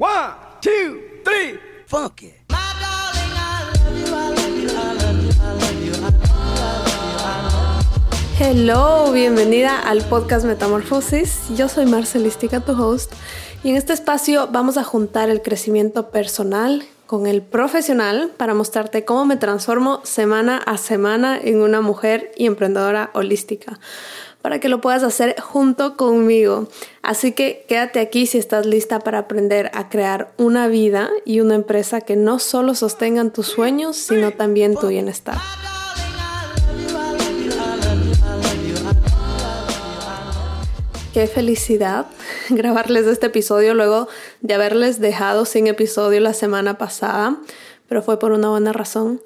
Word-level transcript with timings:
One, 0.00 0.30
two, 0.60 1.00
three, 1.24 1.58
funk 1.88 2.22
it. 2.22 2.34
Hello, 8.38 9.10
bienvenida 9.10 9.80
al 9.80 10.02
podcast 10.02 10.46
Metamorfosis. 10.46 11.48
Yo 11.56 11.68
soy 11.68 11.86
Marcelística, 11.86 12.60
tu 12.60 12.80
host, 12.80 13.12
y 13.64 13.70
en 13.70 13.76
este 13.76 13.92
espacio 13.92 14.46
vamos 14.52 14.76
a 14.76 14.84
juntar 14.84 15.30
el 15.30 15.42
crecimiento 15.42 16.10
personal 16.10 16.84
con 17.06 17.26
el 17.26 17.42
profesional 17.42 18.30
para 18.36 18.54
mostrarte 18.54 19.04
cómo 19.04 19.24
me 19.24 19.36
transformo 19.36 20.00
semana 20.04 20.58
a 20.58 20.76
semana 20.76 21.40
en 21.42 21.60
una 21.60 21.80
mujer 21.80 22.30
y 22.36 22.46
emprendedora 22.46 23.10
holística 23.14 23.80
para 24.42 24.60
que 24.60 24.68
lo 24.68 24.80
puedas 24.80 25.02
hacer 25.02 25.38
junto 25.40 25.96
conmigo. 25.96 26.68
Así 27.02 27.32
que 27.32 27.64
quédate 27.68 28.00
aquí 28.00 28.26
si 28.26 28.38
estás 28.38 28.66
lista 28.66 29.00
para 29.00 29.18
aprender 29.18 29.70
a 29.74 29.88
crear 29.88 30.32
una 30.36 30.68
vida 30.68 31.10
y 31.24 31.40
una 31.40 31.54
empresa 31.54 32.00
que 32.00 32.16
no 32.16 32.38
solo 32.38 32.74
sostengan 32.74 33.32
tus 33.32 33.46
sueños, 33.46 33.96
sino 33.96 34.30
también 34.30 34.76
tu 34.76 34.88
bienestar. 34.88 35.38
Qué 41.12 41.26
felicidad 41.26 42.06
grabarles 42.48 43.06
este 43.06 43.26
episodio 43.26 43.74
luego 43.74 44.08
de 44.40 44.54
haberles 44.54 45.00
dejado 45.00 45.46
sin 45.46 45.66
episodio 45.66 46.20
la 46.20 46.32
semana 46.32 46.78
pasada, 46.78 47.36
pero 47.88 48.02
fue 48.02 48.18
por 48.18 48.32
una 48.32 48.50
buena 48.50 48.72
razón. 48.72 49.20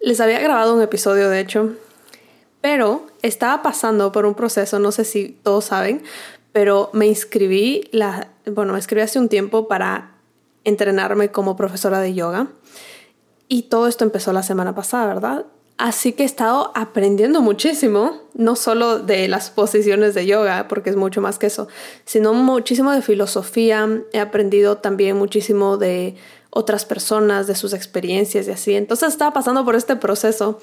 Les 0.00 0.20
había 0.20 0.40
grabado 0.40 0.74
un 0.74 0.82
episodio, 0.82 1.30
de 1.30 1.40
hecho, 1.40 1.70
pero 2.60 3.06
estaba 3.22 3.62
pasando 3.62 4.12
por 4.12 4.26
un 4.26 4.34
proceso, 4.34 4.78
no 4.78 4.92
sé 4.92 5.04
si 5.04 5.38
todos 5.42 5.66
saben, 5.66 6.02
pero 6.52 6.90
me 6.92 7.06
inscribí, 7.06 7.88
la, 7.92 8.28
bueno, 8.46 8.72
me 8.72 8.78
inscribí 8.78 9.02
hace 9.02 9.18
un 9.18 9.28
tiempo 9.28 9.68
para 9.68 10.16
entrenarme 10.64 11.30
como 11.30 11.56
profesora 11.56 12.00
de 12.00 12.14
yoga. 12.14 12.48
Y 13.48 13.62
todo 13.62 13.88
esto 13.88 14.04
empezó 14.04 14.32
la 14.32 14.42
semana 14.42 14.74
pasada, 14.74 15.06
¿verdad? 15.06 15.46
Así 15.80 16.12
que 16.12 16.24
he 16.24 16.26
estado 16.26 16.72
aprendiendo 16.74 17.40
muchísimo, 17.40 18.20
no 18.34 18.54
solo 18.54 18.98
de 18.98 19.28
las 19.28 19.48
posiciones 19.50 20.14
de 20.14 20.26
yoga, 20.26 20.68
porque 20.68 20.90
es 20.90 20.96
mucho 20.96 21.22
más 21.22 21.38
que 21.38 21.46
eso, 21.46 21.68
sino 22.04 22.34
muchísimo 22.34 22.92
de 22.92 23.00
filosofía. 23.00 23.88
He 24.12 24.20
aprendido 24.20 24.76
también 24.76 25.16
muchísimo 25.16 25.78
de 25.78 26.16
otras 26.50 26.84
personas, 26.84 27.46
de 27.46 27.54
sus 27.54 27.72
experiencias 27.72 28.46
y 28.46 28.50
así. 28.50 28.74
Entonces 28.74 29.08
estaba 29.08 29.32
pasando 29.32 29.64
por 29.64 29.74
este 29.74 29.96
proceso 29.96 30.60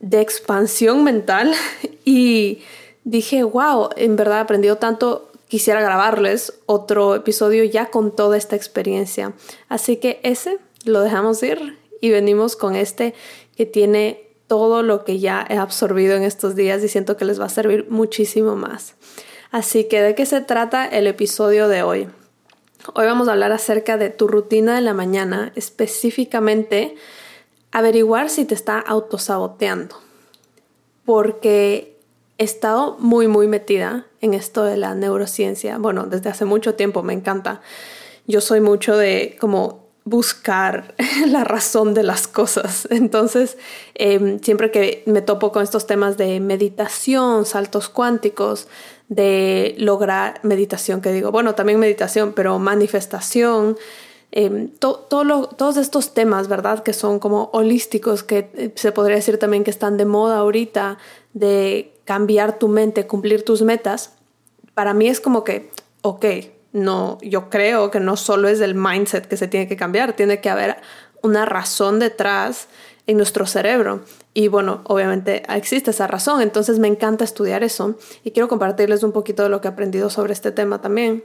de 0.00 0.20
expansión 0.20 1.04
mental 1.04 1.54
y 2.04 2.62
dije, 3.04 3.42
wow, 3.42 3.90
en 3.96 4.16
verdad 4.16 4.38
he 4.38 4.42
aprendido 4.42 4.76
tanto, 4.76 5.30
quisiera 5.48 5.80
grabarles 5.80 6.54
otro 6.66 7.14
episodio 7.14 7.64
ya 7.64 7.86
con 7.86 8.14
toda 8.14 8.36
esta 8.36 8.56
experiencia. 8.56 9.32
Así 9.68 9.96
que 9.96 10.20
ese 10.22 10.58
lo 10.84 11.00
dejamos 11.00 11.42
ir 11.42 11.78
y 12.00 12.10
venimos 12.10 12.56
con 12.56 12.76
este 12.76 13.14
que 13.56 13.66
tiene 13.66 14.28
todo 14.46 14.82
lo 14.82 15.04
que 15.04 15.18
ya 15.18 15.46
he 15.48 15.56
absorbido 15.56 16.16
en 16.16 16.22
estos 16.22 16.54
días 16.54 16.82
y 16.82 16.88
siento 16.88 17.16
que 17.16 17.24
les 17.24 17.40
va 17.40 17.46
a 17.46 17.50
servir 17.50 17.86
muchísimo 17.90 18.56
más. 18.56 18.94
Así 19.50 19.84
que 19.84 20.02
de 20.02 20.14
qué 20.14 20.26
se 20.26 20.40
trata 20.40 20.86
el 20.86 21.06
episodio 21.06 21.68
de 21.68 21.82
hoy. 21.82 22.08
Hoy 22.94 23.06
vamos 23.06 23.28
a 23.28 23.32
hablar 23.32 23.52
acerca 23.52 23.96
de 23.96 24.08
tu 24.10 24.28
rutina 24.28 24.76
de 24.76 24.80
la 24.80 24.94
mañana, 24.94 25.52
específicamente 25.56 26.96
averiguar 27.72 28.30
si 28.30 28.44
te 28.44 28.54
está 28.54 28.78
autosaboteando. 28.78 29.96
Porque 31.04 31.96
he 32.38 32.44
estado 32.44 32.96
muy, 32.98 33.26
muy 33.28 33.48
metida 33.48 34.06
en 34.20 34.34
esto 34.34 34.64
de 34.64 34.76
la 34.76 34.94
neurociencia. 34.94 35.78
Bueno, 35.78 36.06
desde 36.06 36.30
hace 36.30 36.44
mucho 36.44 36.74
tiempo 36.74 37.02
me 37.02 37.12
encanta. 37.12 37.60
Yo 38.26 38.40
soy 38.40 38.60
mucho 38.60 38.96
de 38.96 39.36
como 39.40 39.88
buscar 40.08 40.94
la 41.26 41.44
razón 41.44 41.94
de 41.94 42.02
las 42.02 42.26
cosas. 42.26 42.88
Entonces, 42.90 43.58
em, 43.94 44.40
siempre 44.40 44.70
que 44.70 45.02
me 45.06 45.22
topo 45.22 45.52
con 45.52 45.62
estos 45.62 45.86
temas 45.86 46.16
de 46.16 46.40
meditación, 46.40 47.44
saltos 47.44 47.88
cuánticos, 47.88 48.68
de 49.08 49.74
lograr 49.78 50.40
meditación, 50.42 51.00
que 51.00 51.12
digo, 51.12 51.32
bueno, 51.32 51.54
también 51.54 51.78
meditación, 51.78 52.32
pero 52.34 52.58
manifestación, 52.58 53.78
Em, 54.30 54.68
todos 54.68 55.76
estos 55.78 56.12
temas, 56.12 56.48
¿verdad? 56.48 56.82
Que 56.82 56.92
son 56.92 57.18
como 57.18 57.48
holísticos, 57.52 58.22
que 58.22 58.50
eh, 58.54 58.72
se 58.74 58.92
podría 58.92 59.16
decir 59.16 59.38
también 59.38 59.64
que 59.64 59.70
están 59.70 59.96
de 59.96 60.04
moda 60.04 60.38
ahorita, 60.38 60.98
de 61.32 61.94
cambiar 62.04 62.58
tu 62.58 62.68
mente, 62.68 63.06
cumplir 63.06 63.44
tus 63.44 63.62
metas, 63.62 64.12
para 64.74 64.92
mí 64.92 65.08
es 65.08 65.20
como 65.20 65.44
que, 65.44 65.70
ok, 66.02 66.24
no, 66.72 67.18
yo 67.22 67.48
creo 67.48 67.90
que 67.90 68.00
no 68.00 68.16
solo 68.16 68.48
es 68.48 68.60
el 68.60 68.74
mindset 68.74 69.26
que 69.26 69.36
se 69.36 69.48
tiene 69.48 69.66
que 69.66 69.76
cambiar, 69.76 70.12
tiene 70.12 70.40
que 70.40 70.50
haber 70.50 70.76
una 71.22 71.46
razón 71.46 71.98
detrás 71.98 72.68
en 73.06 73.16
nuestro 73.16 73.46
cerebro. 73.46 74.02
Y 74.34 74.48
bueno, 74.48 74.82
obviamente 74.84 75.42
existe 75.48 75.90
esa 75.90 76.06
razón, 76.06 76.42
entonces 76.42 76.78
me 76.78 76.86
encanta 76.86 77.24
estudiar 77.24 77.64
eso 77.64 77.96
y 78.22 78.32
quiero 78.32 78.46
compartirles 78.46 79.02
un 79.02 79.12
poquito 79.12 79.42
de 79.42 79.48
lo 79.48 79.62
que 79.62 79.68
he 79.68 79.70
aprendido 79.70 80.10
sobre 80.10 80.34
este 80.34 80.52
tema 80.52 80.80
también 80.80 81.24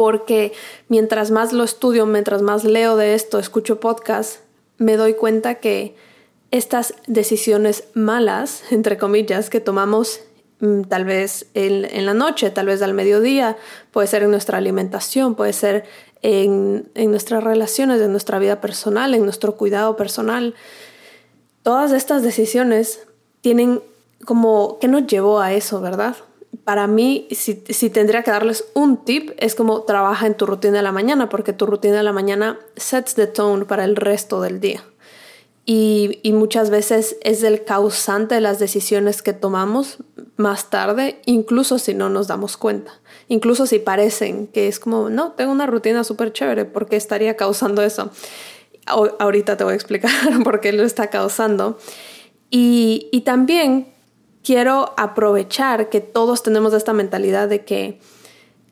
porque 0.00 0.54
mientras 0.88 1.30
más 1.30 1.52
lo 1.52 1.62
estudio, 1.62 2.06
mientras 2.06 2.40
más 2.40 2.64
leo 2.64 2.96
de 2.96 3.12
esto, 3.12 3.38
escucho 3.38 3.80
podcasts, 3.80 4.40
me 4.78 4.96
doy 4.96 5.12
cuenta 5.12 5.56
que 5.56 5.94
estas 6.50 6.94
decisiones 7.06 7.84
malas, 7.92 8.62
entre 8.70 8.96
comillas, 8.96 9.50
que 9.50 9.60
tomamos 9.60 10.20
mm, 10.60 10.84
tal 10.84 11.04
vez 11.04 11.48
en, 11.52 12.06
la 12.06 12.14
noche, 12.14 12.48
tal 12.48 12.64
vez 12.64 12.80
al 12.80 12.94
mediodía, 12.94 13.58
puede 13.90 14.06
ser 14.06 14.22
en 14.22 14.30
nuestra 14.30 14.56
alimentación, 14.56 15.34
puede 15.34 15.52
ser 15.52 15.84
en, 16.22 16.88
nuestras 16.94 17.44
relaciones, 17.44 18.00
en 18.00 18.10
nuestra 18.10 18.38
vida 18.38 18.62
personal, 18.62 19.12
en 19.12 19.24
nuestro 19.24 19.56
cuidado 19.56 19.96
personal. 19.96 20.54
Todas 21.62 21.92
estas 21.92 22.22
decisiones 22.22 23.00
tienen 23.42 23.82
como, 24.24 24.78
¿qué 24.80 24.88
nos 24.88 25.06
llevó 25.06 25.40
a 25.40 25.52
eso, 25.52 25.82
verdad? 25.82 26.16
Para 26.70 26.86
mí, 26.86 27.26
si, 27.32 27.90
tendría 27.90 28.22
que 28.22 28.30
darles 28.30 28.64
un 28.74 29.04
tip, 29.04 29.32
es 29.38 29.56
como 29.56 29.82
trabaja 29.82 30.28
en 30.28 30.36
tu 30.36 30.46
rutina 30.46 30.76
de 30.76 30.82
la 30.84 30.92
mañana, 30.92 31.28
porque 31.28 31.52
tu 31.52 31.66
rutina 31.66 31.96
de 31.96 32.04
la 32.04 32.12
mañana 32.12 32.60
sets 32.76 33.16
the 33.16 33.26
tone 33.26 33.64
para 33.64 33.82
el 33.82 33.96
resto 33.96 34.40
del 34.40 34.60
día. 34.60 34.84
Y, 35.66 36.20
y, 36.22 36.32
muchas 36.32 36.70
veces 36.70 37.16
es 37.22 37.42
el 37.42 37.64
causante 37.64 38.36
de 38.36 38.40
las 38.40 38.60
decisiones 38.60 39.20
que 39.20 39.32
tomamos 39.32 39.98
más 40.36 40.70
tarde, 40.70 41.20
incluso 41.26 41.80
si 41.80 41.92
no 41.92 42.08
nos 42.08 42.28
damos 42.28 42.56
cuenta. 42.56 43.00
Incluso 43.26 43.66
si 43.66 43.80
parecen 43.80 44.46
que 44.46 44.68
es 44.68 44.78
como, 44.78 45.10
no, 45.10 45.32
tengo 45.32 45.50
una 45.50 45.66
rutina 45.66 46.04
súper 46.04 46.32
chévere, 46.32 46.66
¿por 46.66 46.86
qué 46.86 46.94
estaría 46.94 47.34
causando 47.34 47.82
eso? 47.82 48.12
ahorita 48.86 49.56
te 49.56 49.64
voy 49.64 49.72
a 49.72 49.74
explicar 49.74 50.12
por 50.44 50.60
qué 50.60 50.72
lo 50.72 50.84
está 50.84 51.08
causando. 51.08 51.80
Y, 52.48 53.08
y 53.10 53.22
también 53.22 53.88
quiero 54.44 54.94
aprovechar 54.96 55.88
que 55.88 56.00
todos 56.00 56.42
tenemos 56.42 56.72
esta 56.74 56.92
mentalidad 56.92 57.48
de 57.48 57.64
que 57.64 58.00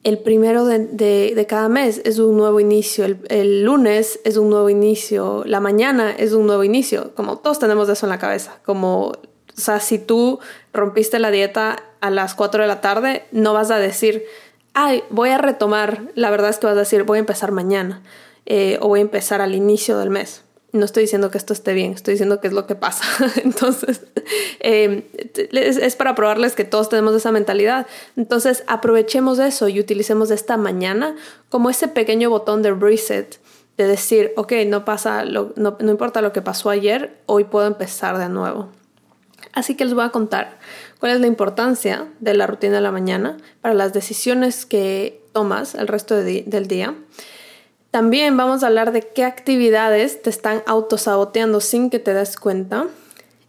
el 0.05 0.19
primero 0.19 0.65
de, 0.65 1.47
cada 1.49 1.69
mes 1.69 2.01
es 2.05 2.19
un 2.19 2.37
nuevo 2.37 2.61
inicio, 2.61 3.05
el, 3.05 3.62
lunes 3.62 4.21
es 4.25 4.37
un 4.37 4.49
nuevo 4.49 4.71
inicio, 4.71 5.43
la 5.45 5.61
mañana 5.61 6.12
es 6.12 6.33
un 6.33 6.47
nuevo 6.47 6.65
inicio, 6.65 7.15
como 7.15 7.39
todos 7.39 7.59
tenemos 7.59 7.89
eso 7.89 8.06
en 8.06 8.11
la 8.11 8.19
cabeza, 8.19 8.59
como, 8.65 9.09
o 9.09 9.17
sea, 9.55 9.81
si 9.81 9.99
tú 9.99 10.39
rompiste 10.73 11.19
la 11.19 11.31
dieta 11.31 11.83
a 12.00 12.11
las 12.11 12.35
4 12.35 12.62
de 12.62 12.69
la 12.69 12.81
tarde, 12.81 13.25
no 13.33 13.53
vas 13.53 13.71
a 13.71 13.79
decir, 13.79 14.25
ay, 14.73 15.03
voy 15.11 15.31
a 15.31 15.39
retomar, 15.39 16.03
la 16.15 16.31
verdad 16.31 16.50
es 16.50 16.59
que 16.59 16.67
vas 16.67 16.77
a 16.77 16.81
decir, 16.81 17.03
voy 17.03 17.19
a 17.19 17.21
empezar 17.21 17.50
mañana 17.50 18.03
eh, 18.47 18.79
o 18.81 18.89
voy 18.89 19.00
a 19.00 19.03
empezar 19.03 19.41
al 19.41 19.55
inicio 19.55 19.99
del 19.99 20.11
mes. 20.11 20.45
No 20.73 20.84
estoy 20.84 21.05
diciendo 21.05 21.31
que 21.31 21.39
esto 21.39 21.55
esté 21.55 21.73
bien, 21.73 21.93
estoy 21.93 22.12
diciendo 22.15 22.41
que 22.41 22.49
es 22.49 22.53
lo 22.53 22.67
que 22.67 22.75
pasa. 22.75 23.03
Entonces, 23.43 24.03
em, 24.61 25.03
es, 25.53 25.97
para 25.97 26.15
probarles 26.15 26.55
que 26.55 26.65
todos 26.65 26.91
tenemos 26.91 27.15
esa 27.15 27.33
mentalidad. 27.33 27.87
Entonces, 28.17 28.65
aprovechemos 28.67 29.39
eso 29.39 29.69
y 29.69 29.81
utilicemos 29.81 30.31
esta 30.31 30.56
mañana 30.56 31.17
como 31.49 31.71
ese 31.71 31.89
pequeño 31.89 32.29
botón 32.29 32.62
de 32.62 32.73
reset, 32.73 33.41
de 33.79 33.87
decir, 33.87 34.32
ok, 34.37 34.53
no 34.67 34.85
pasa, 34.85 35.25
no, 35.25 35.53
no 35.56 35.91
importa 35.91 36.20
lo 36.20 36.32
que 36.32 36.43
pasó 36.43 36.69
ayer, 36.69 37.19
hoy 37.26 37.44
puedo 37.44 37.67
empezar 37.67 38.19
de 38.19 38.29
nuevo. 38.29 38.69
Así 39.53 39.75
que 39.75 39.85
les 39.85 39.94
voy 39.94 40.05
a 40.05 40.11
contar 40.11 40.59
cuál 41.00 41.12
es 41.12 41.21
la 41.21 41.26
importancia 41.26 42.09
de 42.21 42.35
la 42.35 42.47
rutina 42.47 42.75
de 42.75 42.81
la 42.81 42.93
mañana 42.93 43.38
para 43.61 43.75
las 43.75 43.93
decisiones 43.93 44.67
que 44.67 45.23
tomas 45.32 45.75
el 45.75 45.88
resto 45.88 46.14
del 46.14 46.69
día 46.69 46.94
también 47.99 48.37
vamos 48.37 48.62
a 48.62 48.69
hablar 48.69 48.93
de 48.93 49.03
qué 49.03 49.25
actividades 49.25 50.23
te 50.23 50.31
están 50.31 50.62
autosaboteando 50.67 51.61
sin 51.61 51.91
que 51.91 51.99
te 51.99 52.15
des 52.15 52.37
cuenta. 52.37 52.87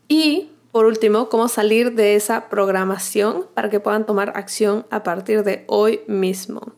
Y 0.08 0.50
por 0.72 0.86
último, 0.86 1.30
cómo 1.30 1.48
salir 1.50 1.94
de 1.94 2.16
esa 2.16 2.50
programación 2.50 3.46
para 3.54 3.70
que 3.70 3.80
puedan 3.80 4.08
tomar 4.08 4.32
acción 4.36 4.88
a 4.90 5.04
partir 5.04 5.44
de 5.44 5.66
hoy 5.68 6.02
mismo. 6.08 6.74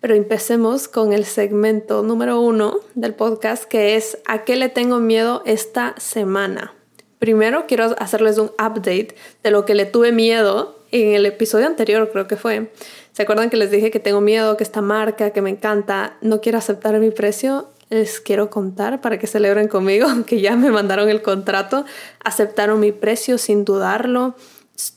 Pero 0.00 0.16
empecemos 0.16 0.88
con 0.88 1.12
el 1.12 1.24
segmento 1.24 2.02
número 2.02 2.40
uno 2.40 2.80
del 2.96 3.14
podcast 3.14 3.62
que 3.62 3.94
es 3.94 4.18
¿A 4.26 4.42
qué 4.42 4.56
le 4.56 4.68
tengo 4.68 4.98
miedo 4.98 5.42
esta 5.46 5.94
semana? 5.98 6.74
Primero 7.20 7.66
quiero 7.68 7.94
hacerles 8.00 8.38
un 8.38 8.50
update 8.54 9.14
de 9.44 9.50
lo 9.52 9.64
que 9.64 9.76
le 9.76 9.86
tuve 9.86 10.10
miedo 10.10 10.78
en 10.90 11.14
el 11.14 11.26
episodio 11.26 11.66
anterior, 11.66 12.10
creo 12.10 12.26
que 12.26 12.36
fue 12.36 12.72
¿Se 13.18 13.22
acuerdan 13.22 13.50
que 13.50 13.56
les 13.56 13.72
dije 13.72 13.90
que 13.90 13.98
tengo 13.98 14.20
miedo, 14.20 14.56
que 14.56 14.62
esta 14.62 14.80
marca, 14.80 15.30
que 15.30 15.42
me 15.42 15.50
encanta, 15.50 16.16
no 16.20 16.40
quiero 16.40 16.56
aceptar 16.56 16.96
mi 17.00 17.10
precio? 17.10 17.66
Les 17.90 18.20
quiero 18.20 18.48
contar 18.48 19.00
para 19.00 19.18
que 19.18 19.26
celebren 19.26 19.66
conmigo 19.66 20.06
que 20.26 20.40
ya 20.40 20.54
me 20.54 20.70
mandaron 20.70 21.08
el 21.08 21.20
contrato, 21.20 21.84
aceptaron 22.22 22.78
mi 22.78 22.92
precio 22.92 23.36
sin 23.36 23.64
dudarlo, 23.64 24.36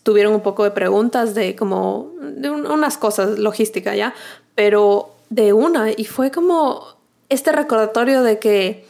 tuvieron 0.03 0.35
un 0.35 0.41
poco 0.41 0.63
de 0.63 0.69
preguntas 0.69 1.33
de 1.33 1.56
como 1.56 2.12
de 2.21 2.51
unas 2.51 3.00
cosas 3.00 3.39
logística 3.39 3.95
ya, 3.95 4.13
pero 4.53 5.15
de 5.31 5.53
una 5.53 5.89
y 5.89 6.06
fue 6.06 6.29
como 6.29 6.95
este 7.27 7.51
recordatorio 7.51 8.21
de 8.21 8.38
que 8.38 8.85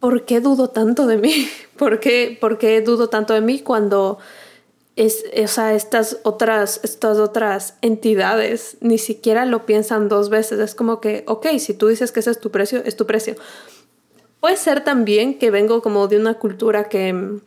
¿por 0.00 0.26
qué 0.26 0.40
dudo 0.40 0.68
tanto 0.68 1.06
de 1.06 1.16
mí? 1.16 1.48
¿Por 1.78 1.98
qué, 1.98 2.36
por 2.38 2.58
qué 2.58 2.82
dudo 2.82 3.08
tanto 3.08 3.32
de 3.32 3.40
mí 3.40 3.60
cuando 3.60 4.18
es, 4.98 5.24
o 5.44 5.46
sea, 5.46 5.74
estas 5.74 6.18
otras, 6.24 6.80
estas 6.82 7.18
otras 7.18 7.74
entidades 7.82 8.76
ni 8.80 8.98
siquiera 8.98 9.46
lo 9.46 9.64
piensan 9.64 10.08
dos 10.08 10.28
veces? 10.28 10.58
Es 10.58 10.74
como 10.74 11.00
que, 11.00 11.22
ok, 11.28 11.46
si 11.58 11.72
tú 11.72 11.86
dices 11.86 12.10
que 12.10 12.18
ese 12.18 12.32
es 12.32 12.40
tu 12.40 12.50
precio, 12.50 12.82
es 12.84 12.96
tu 12.96 13.06
precio. 13.06 13.36
Puede 14.40 14.56
ser 14.56 14.82
también 14.82 15.38
que 15.38 15.52
vengo 15.52 15.82
como 15.82 16.08
de 16.08 16.16
una 16.16 16.34
cultura 16.34 16.88
que 16.88 17.38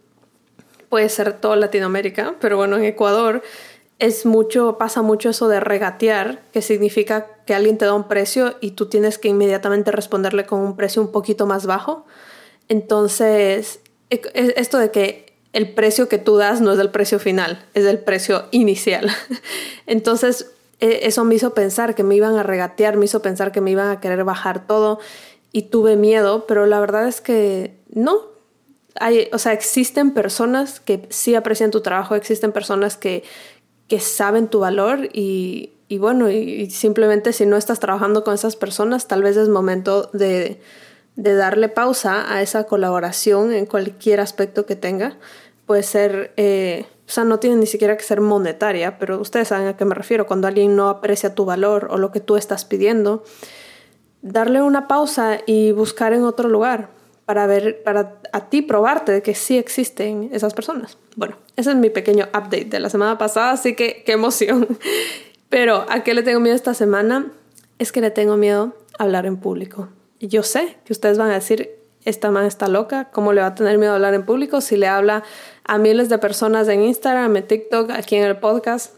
puede 0.87 1.09
ser 1.09 1.41
toda 1.41 1.57
Latinoamérica, 1.57 2.35
pero 2.39 2.55
bueno, 2.55 2.77
en 2.77 2.85
Ecuador 2.85 3.41
es 3.99 4.25
mucho, 4.25 4.77
pasa 4.77 5.01
mucho 5.01 5.29
eso 5.29 5.49
de 5.49 5.59
regatear, 5.59 6.41
que 6.53 6.61
significa 6.61 7.27
que 7.45 7.53
alguien 7.53 7.77
te 7.77 7.83
da 7.83 7.93
un 7.93 8.07
precio 8.07 8.55
y 8.61 8.71
tú 8.71 8.85
tienes 8.87 9.17
que 9.17 9.27
inmediatamente 9.27 9.91
responderle 9.91 10.45
con 10.45 10.61
un 10.61 10.77
precio 10.77 11.01
un 11.01 11.11
poquito 11.11 11.45
más 11.45 11.65
bajo. 11.65 12.05
Entonces, 12.69 13.81
e, 14.09 14.21
e, 14.33 14.53
esto 14.55 14.77
de 14.77 14.89
que 14.91 15.30
el 15.53 15.73
precio 15.73 16.07
que 16.07 16.17
tú 16.17 16.37
das 16.37 16.61
no 16.61 16.71
es 16.73 16.79
el 16.79 16.89
precio 16.89 17.19
final, 17.19 17.65
es 17.73 17.85
el 17.85 17.99
precio 17.99 18.45
inicial. 18.51 19.11
Entonces, 19.85 20.51
e, 20.79 21.01
eso 21.03 21.23
me 21.23 21.35
hizo 21.35 21.53
pensar 21.53 21.95
que 21.95 22.03
me 22.03 22.15
iban 22.15 22.35
a 22.35 22.43
regatear, 22.43 22.97
me 22.97 23.05
hizo 23.05 23.21
pensar 23.21 23.51
que 23.51 23.61
me 23.61 23.71
iban 23.71 23.89
a 23.89 23.99
querer 23.99 24.23
bajar 24.23 24.65
todo 24.65 24.99
y 25.51 25.63
tuve 25.63 25.95
miedo, 25.95 26.45
pero 26.47 26.65
la 26.65 26.79
verdad 26.79 27.07
es 27.07 27.21
que 27.21 27.75
no. 27.93 28.17
Hay, 28.99 29.29
o 29.31 29.37
sea, 29.37 29.53
existen 29.53 30.13
personas 30.13 30.79
que 30.79 31.07
sí 31.09 31.35
aprecian 31.35 31.71
tu 31.71 31.81
trabajo, 31.81 32.15
existen 32.15 32.51
personas 32.51 32.97
que, 32.97 33.23
que 33.87 33.99
saben 33.99 34.47
tu 34.47 34.59
valor 34.59 35.09
y, 35.13 35.71
y 35.91 35.97
bueno, 35.97 36.29
y, 36.29 36.69
simplemente 36.69 37.33
si 37.33 37.45
no 37.45 37.57
estás 37.57 37.81
trabajando 37.81 38.23
con 38.23 38.33
esas 38.33 38.55
personas, 38.55 39.09
tal 39.09 39.23
vez 39.23 39.35
es 39.35 39.49
momento 39.49 40.09
de, 40.13 40.61
de 41.15 41.35
darle 41.35 41.69
pausa 41.69 42.33
a 42.33 42.41
esa 42.41 42.65
colaboración 42.65 43.51
en 43.51 43.65
cualquier 43.65 44.19
aspecto 44.19 44.65
que 44.65 44.75
tenga. 44.75 45.17
Puede 45.65 45.83
ser, 45.83 46.33
eh, 46.37 46.85
o 47.07 47.11
sea, 47.11 47.23
no 47.23 47.39
tiene 47.39 47.57
ni 47.57 47.65
siquiera 47.65 47.97
que 47.97 48.03
ser 48.03 48.21
monetaria, 48.21 48.97
pero 48.97 49.19
ustedes 49.19 49.49
saben 49.49 49.67
a 49.67 49.77
qué 49.77 49.85
me 49.85 49.95
refiero. 49.95 50.25
Cuando 50.25 50.47
alguien 50.47 50.75
no 50.75 50.89
aprecia 50.89 51.35
tu 51.35 51.45
valor 51.45 51.87
o 51.91 51.97
lo 51.97 52.11
que 52.11 52.19
tú 52.19 52.37
estás 52.37 52.65
pidiendo, 52.65 53.23
darle 54.21 54.61
una 54.61 54.87
pausa 54.87 55.39
y 55.45 55.71
buscar 55.71 56.13
en 56.13 56.23
otro 56.23 56.49
lugar 56.49 56.89
para 57.25 57.47
ver, 57.47 57.83
para 57.83 58.19
a 58.33 58.49
ti 58.49 58.61
probarte 58.61 59.11
de 59.11 59.21
que 59.21 59.35
sí 59.35 59.57
existen 59.57 60.29
esas 60.33 60.53
personas. 60.53 60.97
Bueno, 61.15 61.37
ese 61.55 61.71
es 61.71 61.75
mi 61.75 61.89
pequeño 61.89 62.25
update 62.29 62.65
de 62.65 62.79
la 62.79 62.89
semana 62.89 63.17
pasada, 63.17 63.51
así 63.51 63.75
que 63.75 64.03
qué 64.05 64.13
emoción. 64.13 64.67
Pero 65.49 65.85
¿a 65.89 66.03
qué 66.03 66.13
le 66.13 66.23
tengo 66.23 66.39
miedo 66.39 66.55
esta 66.55 66.73
semana? 66.73 67.31
Es 67.77 67.91
que 67.91 67.99
le 67.99 68.11
tengo 68.11 68.37
miedo 68.37 68.73
a 68.97 69.03
hablar 69.03 69.25
en 69.25 69.37
público 69.37 69.89
yo 70.27 70.43
sé 70.43 70.77
que 70.85 70.93
ustedes 70.93 71.17
van 71.17 71.31
a 71.31 71.35
decir, 71.35 71.77
esta 72.03 72.31
man 72.31 72.45
está 72.45 72.67
loca, 72.67 73.09
¿cómo 73.11 73.33
le 73.33 73.41
va 73.41 73.47
a 73.47 73.55
tener 73.55 73.77
miedo 73.77 73.91
a 73.91 73.95
hablar 73.95 74.13
en 74.13 74.25
público 74.25 74.61
si 74.61 74.77
le 74.77 74.87
habla 74.87 75.23
a 75.63 75.77
miles 75.77 76.09
de 76.09 76.17
personas 76.17 76.67
en 76.67 76.83
Instagram, 76.83 77.35
en 77.35 77.47
TikTok, 77.47 77.91
aquí 77.91 78.15
en 78.15 78.23
el 78.23 78.37
podcast? 78.37 78.95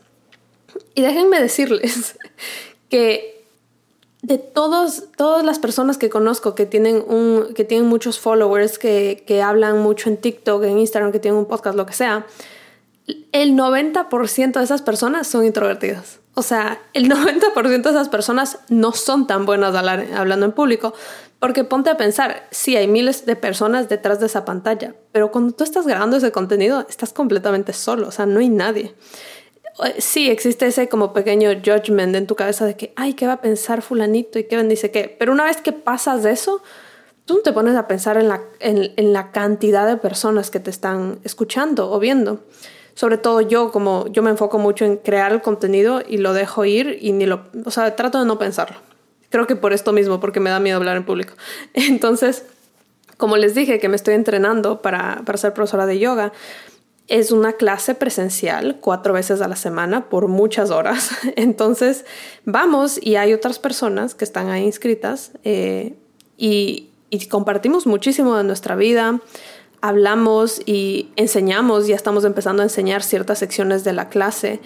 Y 0.96 1.02
déjenme 1.02 1.42
decirles 1.42 2.18
que 2.90 3.46
de 4.22 4.38
todos, 4.38 5.12
todas 5.18 5.44
las 5.44 5.60
personas 5.60 5.98
que 5.98 6.10
conozco 6.10 6.56
que 6.56 6.66
tienen, 6.66 7.04
un, 7.06 7.54
que 7.54 7.66
tienen 7.66 7.88
muchos 7.88 8.20
followers, 8.20 8.80
que, 8.80 9.24
que 9.28 9.42
hablan 9.42 9.80
mucho 9.80 10.10
en 10.10 10.16
TikTok, 10.16 10.64
en 10.64 10.80
Instagram, 10.80 11.12
que 11.12 11.20
tienen 11.20 11.38
un 11.38 11.46
podcast, 11.46 11.76
lo 11.76 11.86
que 11.86 11.94
sea, 11.94 12.26
el 13.34 13.58
90% 13.58 14.54
de 14.54 14.64
esas 14.64 14.82
personas 14.82 15.28
son 15.28 15.46
introvertidas. 15.46 16.20
O 16.36 16.42
sea, 16.42 16.82
el 16.94 17.10
90% 17.10 17.82
de 17.82 17.90
esas 17.90 18.10
personas 18.10 18.60
no 18.70 18.92
son 18.94 19.28
tan 19.28 19.46
buenas 19.46 19.76
hablando 19.76 20.46
en 20.46 20.52
público, 20.52 20.94
porque 21.40 21.64
ponte 21.64 21.90
a 21.90 21.98
pensar, 21.98 22.48
sí, 22.52 22.78
hay 22.78 22.88
miles 22.88 23.26
de 23.26 23.36
personas 23.36 23.90
detrás 23.90 24.20
de 24.20 24.28
esa 24.28 24.46
pantalla, 24.46 24.96
pero 25.12 25.32
cuando 25.32 25.54
tú 25.54 25.64
estás 25.64 25.86
grabando 25.86 26.18
ese 26.18 26.32
contenido, 26.32 26.86
estás 26.90 27.12
completamente 27.12 27.74
solo, 27.74 28.08
o 28.08 28.12
sea, 28.12 28.26
no 28.26 28.40
hay 28.40 28.50
nadie. 28.50 28.96
Eh, 29.84 29.96
sí, 29.98 30.30
existe 30.30 30.68
ese 30.68 30.88
como 30.88 31.14
pequeño 31.14 31.50
judgment 31.64 32.16
en 32.16 32.28
tu 32.28 32.36
cabeza 32.36 32.66
de 32.66 32.78
que, 32.78 32.94
ay, 32.96 33.14
¿qué 33.14 33.28
va 33.28 33.34
a 33.34 33.42
pensar 33.42 33.82
fulanito 33.82 34.40
y 34.40 34.46
qué 34.46 34.56
bendice 34.56 34.92
qué? 34.92 35.14
Pero 35.20 35.34
una 35.34 35.44
vez 35.44 35.58
que 35.58 35.74
pasas 35.74 36.24
de 36.24 36.32
eso, 36.32 36.62
tú 37.26 37.42
te 37.44 37.52
pones 37.52 37.76
a 37.76 37.88
pensar 37.88 38.18
en 38.18 38.30
la, 38.30 38.42
en 38.60 39.14
la 39.14 39.32
cantidad 39.32 39.86
de 39.86 39.98
personas 39.98 40.50
que 40.50 40.60
te 40.60 40.70
están 40.70 41.20
escuchando 41.24 41.92
o 41.92 42.00
viendo 42.00 42.42
sobre 42.96 43.18
todo 43.18 43.42
yo, 43.42 43.72
como 43.72 44.08
yo 44.08 44.22
me 44.22 44.30
enfoco 44.30 44.60
mucho 44.60 44.86
en 44.86 44.98
crear 44.98 45.32
el 45.32 45.42
contenido 45.42 46.02
y 46.08 46.18
lo 46.18 46.34
dejo 46.34 46.66
ir 46.66 47.00
y 47.02 47.12
ni 47.12 47.26
lo, 47.26 47.46
o 47.66 47.72
sea, 47.72 47.96
trato 47.96 48.20
de 48.20 48.26
no 48.26 48.38
pensarlo. 48.38 48.78
Creo 49.30 49.48
que 49.48 49.56
por 49.56 49.74
esto 49.74 49.94
mismo, 49.94 50.20
porque 50.20 50.40
me 50.40 50.52
da 50.52 50.60
miedo 50.60 50.78
hablar 50.78 50.98
en 50.98 51.06
público. 51.06 51.34
Entonces, 51.74 52.46
como 53.18 53.38
les 53.38 53.56
dije 53.56 53.80
que 53.80 53.90
me 53.90 53.96
estoy 53.96 54.14
entrenando 54.14 54.82
para, 54.82 55.22
para 55.26 55.38
ser 55.38 55.54
profesora 55.54 55.86
de 55.86 55.98
yoga, 55.98 56.34
es 57.08 57.32
una 57.32 57.54
clase 57.54 57.96
presencial 57.96 58.78
cuatro 58.80 59.14
veces 59.14 59.42
a 59.42 59.48
la 59.48 59.56
semana 59.56 60.10
por 60.10 60.28
muchas 60.28 60.70
horas. 60.70 61.10
Entonces, 61.36 62.06
vamos 62.46 63.00
y 63.02 63.16
hay 63.16 63.34
otras 63.34 63.60
personas 63.60 64.14
que 64.14 64.24
están 64.24 64.50
ahí 64.50 64.64
inscritas 64.64 65.32
eh, 65.44 65.96
y, 66.38 66.90
y 67.10 67.28
compartimos 67.28 67.88
muchísimo 67.88 68.38
de 68.38 68.44
nuestra 68.44 68.76
vida 68.76 69.20
hablamos 69.84 70.62
y 70.66 71.10
enseñamos, 71.18 71.88
ya 71.88 71.96
estamos 71.98 72.24
empezando 72.24 72.62
a 72.62 72.66
enseñar 72.66 73.04
ciertas 73.04 73.40
secciones 73.40 73.84
de 73.84 73.92
la 73.92 74.08
clase. 74.08 74.62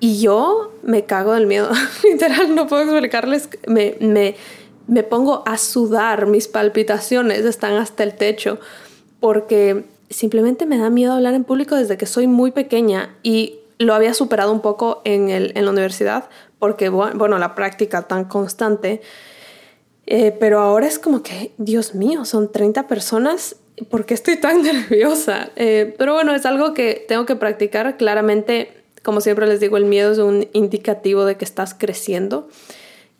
Y 0.00 0.18
yo 0.22 0.72
me 0.82 1.04
cago 1.04 1.34
del 1.34 1.46
miedo, 1.46 1.70
literal, 2.02 2.54
no 2.54 2.66
puedo 2.66 2.90
explicarles, 2.90 3.50
me, 3.66 3.96
me, 4.00 4.34
me 4.86 5.02
pongo 5.02 5.42
a 5.44 5.58
sudar, 5.58 6.26
mis 6.26 6.48
palpitaciones 6.48 7.44
están 7.44 7.74
hasta 7.74 8.02
el 8.02 8.14
techo, 8.14 8.58
porque 9.20 9.84
simplemente 10.08 10.64
me 10.64 10.78
da 10.78 10.88
miedo 10.88 11.12
hablar 11.12 11.34
en 11.34 11.44
público 11.44 11.76
desde 11.76 11.98
que 11.98 12.06
soy 12.06 12.26
muy 12.26 12.50
pequeña 12.50 13.14
y 13.22 13.58
lo 13.76 13.92
había 13.92 14.14
superado 14.14 14.52
un 14.52 14.62
poco 14.62 15.02
en, 15.04 15.28
el, 15.28 15.52
en 15.54 15.66
la 15.66 15.70
universidad, 15.70 16.30
porque, 16.58 16.88
bueno, 16.88 17.38
la 17.38 17.54
práctica 17.54 18.08
tan 18.08 18.24
constante. 18.24 19.02
Eh, 20.06 20.34
pero 20.40 20.60
ahora 20.60 20.86
es 20.86 20.98
como 20.98 21.22
que, 21.22 21.52
Dios 21.58 21.94
mío, 21.94 22.24
son 22.24 22.50
30 22.50 22.86
personas 22.88 23.56
¿por 23.90 24.06
qué 24.06 24.14
estoy 24.14 24.36
tan 24.36 24.62
nerviosa? 24.62 25.50
Eh, 25.56 25.94
pero 25.98 26.14
bueno, 26.14 26.34
es 26.34 26.46
algo 26.46 26.74
que 26.74 27.04
tengo 27.08 27.26
que 27.26 27.36
practicar. 27.36 27.96
Claramente, 27.96 28.70
como 29.02 29.20
siempre 29.20 29.46
les 29.46 29.60
digo, 29.60 29.76
el 29.76 29.84
miedo 29.84 30.12
es 30.12 30.18
un 30.18 30.48
indicativo 30.52 31.24
de 31.24 31.36
que 31.36 31.44
estás 31.44 31.74
creciendo. 31.74 32.48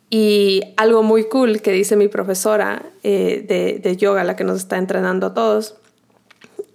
Y 0.09 0.61
algo 0.77 1.03
muy 1.03 1.25
cool 1.25 1.61
que 1.61 1.71
dice 1.71 1.95
mi 1.95 2.07
profesora 2.07 2.83
eh, 3.03 3.79
de, 3.81 3.97
yoga, 3.97 4.23
la 4.23 4.35
que 4.35 4.43
nos 4.43 4.57
está 4.57 4.77
entrenando 4.77 5.27
a 5.27 5.33
todos, 5.33 5.75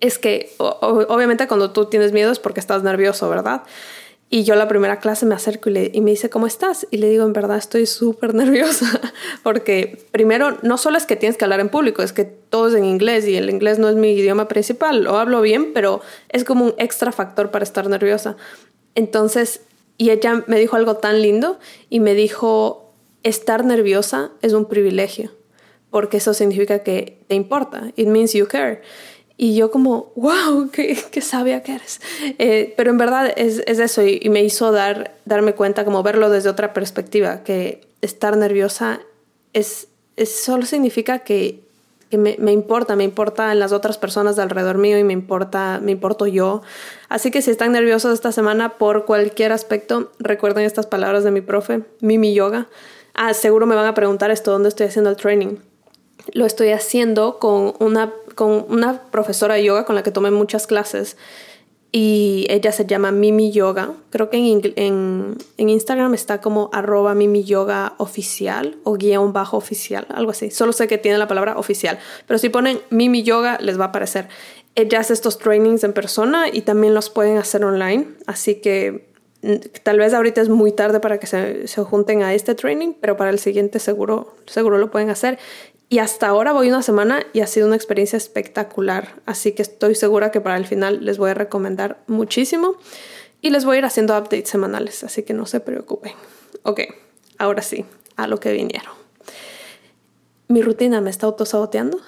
es 0.01 0.19
que 0.19 0.51
obviamente 0.59 1.47
cuando 1.47 1.71
tú 1.71 1.87
tienes 1.87 2.13
miedo 2.13 2.33
es 2.33 2.39
porque 2.39 2.61
estás 2.61 2.83
nervioso, 2.83 3.29
¿verdad? 3.29 3.63
Y 4.33 4.45
yo 4.45 4.55
la 4.55 4.69
primera 4.69 5.01
clase 5.01 5.27
me 5.27 5.35
acerco 5.35 5.71
y, 5.71 5.73
le, 5.73 5.91
y 5.93 6.01
me 6.01 6.13
dice, 6.13 6.31
¿cómo 6.31 6.47
estás? 6.47 6.87
Y 6.93 6.99
le 6.99 7.11
digo, 7.11 7.25
en 7.25 7.33
verdad 7.33 7.59
estoy 7.59 7.85
súper 7.87 8.33
nerviosa, 8.37 9.01
porque 9.43 10.07
primero, 10.13 10.59
no 10.63 10.79
solo 10.79 10.97
es 10.99 11.05
que 11.05 11.17
tienes 11.17 11.37
que 11.37 11.45
hablar 11.45 11.59
en 11.59 11.69
público, 11.69 12.01
es 12.01 12.13
que 12.13 12.25
todo 12.25 12.69
es 12.69 12.75
en 12.75 12.85
inglés 12.85 13.27
y 13.27 13.37
el 13.37 13.51
inglés 13.51 13.81
no 13.81 13.89
es 13.89 13.97
mi 13.97 14.13
idioma 14.13 14.47
principal, 14.47 15.03
lo 15.03 15.19
hablo 15.19 15.41
bien, 15.41 15.73
pero 15.75 16.01
es 16.29 16.45
como 16.45 16.65
un 16.65 16.75
extra 16.79 17.11
factor 17.11 17.51
para 17.51 17.65
estar 17.65 17.89
nerviosa. 17.89 18.37
Entonces, 18.95 19.63
y 19.99 20.11
ella 20.11 20.45
me 20.47 20.61
dijo 20.61 20.77
algo 20.77 20.97
tan 20.99 21.21
lindo 21.23 21.59
y 21.89 21.99
me 21.99 22.15
dijo, 22.15 22.95
estar 23.25 23.65
nerviosa 23.65 24.31
es 24.43 24.53
un 24.53 24.67
privilegio, 24.67 25.33
porque 25.91 26.19
eso 26.19 26.35
significa 26.35 26.85
que 26.85 27.25
te 27.27 27.35
importa, 27.35 27.91
it 27.97 28.07
means 28.07 28.33
you 28.33 28.47
care. 28.47 28.81
Y 29.43 29.55
yo 29.55 29.71
como, 29.71 30.13
wow, 30.17 30.69
qué, 30.71 30.99
qué 31.11 31.23
sabia 31.23 31.63
que 31.63 31.77
eres. 31.77 32.03
Eh, 32.39 32.75
pero 32.77 32.91
en 32.91 32.99
verdad 32.99 33.33
es, 33.37 33.63
es 33.67 33.79
eso 33.79 34.03
y, 34.03 34.29
me 34.29 34.45
hizo 34.45 34.71
dar, 34.71 35.15
darme 35.25 35.55
cuenta, 35.55 35.87
como 35.87 36.03
verlo 36.03 36.29
desde 36.29 36.51
otra 36.51 36.75
perspectiva, 36.75 37.43
que 37.43 37.81
estar 38.03 38.37
nerviosa 38.37 39.01
es, 39.55 39.89
es 40.17 40.43
solo 40.43 40.67
significa 40.67 41.21
que, 41.21 41.63
que 42.11 42.19
me, 42.19 42.37
me, 42.39 42.53
importa, 42.53 42.97
me 42.97 43.05
importa 43.05 43.51
en 43.51 43.61
las 43.61 43.73
otras 43.73 43.97
personas 43.97 44.37
de 44.37 44.43
alrededor 44.43 44.77
mío 44.77 44.99
y 44.99 45.05
me 45.05 45.15
importa, 45.15 45.81
me 45.83 45.93
importo 45.93 46.27
yo. 46.27 46.61
Así 47.09 47.31
que 47.31 47.41
si 47.41 47.51
están 47.51 47.73
nerviosos 47.73 48.13
esta 48.13 48.33
semana 48.33 48.77
por 48.77 49.07
cualquier 49.07 49.53
aspecto, 49.53 50.13
recuerden 50.19 50.67
estas 50.67 50.87
palabras 50.87 51.25
de 51.25 51.31
mi 51.31 51.41
profe, 51.41 51.85
Mimi 52.01 52.35
Yoga. 52.35 52.69
Ah, 53.15 53.33
seguro 53.33 53.65
me 53.65 53.75
van 53.75 53.87
a 53.87 53.95
preguntar 53.95 54.31
esto, 54.31 54.51
¿dónde 54.51 54.69
estoy 54.69 54.89
haciendo 54.89 55.09
el 55.09 55.17
training? 55.17 55.57
Lo 56.33 56.47
estoy 56.47 56.71
haciendo 56.71 57.39
con 57.39 57.75
una 57.79 58.13
con 58.35 58.65
una 58.69 59.03
profesora 59.11 59.57
de 59.57 59.65
yoga 59.65 59.85
con 59.85 59.95
la 59.95 60.03
que 60.03 60.11
tomé 60.11 60.31
muchas 60.31 60.67
clases 60.67 61.17
y 61.93 62.47
ella 62.49 62.71
se 62.71 62.87
llama 62.87 63.11
Mimi 63.11 63.51
Yoga. 63.51 63.93
Creo 64.11 64.31
que 64.31 64.37
en, 64.39 65.37
Instagram 65.57 66.15
está 66.15 66.41
como 66.41 66.71
arroba 66.73 67.15
Mimi 67.15 67.43
Yoga 67.43 67.95
oficial 67.99 68.79
o 68.85 68.95
guion 68.95 69.33
bajo 69.33 69.57
oficial, 69.57 70.07
algo 70.11 70.31
así. 70.31 70.51
Solo 70.51 70.73
sé 70.73 70.87
que 70.87 70.99
tiene 70.99 71.19
la 71.19 71.27
palabra 71.27 71.59
oficial, 71.59 71.99
pero 72.27 72.39
si 72.39 72.49
ponen 72.49 72.79
Mimi 72.91 73.23
Yoga 73.23 73.59
les 73.61 73.79
va 73.79 73.87
a 73.87 73.89
aparecer. 73.89 74.29
Ella 74.77 75.01
hace 75.01 75.13
estos 75.13 75.39
trainings 75.39 75.83
en 75.83 75.93
persona 75.93 76.47
y 76.51 76.63
también 76.63 76.95
los 76.95 77.11
pueden 77.11 77.39
hacer 77.39 77.65
online, 77.65 78.07
así 78.27 78.55
que 78.61 79.11
mm, 79.43 79.55
tal 79.83 79.99
vez 79.99 80.15
ahorita 80.15 80.41
es 80.41 80.49
muy 80.49 80.71
tarde 80.71 81.01
para 81.01 81.19
que 81.19 81.27
se, 81.27 81.67
se, 81.67 81.83
junten 81.83 82.23
a 82.23 82.33
este 82.35 82.55
training, 82.55 82.93
pero 83.01 83.17
para 83.17 83.31
el 83.31 83.41
siguiente 83.41 83.81
seguro, 83.81 84.37
seguro 84.47 84.79
lo 84.79 84.93
pueden 84.93 85.11
hacer. 85.11 85.41
Y 85.93 85.99
hasta 85.99 86.29
ahora 86.29 86.53
voy 86.53 86.69
una 86.69 86.83
semana 86.83 87.27
y 87.33 87.41
ha 87.41 87.49
sido 87.49 87.67
una 87.67 87.75
experiencia 87.75 88.17
espectacular. 88.17 89.17
Así 89.27 89.53
que 89.53 89.63
estoy 89.63 89.97
segura 89.97 90.31
que 90.31 90.41
para 90.41 90.57
el 90.57 90.65
final 90.65 91.05
les 91.05 91.19
voy 91.19 91.31
a 91.31 91.35
recomendar 91.35 91.99
muchísimo. 92.07 92.77
Y 93.43 93.51
les 93.51 93.65
voy 93.65 93.75
a 93.75 93.79
ir 93.81 93.85
haciendo 93.85 94.17
updates 94.17 94.49
semanales, 94.49 95.03
así 95.03 95.25
que 95.25 95.35
no 95.35 95.47
se 95.47 95.59
preocupen. 95.59 96.13
Ok, 96.63 96.83
ahora 97.39 97.63
sí, 97.63 97.85
a 98.15 98.29
lo 98.29 98.39
que 98.39 98.53
vinieron. 98.53 98.93
Mi 100.47 100.63
rutina 100.63 101.01
me 101.01 101.11
está 101.11 101.27
autosaboteando. 101.27 101.99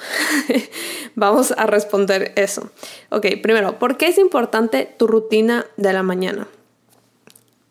Vamos 1.16 1.52
a 1.56 1.66
responder 1.66 2.32
eso. 2.36 2.70
Ok, 3.10 3.26
primero, 3.42 3.80
¿por 3.80 3.96
qué 3.96 4.06
es 4.06 4.18
importante 4.18 4.94
tu 4.96 5.08
rutina 5.08 5.66
de 5.76 5.92
la 5.92 6.04
mañana? 6.04 6.46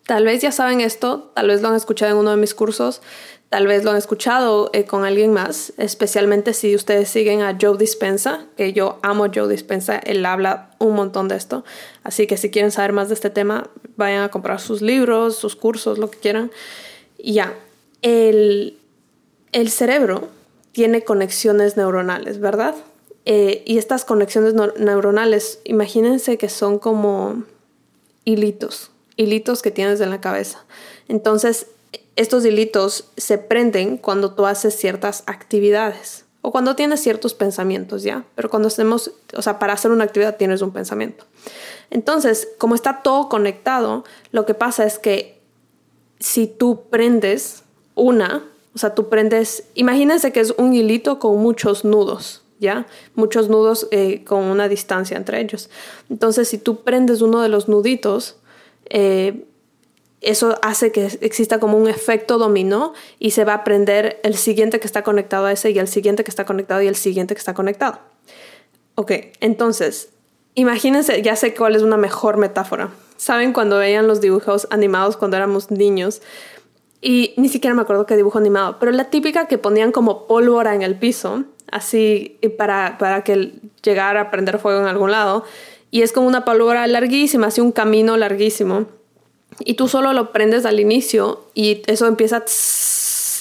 Tal 0.04 0.24
vez 0.24 0.42
ya 0.42 0.50
saben 0.50 0.80
esto, 0.80 1.30
tal 1.34 1.46
vez 1.46 1.62
lo 1.62 1.68
han 1.68 1.76
escuchado 1.76 2.12
en 2.12 2.18
uno 2.18 2.32
de 2.32 2.36
mis 2.36 2.54
cursos, 2.54 3.00
Tal 3.52 3.66
vez 3.66 3.84
lo 3.84 3.90
han 3.90 3.98
escuchado 3.98 4.70
eh, 4.72 4.86
con 4.86 5.04
alguien 5.04 5.30
más, 5.30 5.74
especialmente 5.76 6.54
si 6.54 6.74
ustedes 6.74 7.10
siguen 7.10 7.42
a 7.42 7.58
Joe 7.60 7.76
Dispensa, 7.76 8.46
que 8.56 8.72
yo 8.72 8.98
amo 9.02 9.26
Joe 9.26 9.46
Dispensa, 9.46 9.98
él 9.98 10.24
habla 10.24 10.70
un 10.78 10.94
montón 10.94 11.28
de 11.28 11.36
esto. 11.36 11.62
Así 12.02 12.26
que 12.26 12.38
si 12.38 12.50
quieren 12.50 12.70
saber 12.70 12.94
más 12.94 13.08
de 13.08 13.14
este 13.14 13.28
tema, 13.28 13.68
vayan 13.98 14.22
a 14.22 14.30
comprar 14.30 14.58
sus 14.58 14.80
libros, 14.80 15.36
sus 15.36 15.54
cursos, 15.54 15.98
lo 15.98 16.10
que 16.10 16.18
quieran. 16.18 16.50
Y 17.18 17.34
ya, 17.34 17.52
el, 18.00 18.78
el 19.52 19.68
cerebro 19.68 20.30
tiene 20.72 21.04
conexiones 21.04 21.76
neuronales, 21.76 22.40
¿verdad? 22.40 22.74
Eh, 23.26 23.64
y 23.66 23.76
estas 23.76 24.06
conexiones 24.06 24.54
neuronales, 24.54 25.58
imagínense 25.64 26.38
que 26.38 26.48
son 26.48 26.78
como 26.78 27.42
hilitos, 28.24 28.92
hilitos 29.16 29.60
que 29.60 29.70
tienes 29.70 30.00
en 30.00 30.08
la 30.08 30.22
cabeza. 30.22 30.64
Entonces, 31.08 31.66
estos 32.16 32.42
delitos 32.42 33.10
se 33.16 33.38
prenden 33.38 33.96
cuando 33.96 34.34
tú 34.34 34.46
haces 34.46 34.76
ciertas 34.76 35.22
actividades 35.26 36.26
o 36.42 36.50
cuando 36.50 36.74
tienes 36.74 37.00
ciertos 37.00 37.34
pensamientos, 37.34 38.02
¿ya? 38.02 38.24
Pero 38.34 38.50
cuando 38.50 38.66
hacemos, 38.68 39.12
o 39.34 39.42
sea, 39.42 39.58
para 39.58 39.72
hacer 39.72 39.92
una 39.92 40.04
actividad 40.04 40.36
tienes 40.36 40.60
un 40.60 40.72
pensamiento. 40.72 41.24
Entonces, 41.90 42.48
como 42.58 42.74
está 42.74 43.02
todo 43.02 43.28
conectado, 43.28 44.04
lo 44.32 44.44
que 44.44 44.54
pasa 44.54 44.84
es 44.84 44.98
que 44.98 45.40
si 46.18 46.46
tú 46.48 46.84
prendes 46.90 47.62
una, 47.94 48.44
o 48.74 48.78
sea, 48.78 48.94
tú 48.94 49.08
prendes, 49.08 49.64
imagínense 49.74 50.32
que 50.32 50.40
es 50.40 50.52
un 50.56 50.74
hilito 50.74 51.20
con 51.20 51.36
muchos 51.38 51.84
nudos, 51.84 52.42
¿ya? 52.58 52.86
Muchos 53.14 53.48
nudos 53.48 53.86
eh, 53.92 54.24
con 54.24 54.42
una 54.42 54.68
distancia 54.68 55.16
entre 55.16 55.40
ellos. 55.40 55.70
Entonces, 56.10 56.48
si 56.48 56.58
tú 56.58 56.82
prendes 56.82 57.22
uno 57.22 57.40
de 57.40 57.48
los 57.48 57.68
nuditos, 57.68 58.36
eh, 58.86 59.44
eso 60.22 60.56
hace 60.62 60.92
que 60.92 61.06
exista 61.20 61.58
como 61.58 61.76
un 61.76 61.88
efecto 61.88 62.38
dominó 62.38 62.94
y 63.18 63.32
se 63.32 63.44
va 63.44 63.54
a 63.54 63.64
prender 63.64 64.20
el 64.22 64.36
siguiente 64.36 64.80
que 64.80 64.86
está 64.86 65.02
conectado 65.02 65.46
a 65.46 65.52
ese 65.52 65.70
y 65.70 65.78
el 65.78 65.88
siguiente 65.88 66.24
que 66.24 66.30
está 66.30 66.44
conectado 66.44 66.80
y 66.80 66.86
el 66.86 66.96
siguiente 66.96 67.34
que 67.34 67.40
está 67.40 67.54
conectado. 67.54 67.98
Ok, 68.94 69.12
entonces, 69.40 70.10
imagínense, 70.54 71.22
ya 71.22 71.34
sé 71.34 71.54
cuál 71.54 71.74
es 71.74 71.82
una 71.82 71.96
mejor 71.96 72.36
metáfora. 72.36 72.90
¿Saben 73.16 73.52
cuando 73.52 73.78
veían 73.78 74.06
los 74.06 74.20
dibujos 74.20 74.68
animados 74.70 75.16
cuando 75.16 75.36
éramos 75.36 75.70
niños? 75.70 76.22
Y 77.00 77.34
ni 77.36 77.48
siquiera 77.48 77.74
me 77.74 77.82
acuerdo 77.82 78.06
qué 78.06 78.16
dibujo 78.16 78.38
animado, 78.38 78.76
pero 78.78 78.92
la 78.92 79.10
típica 79.10 79.48
que 79.48 79.58
ponían 79.58 79.90
como 79.90 80.28
pólvora 80.28 80.74
en 80.74 80.82
el 80.82 80.96
piso, 80.96 81.44
así 81.70 82.38
para, 82.56 82.96
para 82.98 83.24
que 83.24 83.54
llegara 83.82 84.20
a 84.20 84.30
prender 84.30 84.60
fuego 84.60 84.80
en 84.80 84.86
algún 84.86 85.10
lado. 85.10 85.44
Y 85.90 86.02
es 86.02 86.12
como 86.12 86.28
una 86.28 86.44
pólvora 86.44 86.86
larguísima, 86.86 87.48
así 87.48 87.60
un 87.60 87.72
camino 87.72 88.16
larguísimo 88.16 88.86
y 89.60 89.74
tú 89.74 89.88
solo 89.88 90.12
lo 90.12 90.32
prendes 90.32 90.64
al 90.66 90.80
inicio 90.80 91.46
y 91.54 91.82
eso 91.86 92.06
empieza 92.06 92.44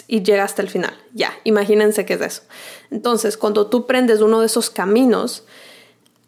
y 0.08 0.24
llega 0.24 0.44
hasta 0.44 0.62
el 0.62 0.70
final. 0.70 0.94
Ya, 1.14 1.34
imagínense 1.44 2.06
qué 2.06 2.16
es 2.16 2.22
eso. 2.22 2.42
Entonces, 2.90 3.38
cuando 3.38 3.68
tú 3.68 3.86
prendes 3.86 4.22
uno 4.22 4.42
de 4.42 4.48
esos 4.48 4.70
caminos, 4.70 5.46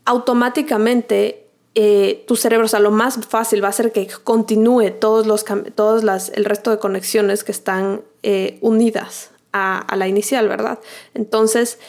automáticamente 0.06 1.48
eh, 1.76 2.24
tu 2.28 2.36
cerebro, 2.36 2.66
o 2.66 2.70
sea, 2.70 2.80
lo 2.80 2.92
más 2.92 3.20
fácil 3.28 3.64
va 3.64 3.70
a 3.70 3.74
ser 3.74 3.92
que 3.92 4.08
continúe 4.24 4.92
todos 4.92 5.26
los 5.26 5.44
todos 5.76 6.04
las, 6.04 6.30
el 6.30 6.46
resto 6.46 6.72
de 6.72 6.78
conexiones 6.78 7.44
que 7.44 7.52
están 7.52 8.04
eh, 8.22 8.58
unidas 8.62 9.32
a, 9.52 9.80
a 9.80 9.96
la 9.96 10.08
inicial, 10.08 10.48
¿verdad? 10.48 10.80
Entonces, 11.14 11.80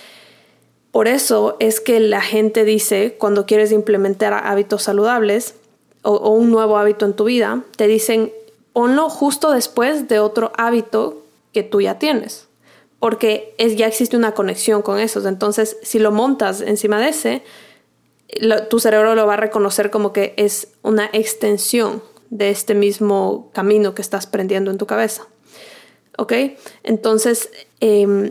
por 0.90 1.06
eso 1.06 1.56
es 1.60 1.80
que 1.80 2.00
la 2.00 2.22
gente 2.22 2.64
dice, 2.64 3.16
cuando 3.18 3.46
quieres 3.46 3.72
implementar 3.72 4.32
hábitos 4.32 4.84
saludables, 4.84 5.56
o, 6.04 6.30
un 6.30 6.50
nuevo 6.50 6.78
hábito 6.78 7.04
en 7.06 7.14
tu 7.14 7.24
vida, 7.24 7.62
te 7.76 7.86
dicen 7.86 8.32
ponlo 8.72 9.08
justo 9.08 9.52
después 9.52 10.08
de 10.08 10.18
otro 10.18 10.52
hábito 10.56 11.22
que 11.52 11.62
tú 11.62 11.80
ya 11.80 11.98
tienes, 11.98 12.48
porque 13.00 13.54
es, 13.58 13.76
ya 13.76 13.86
existe 13.86 14.16
una 14.16 14.32
conexión 14.32 14.82
con 14.82 14.98
esos. 14.98 15.24
Entonces, 15.26 15.76
si 15.82 15.98
lo 15.98 16.10
montas 16.12 16.60
encima 16.60 17.00
de 17.00 17.08
ese, 17.08 17.42
tu 18.68 18.80
cerebro 18.80 19.14
lo 19.14 19.26
va 19.26 19.34
a 19.34 19.38
reconocer 19.38 19.90
como 19.90 20.12
que 20.12 20.34
es 20.36 20.68
una 20.82 21.08
extensión 21.12 22.02
de 22.30 22.50
este 22.50 22.74
mismo 22.74 23.50
camino 23.52 23.94
que 23.94 24.02
estás 24.02 24.26
prendiendo 24.26 24.70
en 24.70 24.78
tu 24.78 24.86
cabeza. 24.86 25.26
¿Ok? 26.18 26.32
Entonces, 26.82 27.50
em, 27.80 28.30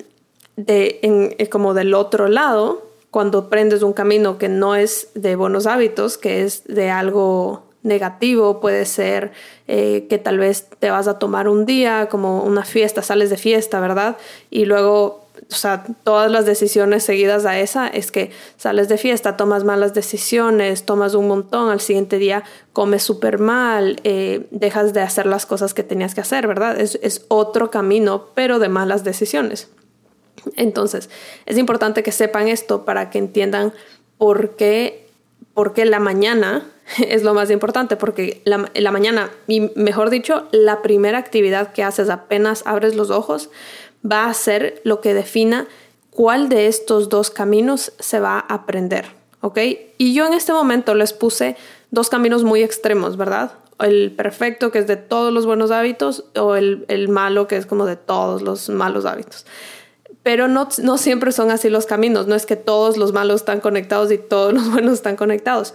eh, 0.67 1.47
como 1.49 1.73
del 1.73 1.93
otro 1.93 2.27
lado, 2.27 2.85
cuando 3.13 3.47
prendes 3.47 3.83
un 3.83 3.93
camino 3.93 4.39
que 4.39 4.49
no 4.49 4.75
es 4.75 5.09
de 5.13 5.35
buenos 5.35 5.67
hábitos, 5.67 6.17
que 6.17 6.41
es 6.41 6.63
de 6.63 6.89
algo 6.89 7.61
negativo, 7.83 8.59
puede 8.59 8.85
ser 8.85 9.33
eh, 9.67 10.07
que 10.09 10.17
tal 10.17 10.39
vez 10.39 10.67
te 10.79 10.89
vas 10.89 11.07
a 11.07 11.19
tomar 11.19 11.47
un 11.47 11.67
día 11.67 12.07
como 12.09 12.41
una 12.41 12.65
fiesta, 12.65 13.03
sales 13.03 13.29
de 13.29 13.37
fiesta, 13.37 13.79
¿verdad? 13.79 14.17
Y 14.49 14.65
luego, 14.65 15.27
o 15.47 15.53
sea, 15.53 15.83
todas 16.03 16.31
las 16.31 16.47
decisiones 16.47 17.03
seguidas 17.03 17.45
a 17.45 17.59
esa 17.59 17.87
es 17.87 18.11
que 18.11 18.31
sales 18.57 18.89
de 18.89 18.97
fiesta, 18.97 19.37
tomas 19.37 19.63
malas 19.63 19.93
decisiones, 19.93 20.83
tomas 20.83 21.13
un 21.13 21.27
montón, 21.27 21.69
al 21.69 21.81
siguiente 21.81 22.17
día 22.17 22.43
comes 22.71 23.03
súper 23.03 23.37
mal, 23.37 24.01
eh, 24.05 24.47
dejas 24.49 24.91
de 24.93 25.01
hacer 25.01 25.27
las 25.27 25.45
cosas 25.45 25.75
que 25.75 25.83
tenías 25.83 26.15
que 26.15 26.21
hacer, 26.21 26.47
¿verdad? 26.47 26.79
Es 26.79 27.25
otro 27.27 27.69
camino, 27.69 28.29
pero 28.33 28.57
de 28.57 28.69
malas 28.69 29.03
decisiones. 29.03 29.69
Entonces, 30.55 31.09
es 31.45 31.57
importante 31.57 32.03
que 32.03 32.11
sepan 32.11 32.47
esto 32.47 32.85
para 32.85 33.09
que 33.09 33.19
entiendan 33.19 33.73
por 34.17 34.55
qué, 34.55 35.07
por 35.53 35.73
qué 35.73 35.85
la 35.85 35.99
mañana 35.99 36.65
es 37.07 37.23
lo 37.23 37.33
más 37.33 37.51
importante, 37.51 37.95
porque 37.95 38.41
la, 38.45 38.91
mañana, 38.91 39.31
y 39.47 39.71
mejor 39.75 40.09
dicho, 40.09 40.47
la 40.51 40.81
primera 40.81 41.17
actividad 41.17 41.73
que 41.73 41.83
haces 41.83 42.09
apenas 42.09 42.63
abres 42.65 42.95
los 42.95 43.09
ojos, 43.09 43.49
va 44.09 44.25
a 44.25 44.33
ser 44.33 44.81
lo 44.83 45.01
que 45.01 45.13
defina 45.13 45.67
cuál 46.09 46.49
de 46.49 46.67
estos 46.67 47.09
dos 47.09 47.29
caminos 47.31 47.93
se 47.99 48.19
va 48.19 48.37
a 48.37 48.53
aprender, 48.53 49.05
¿ok? 49.41 49.59
Y 49.97 50.13
yo 50.13 50.27
en 50.27 50.33
este 50.33 50.53
momento 50.53 50.93
les 50.93 51.13
puse 51.13 51.55
dos 51.89 52.09
caminos 52.09 52.43
muy 52.43 52.61
extremos, 52.61 53.17
¿verdad? 53.17 53.53
El 53.79 54.11
perfecto, 54.11 54.71
que 54.71 54.79
es 54.79 54.87
de 54.87 54.97
todos 54.97 55.33
los 55.33 55.45
buenos 55.45 55.71
hábitos, 55.71 56.25
o 56.35 56.55
el, 56.55 56.85
el 56.89 57.09
malo, 57.09 57.47
que 57.47 57.57
es 57.57 57.65
como 57.65 57.85
de 57.85 57.95
todos 57.95 58.41
los 58.41 58.69
malos 58.69 59.05
hábitos. 59.05 59.45
Pero 60.23 60.47
no, 60.47 60.69
no 60.81 60.97
siempre 60.97 61.31
son 61.33 61.51
así 61.51 61.69
los 61.69 61.85
caminos, 61.85 62.27
no 62.27 62.35
es 62.35 62.45
que 62.45 62.55
todos 62.55 62.97
los 62.97 63.11
malos 63.11 63.41
están 63.41 63.59
conectados 63.59 64.11
y 64.11 64.17
todos 64.17 64.53
los 64.53 64.71
buenos 64.71 64.93
están 64.95 65.17
conectados. 65.17 65.73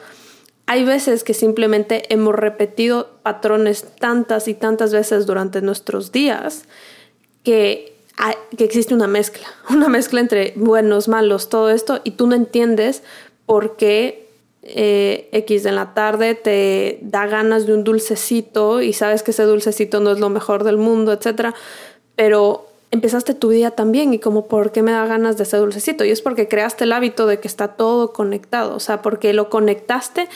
Hay 0.67 0.85
veces 0.85 1.25
que 1.25 1.33
simplemente 1.33 2.13
hemos 2.13 2.35
repetido 2.35 3.09
patrones 3.23 3.87
tantas 3.99 4.49
y 4.49 4.55
tantas 4.55 4.93
veces 4.93 5.25
durante 5.25 5.63
nuestros 5.63 6.13
días 6.13 6.65
que, 7.43 7.95
que 8.57 8.65
existe 8.65 8.95
una 8.95 9.07
mezcla, 9.07 9.47
una 9.71 9.89
mezcla 9.89 10.21
entre 10.21 10.53
buenos, 10.57 11.09
malos, 11.09 11.49
todo 11.49 11.71
esto, 11.71 12.01
y 12.05 12.13
tú 12.13 12.27
no 12.27 12.35
entiendes 12.35 13.03
por 13.47 13.77
qué 13.77 14.29
eh, 14.63 15.31
X 15.33 15.65
en 15.65 15.77
la 15.77 15.95
tarde 15.95 16.35
te 16.35 16.99
da 17.01 17.27
ganas 17.27 17.67
de 17.67 17.73
un 17.73 17.85
dulcecito 17.85 18.83
y 18.83 18.93
sabes 18.93 19.23
que 19.23 19.31
ese 19.31 19.45
dulcecito 19.45 20.01
no 20.01 20.11
es 20.11 20.21
lo 20.21 20.29
mejor 20.29 20.65
del 20.65 20.77
mundo, 20.77 21.13
etc. 21.15 21.55
Pero 22.15 22.68
empezaste 22.91 23.35
tu 23.35 23.51
día 23.51 23.73
también 23.73 24.15
y 24.15 24.19
como 24.19 24.47
por 24.47 24.73
qué 24.73 24.83
me 24.83 24.93
da 24.93 25.07
ganas 25.07 25.37
de 25.37 25.43
ese 25.45 25.57
dulcecito 25.57 26.05
y 26.05 26.11
es 26.11 26.23
porque 26.23 26.49
creaste 26.49 26.85
el 26.85 26.93
hábito 26.93 27.27
de 27.27 27.41
que 27.41 27.49
está 27.49 27.69
todo 27.69 28.13
conectado, 28.13 28.75
o 28.75 28.81
sea, 28.81 29.03
porque 29.03 29.33
lo 29.33 29.51
conectaste 29.51 30.29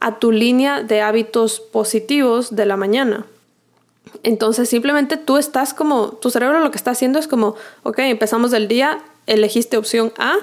a 0.00 0.18
tu 0.18 0.32
línea 0.32 0.82
de 0.82 1.00
hábitos 1.00 1.60
positivos 1.60 2.54
de 2.54 2.66
la 2.66 2.76
mañana. 2.76 3.26
Entonces 4.22 4.68
simplemente 4.68 5.16
tú 5.16 5.36
estás 5.36 5.74
como, 5.74 6.12
tu 6.12 6.30
cerebro 6.30 6.60
lo 6.60 6.70
que 6.70 6.78
está 6.78 6.92
haciendo 6.92 7.18
es 7.18 7.28
como, 7.28 7.56
ok, 7.82 7.98
empezamos 8.00 8.52
el 8.52 8.68
día, 8.68 9.00
elegiste 9.26 9.76
opción 9.76 10.12
A 10.18 10.36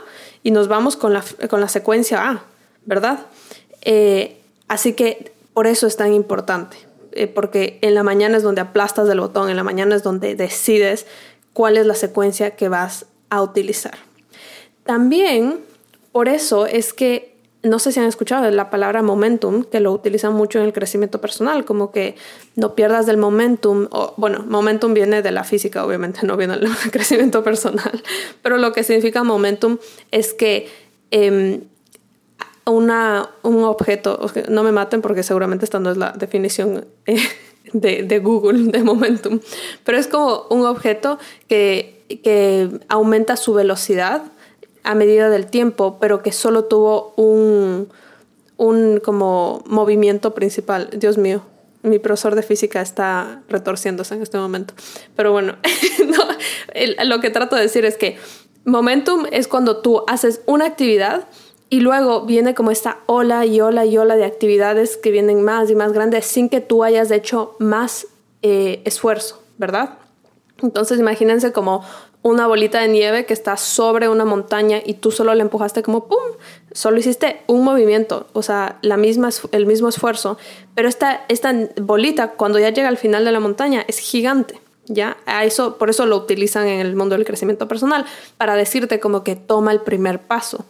y 0.43 0.51
nos 0.51 0.67
vamos 0.67 0.95
con 0.97 1.13
la, 1.13 1.23
con 1.49 1.61
la 1.61 1.67
secuencia 1.67 2.29
A, 2.29 2.43
¿verdad? 2.85 3.25
Eh, 3.81 4.41
Así 4.67 4.93
que 4.93 5.31
por 5.53 5.67
eso 5.67 5.87
es 5.87 5.95
tan 5.97 6.13
importante, 6.13 6.77
eh, 7.11 7.27
porque 7.27 7.77
en 7.81 7.95
la 7.95 8.03
mañana 8.03 8.37
es 8.37 8.43
donde 8.43 8.61
aplastas 8.61 9.07
el 9.09 9.19
botón, 9.19 9.49
en 9.49 9.55
la 9.55 9.63
mañana 9.63 9.95
es 9.95 10.03
donde 10.03 10.35
decides 10.35 11.05
cuál 11.55 11.77
es 11.77 11.85
la 11.85 11.95
secuencia 11.95 12.51
que 12.57 12.67
vas 12.67 13.05
a 13.29 13.41
utilizar. 13.41 13.95
También 14.83 15.61
por 16.11 16.27
eso 16.27 16.65
es 16.65 16.93
que 16.93 17.33
no 17.63 17.79
sé 17.79 17.93
si 17.93 17.99
han 18.01 18.07
escuchado 18.07 18.51
la 18.51 18.69
palabra 18.69 19.01
momentum, 19.01 19.63
que 19.63 19.79
lo 19.79 19.93
utilizan 19.93 20.33
mucho 20.33 20.59
en 20.59 20.65
el 20.65 20.73
crecimiento 20.73 21.21
personal, 21.21 21.63
como 21.63 21.93
que 21.93 22.15
no 22.57 22.75
pierdas 22.75 23.05
del 23.05 23.15
momentum, 23.15 23.87
o 23.89 24.13
bueno, 24.17 24.43
momentum 24.47 24.93
viene 24.93 25.21
de 25.21 25.31
la 25.31 25.45
física, 25.45 25.85
obviamente, 25.85 26.27
no 26.27 26.35
viene 26.35 26.57
del 26.57 26.69
crecimiento 26.91 27.41
personal, 27.41 28.03
pero 28.43 28.57
lo 28.57 28.73
que 28.73 28.83
significa 28.83 29.23
momentum 29.23 29.77
es 30.11 30.33
que 30.33 30.69
em, 31.09 31.61
una, 32.65 33.29
un 33.43 33.63
objeto, 33.63 34.19
no 34.49 34.63
me 34.63 34.73
maten 34.73 35.01
porque 35.01 35.23
seguramente 35.23 35.63
esta 35.63 35.79
no 35.79 35.89
es 35.89 35.97
la 35.97 36.11
definición 36.11 36.85
eh, 37.05 37.17
de, 37.79 38.03
de, 38.03 38.19
Google 38.19 38.71
de 38.71 38.83
momentum, 38.83 39.39
pero 39.83 39.97
es 39.97 40.07
como 40.07 40.45
un 40.49 40.65
objeto 40.65 41.19
que, 41.47 42.03
que 42.23 42.69
aumenta 42.87 43.37
su 43.37 43.53
velocidad 43.53 44.23
a 44.83 44.95
medida 44.95 45.29
del 45.29 45.47
tiempo, 45.47 45.97
pero 45.99 46.21
que 46.21 46.31
solo 46.31 46.65
tuvo 46.65 47.13
un, 47.17 47.89
un 48.57 49.01
como 49.03 49.63
movimiento 49.65 50.33
principal. 50.33 50.89
Dios 50.95 51.17
mío, 51.17 51.41
mi 51.81 51.99
profesor 51.99 52.35
de 52.35 52.43
física 52.43 52.81
está 52.81 53.41
retorciéndose 53.49 54.15
en 54.15 54.21
este 54.21 54.37
momento. 54.37 54.73
Pero 55.15 55.31
bueno, 55.31 55.55
lo 57.05 57.19
que 57.19 57.29
trato 57.29 57.55
de 57.55 57.63
decir 57.63 57.85
es 57.85 57.97
que 57.97 58.17
momentum 58.63 59.25
es 59.31 59.47
cuando 59.47 59.77
tú 59.77 60.03
haces 60.07 60.41
una 60.45 60.65
actividad 60.65 61.27
y 61.75 61.81
luego 61.81 62.21
viene 62.21 62.55
como 62.55 62.71
esta 62.71 62.99
ola 63.05 63.45
y 63.45 63.59
ola 63.59 63.85
y 63.85 63.97
ola 63.97 64.15
de 64.15 64.23
actividades 64.23 64.95
que 64.95 65.11
vienen 65.11 65.41
más 65.41 65.69
y 65.69 65.75
más 65.75 65.91
grandes 65.91 66.25
sin 66.25 66.47
que 66.47 66.61
tú 66.61 66.85
hayas 66.85 67.11
hecho 67.11 67.57
más 67.59 68.07
eh, 68.43 68.81
esfuerzo, 68.85 69.43
¿verdad? 69.57 69.97
Entonces 70.63 71.01
imagínense 71.01 71.51
como 71.51 71.83
una 72.21 72.47
bolita 72.47 72.79
de 72.79 72.87
nieve 72.87 73.25
que 73.25 73.33
está 73.33 73.57
sobre 73.57 74.07
una 74.07 74.23
montaña 74.23 74.79
y 74.85 74.93
tú 74.93 75.11
solo 75.11 75.35
le 75.35 75.41
empujaste 75.41 75.83
como 75.83 76.07
¡pum! 76.07 76.17
Solo 76.71 76.97
hiciste 76.97 77.41
un 77.47 77.65
movimiento, 77.65 78.27
o 78.31 78.41
sea, 78.41 78.79
la 78.81 78.95
misma, 78.95 79.27
el 79.51 79.65
mismo 79.65 79.89
esfuerzo. 79.89 80.37
Pero 80.75 80.87
esta, 80.87 81.25
esta 81.27 81.53
bolita, 81.81 82.31
cuando 82.31 82.57
ya 82.57 82.69
llega 82.69 82.87
al 82.87 82.95
final 82.95 83.25
de 83.25 83.33
la 83.33 83.41
montaña, 83.41 83.83
es 83.89 83.99
gigante. 83.99 84.61
¿Ya? 84.87 85.17
A 85.25 85.45
eso, 85.45 85.79
por 85.79 85.89
eso 85.89 86.05
lo 86.05 86.15
utilizan 86.15 86.67
en 86.67 86.79
el 86.79 86.95
mundo 86.95 87.15
del 87.15 87.25
crecimiento 87.25 87.67
personal, 87.67 88.05
para 88.37 88.53
decirte 88.53 88.99
como 88.99 89.23
que 89.23 89.35
toma 89.35 89.71
el 89.71 89.81
primer 89.81 90.21
paso 90.21 90.63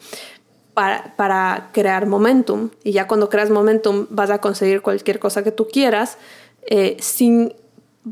para, 0.75 1.69
crear 1.71 2.05
momentum. 2.05 2.69
Y 2.83 2.91
ya 2.91 3.07
cuando 3.07 3.29
creas 3.29 3.49
momentum 3.49 4.05
vas 4.09 4.29
a 4.29 4.39
conseguir 4.39 4.81
cualquier 4.81 5.17
cosa 5.19 5.43
que 5.43 5.51
tú 5.51 5.67
quieras 5.67 6.17
eh, 6.67 6.97
sin, 6.99 7.53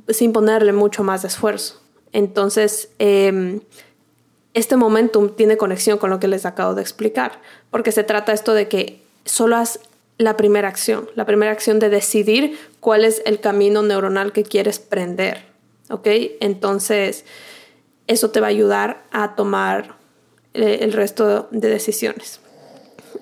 sin 0.10 0.34
ponerle 0.34 0.74
mucho 0.74 1.04
más 1.04 1.24
esfuerzo. 1.26 1.82
Entonces, 2.14 2.90
em, 3.00 3.60
este 4.54 4.78
momentum 4.78 5.30
tiene 5.30 5.58
conexión 5.58 5.98
con 5.98 6.10
lo 6.10 6.20
que 6.20 6.28
les 6.28 6.46
acabo 6.46 6.74
de 6.74 6.82
explicar, 6.82 7.42
porque 7.70 7.92
se 7.92 8.04
trata 8.04 8.34
esto 8.34 8.54
de 8.54 8.68
que 8.68 9.04
solo 9.26 9.58
haz 9.58 9.80
la 10.18 10.38
primera 10.38 10.68
acción, 10.68 11.10
la 11.16 11.26
primera 11.26 11.52
acción 11.52 11.80
de 11.80 11.90
decidir 11.90 12.58
cuál 12.80 13.04
es 13.04 13.22
el 13.26 13.40
camino 13.40 13.82
neuronal 13.82 14.32
que 14.32 14.44
quieres 14.44 14.80
prender, 14.80 15.44
¿ok? 15.90 16.08
Entonces, 16.40 17.26
eso 18.08 18.30
te 18.30 18.40
va 18.40 18.48
a 18.48 18.52
ayudar 18.52 19.04
a 19.12 19.36
tomar 19.36 19.96
eh, 20.54 20.80
el 20.82 20.94
resto 20.94 21.48
de 21.50 21.70
decisiones. 21.70 22.40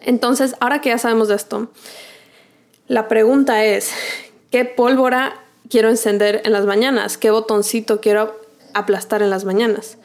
Entonces, 0.01 0.55
ahora 0.59 0.81
que 0.81 0.89
ya 0.89 0.97
sabemos 0.97 1.27
de 1.27 1.35
esto, 1.35 1.71
la 2.87 3.07
pregunta 3.07 3.65
es, 3.65 3.91
¿qué 4.49 4.65
pólvora 4.65 5.39
quiero 5.69 5.89
encender 5.89 6.41
en 6.45 6.53
las 6.53 6.65
mañanas? 6.65 7.17
¿Qué 7.17 7.31
botoncito 7.31 8.01
quiero 8.01 8.41
aplastar 8.73 9.21
en 9.21 9.29
las 9.29 9.45
mañanas. 9.45 9.97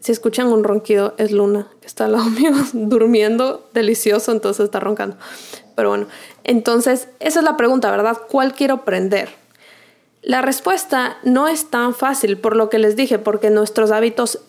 Si 0.00 0.12
escuchan 0.12 0.48
un 0.48 0.64
ronquido, 0.64 1.14
es 1.18 1.32
Luna, 1.32 1.68
que 1.80 1.86
está 1.86 2.04
al 2.04 2.12
lado 2.12 2.24
mío 2.30 2.52
durmiendo 2.72 3.68
delicioso, 3.74 4.32
entonces 4.32 4.64
está 4.64 4.80
roncando. 4.80 5.16
Pero 5.74 5.90
bueno, 5.90 6.06
entonces 6.44 7.08
esa 7.20 7.40
es 7.40 7.44
la 7.44 7.56
pregunta, 7.56 7.90
¿verdad? 7.90 8.18
¿Cuál 8.28 8.54
quiero 8.54 8.84
prender? 8.84 9.30
La 10.22 10.42
respuesta 10.42 11.18
no 11.22 11.48
es 11.48 11.70
tan 11.70 11.94
fácil 11.94 12.38
por 12.38 12.56
lo 12.56 12.68
que 12.68 12.78
les 12.78 12.96
dije, 12.96 13.18
porque 13.18 13.50
nuestros 13.50 13.92
hábitos 13.92 14.40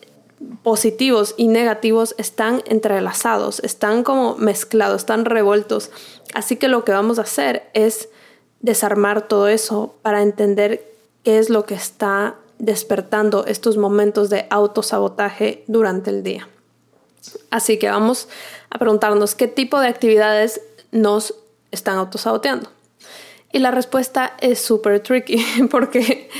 positivos 0.62 1.34
y 1.36 1.48
negativos 1.48 2.14
están 2.18 2.62
entrelazados, 2.66 3.60
están 3.60 4.02
como 4.02 4.36
mezclados, 4.36 5.02
están 5.02 5.24
revueltos. 5.24 5.90
Así 6.34 6.56
que 6.56 6.68
lo 6.68 6.84
que 6.84 6.92
vamos 6.92 7.18
a 7.18 7.22
hacer 7.22 7.68
es 7.74 8.08
desarmar 8.60 9.28
todo 9.28 9.48
eso 9.48 9.94
para 10.02 10.22
entender 10.22 10.84
qué 11.24 11.38
es 11.38 11.50
lo 11.50 11.64
que 11.64 11.74
está 11.74 12.36
despertando 12.58 13.46
estos 13.46 13.76
momentos 13.76 14.30
de 14.30 14.46
autosabotaje 14.50 15.64
durante 15.66 16.10
el 16.10 16.22
día. 16.22 16.48
Así 17.50 17.78
que 17.78 17.88
vamos 17.88 18.28
a 18.70 18.78
preguntarnos 18.78 19.34
qué 19.34 19.46
tipo 19.46 19.78
de 19.80 19.88
actividades 19.88 20.60
nos 20.90 21.34
están 21.70 21.96
autosaboteando. 21.96 22.70
Y 23.52 23.58
la 23.58 23.70
respuesta 23.70 24.36
es 24.40 24.60
súper 24.60 25.00
tricky 25.00 25.44
porque 25.70 26.30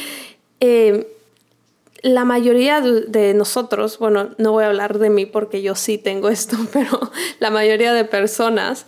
eh, 0.61 1.17
la 2.03 2.25
mayoría 2.25 2.81
de 2.81 3.35
nosotros, 3.35 3.99
bueno, 3.99 4.31
no 4.39 4.53
voy 4.53 4.65
a 4.65 4.69
hablar 4.69 4.99
de 4.99 5.11
mí 5.11 5.27
porque 5.27 5.63
yo 5.63 5.75
sí 5.75 5.99
tengo 5.99 6.29
esto, 6.29 6.57
pero 6.73 6.99
la 7.39 7.51
mayoría 7.51 7.93
de 7.93 8.05
personas 8.05 8.87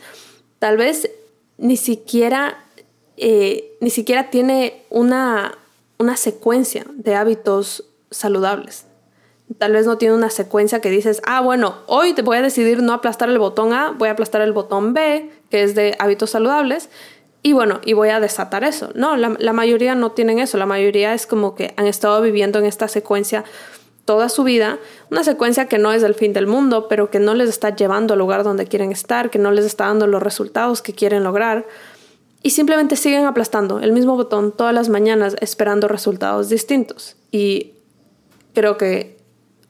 tal 0.59 0.77
vez 0.77 1.11
ni 1.59 1.77
siquiera, 1.77 2.65
eh, 3.17 3.77
ni 3.81 3.91
siquiera 3.91 4.31
tiene 4.31 4.85
una, 4.91 5.59
una 5.99 6.17
secuencia 6.17 6.87
de 6.95 7.15
hábitos 7.15 7.85
saludables. 8.11 8.87
Tal 9.59 9.73
vez 9.73 9.87
no 9.87 9.99
tiene 9.99 10.15
una 10.15 10.31
secuencia 10.31 10.81
que 10.81 10.89
dices, 10.89 11.21
ah, 11.27 11.41
bueno, 11.41 11.77
hoy 11.87 12.15
te 12.15 12.23
voy 12.23 12.39
a 12.39 12.43
decidir 12.43 12.83
no 12.83 12.95
aplastar 12.95 13.29
el 13.29 13.39
botón 13.39 13.75
A, 13.75 13.91
voy 13.91 14.09
a 14.09 14.13
aplastar 14.13 14.41
el 14.41 14.53
botón 14.53 14.95
B, 14.95 15.31
que 15.51 15.63
es 15.63 15.75
de 15.75 15.95
hábitos 15.99 16.31
saludables, 16.31 16.89
y 17.43 17.53
bueno, 17.53 17.81
y 17.85 17.93
voy 17.93 18.11
a 18.11 18.21
desatar 18.21 18.63
eso. 18.65 18.91
No, 18.95 19.17
la, 19.17 19.53
mayoría 19.53 19.95
no 19.95 20.13
tienen 20.13 20.39
eso, 20.39 20.59
la 20.59 20.67
mayoría 20.67 21.13
es 21.13 21.27
como 21.27 21.55
que 21.55 21.75
han 21.77 21.87
estado 21.87 22.23
viviendo 22.23 22.59
en 22.59 22.67
esta 22.67 22.87
secuencia 22.87 23.45
toda 24.05 24.29
su 24.29 24.45
vida, 24.45 24.79
una 25.11 25.25
secuencia 25.25 25.67
que 25.67 25.79
no 25.79 25.93
es 25.93 26.03
el 26.03 26.15
fin 26.15 26.33
del 26.33 26.47
mundo, 26.47 26.87
pero 26.89 27.11
que 27.11 27.19
no 27.19 27.35
les 27.35 27.49
está 27.49 27.75
llevando 27.75 28.15
al 28.15 28.21
lugar 28.21 28.45
donde 28.45 28.67
quieren 28.67 28.93
estar, 28.93 29.31
que 29.31 29.39
no 29.39 29.51
les 29.51 29.65
está 29.65 29.87
dando 29.87 30.07
los 30.07 30.23
resultados 30.23 30.83
que 30.83 30.93
quieren 30.93 31.25
lograr 31.25 31.67
y 32.43 32.51
simplemente 32.51 32.97
siguen 32.97 33.25
aplastando 33.25 33.79
el 33.81 33.93
mismo 33.93 34.17
botón 34.17 34.53
todas 34.53 34.75
las 34.75 34.89
mañanas 34.89 35.37
esperando 35.41 35.89
resultados 35.89 36.49
distintos. 36.49 37.17
Y 37.31 37.75
creo 38.53 38.77
que 38.77 39.22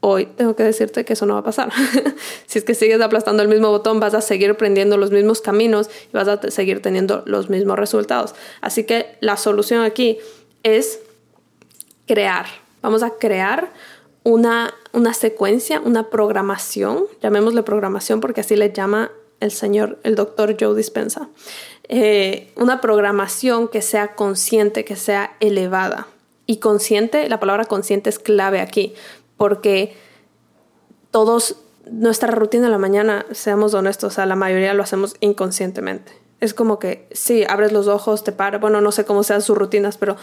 hoy 0.03 0.27
tengo 0.27 0.57
que 0.57 0.65
decirte 0.65 1.05
que 1.05 1.13
eso 1.13 1.27
no 1.27 1.35
va 1.35 1.41
a 1.41 1.45
pasar. 1.45 1.71
si 2.47 2.59
es 2.59 2.65
que 2.65 2.75
sigues 2.75 3.01
aplastando 3.01 3.43
el 3.43 3.49
mismo 3.49 3.71
botón, 3.71 4.01
vas 4.01 4.15
a 4.15 4.21
seguir 4.21 4.51
aprendiendo 4.51 4.97
los 4.97 5.13
mismos 5.13 5.41
caminos 5.41 5.89
y 6.13 6.17
vas 6.17 6.29
a 6.29 6.51
seguir 6.51 6.83
teniendo 6.83 7.23
los 7.25 7.49
mismos 7.49 7.79
resultados. 7.79 8.35
Así 8.61 8.85
que 8.85 9.17
la 9.21 9.37
solución 9.37 9.83
aquí 9.83 10.19
es 10.65 10.99
crear. 12.07 12.47
Vamos 12.83 13.05
a 13.05 13.11
crear 13.11 13.71
una, 14.25 14.75
una 14.93 15.15
secuencia, 15.15 15.81
una 15.81 16.11
programación, 16.11 17.05
llamémosle 17.23 17.63
programación 17.63 18.21
porque 18.21 18.41
así 18.41 18.57
le 18.57 18.73
llama 18.73 19.13
el 19.39 19.53
señor, 19.53 19.99
el 20.03 20.17
doctor 20.17 20.57
Joe 20.59 20.75
Dispensa. 20.75 21.29
Eh, 21.89 22.53
una 22.57 22.81
programación 22.81 23.69
que 23.69 23.83
sea 23.83 24.15
consciente, 24.15 24.85
que 24.85 24.97
sea 24.97 25.37
elevada. 25.39 26.09
Y 26.45 26.57
consciente, 26.57 27.29
la 27.29 27.39
palabra 27.39 27.67
consciente 27.67 28.11
es 28.11 28.19
clave 28.19 28.61
aquí, 28.61 28.95
porque 29.37 29.97
todos, 31.11 31.57
nuestra 31.91 32.31
rutina 32.31 32.65
de 32.65 32.71
la 32.71 32.79
mañana, 32.79 33.27
seamos 33.33 33.75
honestos, 33.75 34.13
o 34.13 34.15
sea, 34.15 34.27
la 34.27 34.37
mayoría 34.37 34.75
lo 34.75 34.83
hacemos 34.83 35.17
inconscientemente. 35.21 36.13
Es 36.41 36.55
como 36.55 36.79
que, 36.79 37.07
sí, 37.13 37.45
abres 37.49 37.73
los 37.73 37.87
ojos, 37.87 38.25
te 38.25 38.33
paras, 38.33 38.61
bueno, 38.61 38.81
no 38.81 38.91
sé 38.91 39.05
cómo 39.05 39.23
sean 39.23 39.43
sus 39.43 39.57
rutinas, 39.57 39.97
pero 39.97 40.17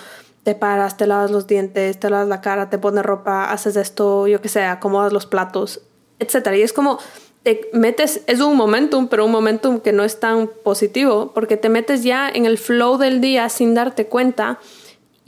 te 0.43 0.53
paras, 0.55 0.97
te 0.97 1.07
lavas 1.07 1.31
los 1.31 1.47
dientes, 1.47 1.99
te 1.99 2.09
lavas 2.09 2.27
la 2.27 2.41
cara, 2.41 2.69
te 2.69 2.77
pones 2.77 3.05
ropa, 3.05 3.51
haces 3.51 3.75
esto, 3.77 4.27
yo 4.27 4.41
que 4.41 4.49
sé, 4.49 4.63
acomodas 4.63 5.13
los 5.13 5.25
platos, 5.25 5.81
etc. 6.19 6.49
Y 6.55 6.61
es 6.61 6.73
como 6.73 6.99
te 7.43 7.69
metes, 7.71 8.21
es 8.27 8.41
un 8.41 8.57
momentum, 8.57 9.07
pero 9.07 9.25
un 9.25 9.31
momentum 9.31 9.79
que 9.79 9.93
no 9.93 10.03
es 10.03 10.19
tan 10.19 10.47
positivo, 10.47 11.31
porque 11.33 11.57
te 11.57 11.69
metes 11.69 12.03
ya 12.03 12.29
en 12.29 12.45
el 12.45 12.57
flow 12.57 12.97
del 12.97 13.21
día 13.21 13.47
sin 13.49 13.73
darte 13.73 14.07
cuenta 14.07 14.59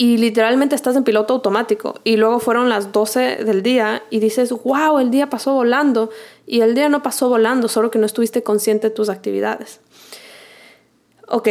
y 0.01 0.17
literalmente 0.17 0.73
estás 0.73 0.95
en 0.95 1.03
piloto 1.03 1.35
automático. 1.35 1.99
Y 2.03 2.17
luego 2.17 2.39
fueron 2.39 2.69
las 2.69 2.91
12 2.91 3.45
del 3.45 3.61
día 3.61 4.01
y 4.09 4.19
dices, 4.19 4.51
wow, 4.51 4.97
el 4.97 5.11
día 5.11 5.29
pasó 5.29 5.53
volando. 5.53 6.09
Y 6.47 6.61
el 6.61 6.73
día 6.73 6.89
no 6.89 7.03
pasó 7.03 7.29
volando, 7.29 7.67
solo 7.67 7.91
que 7.91 7.99
no 7.99 8.07
estuviste 8.07 8.41
consciente 8.41 8.89
de 8.89 8.95
tus 8.95 9.09
actividades. 9.09 9.79
Ok, 11.27 11.49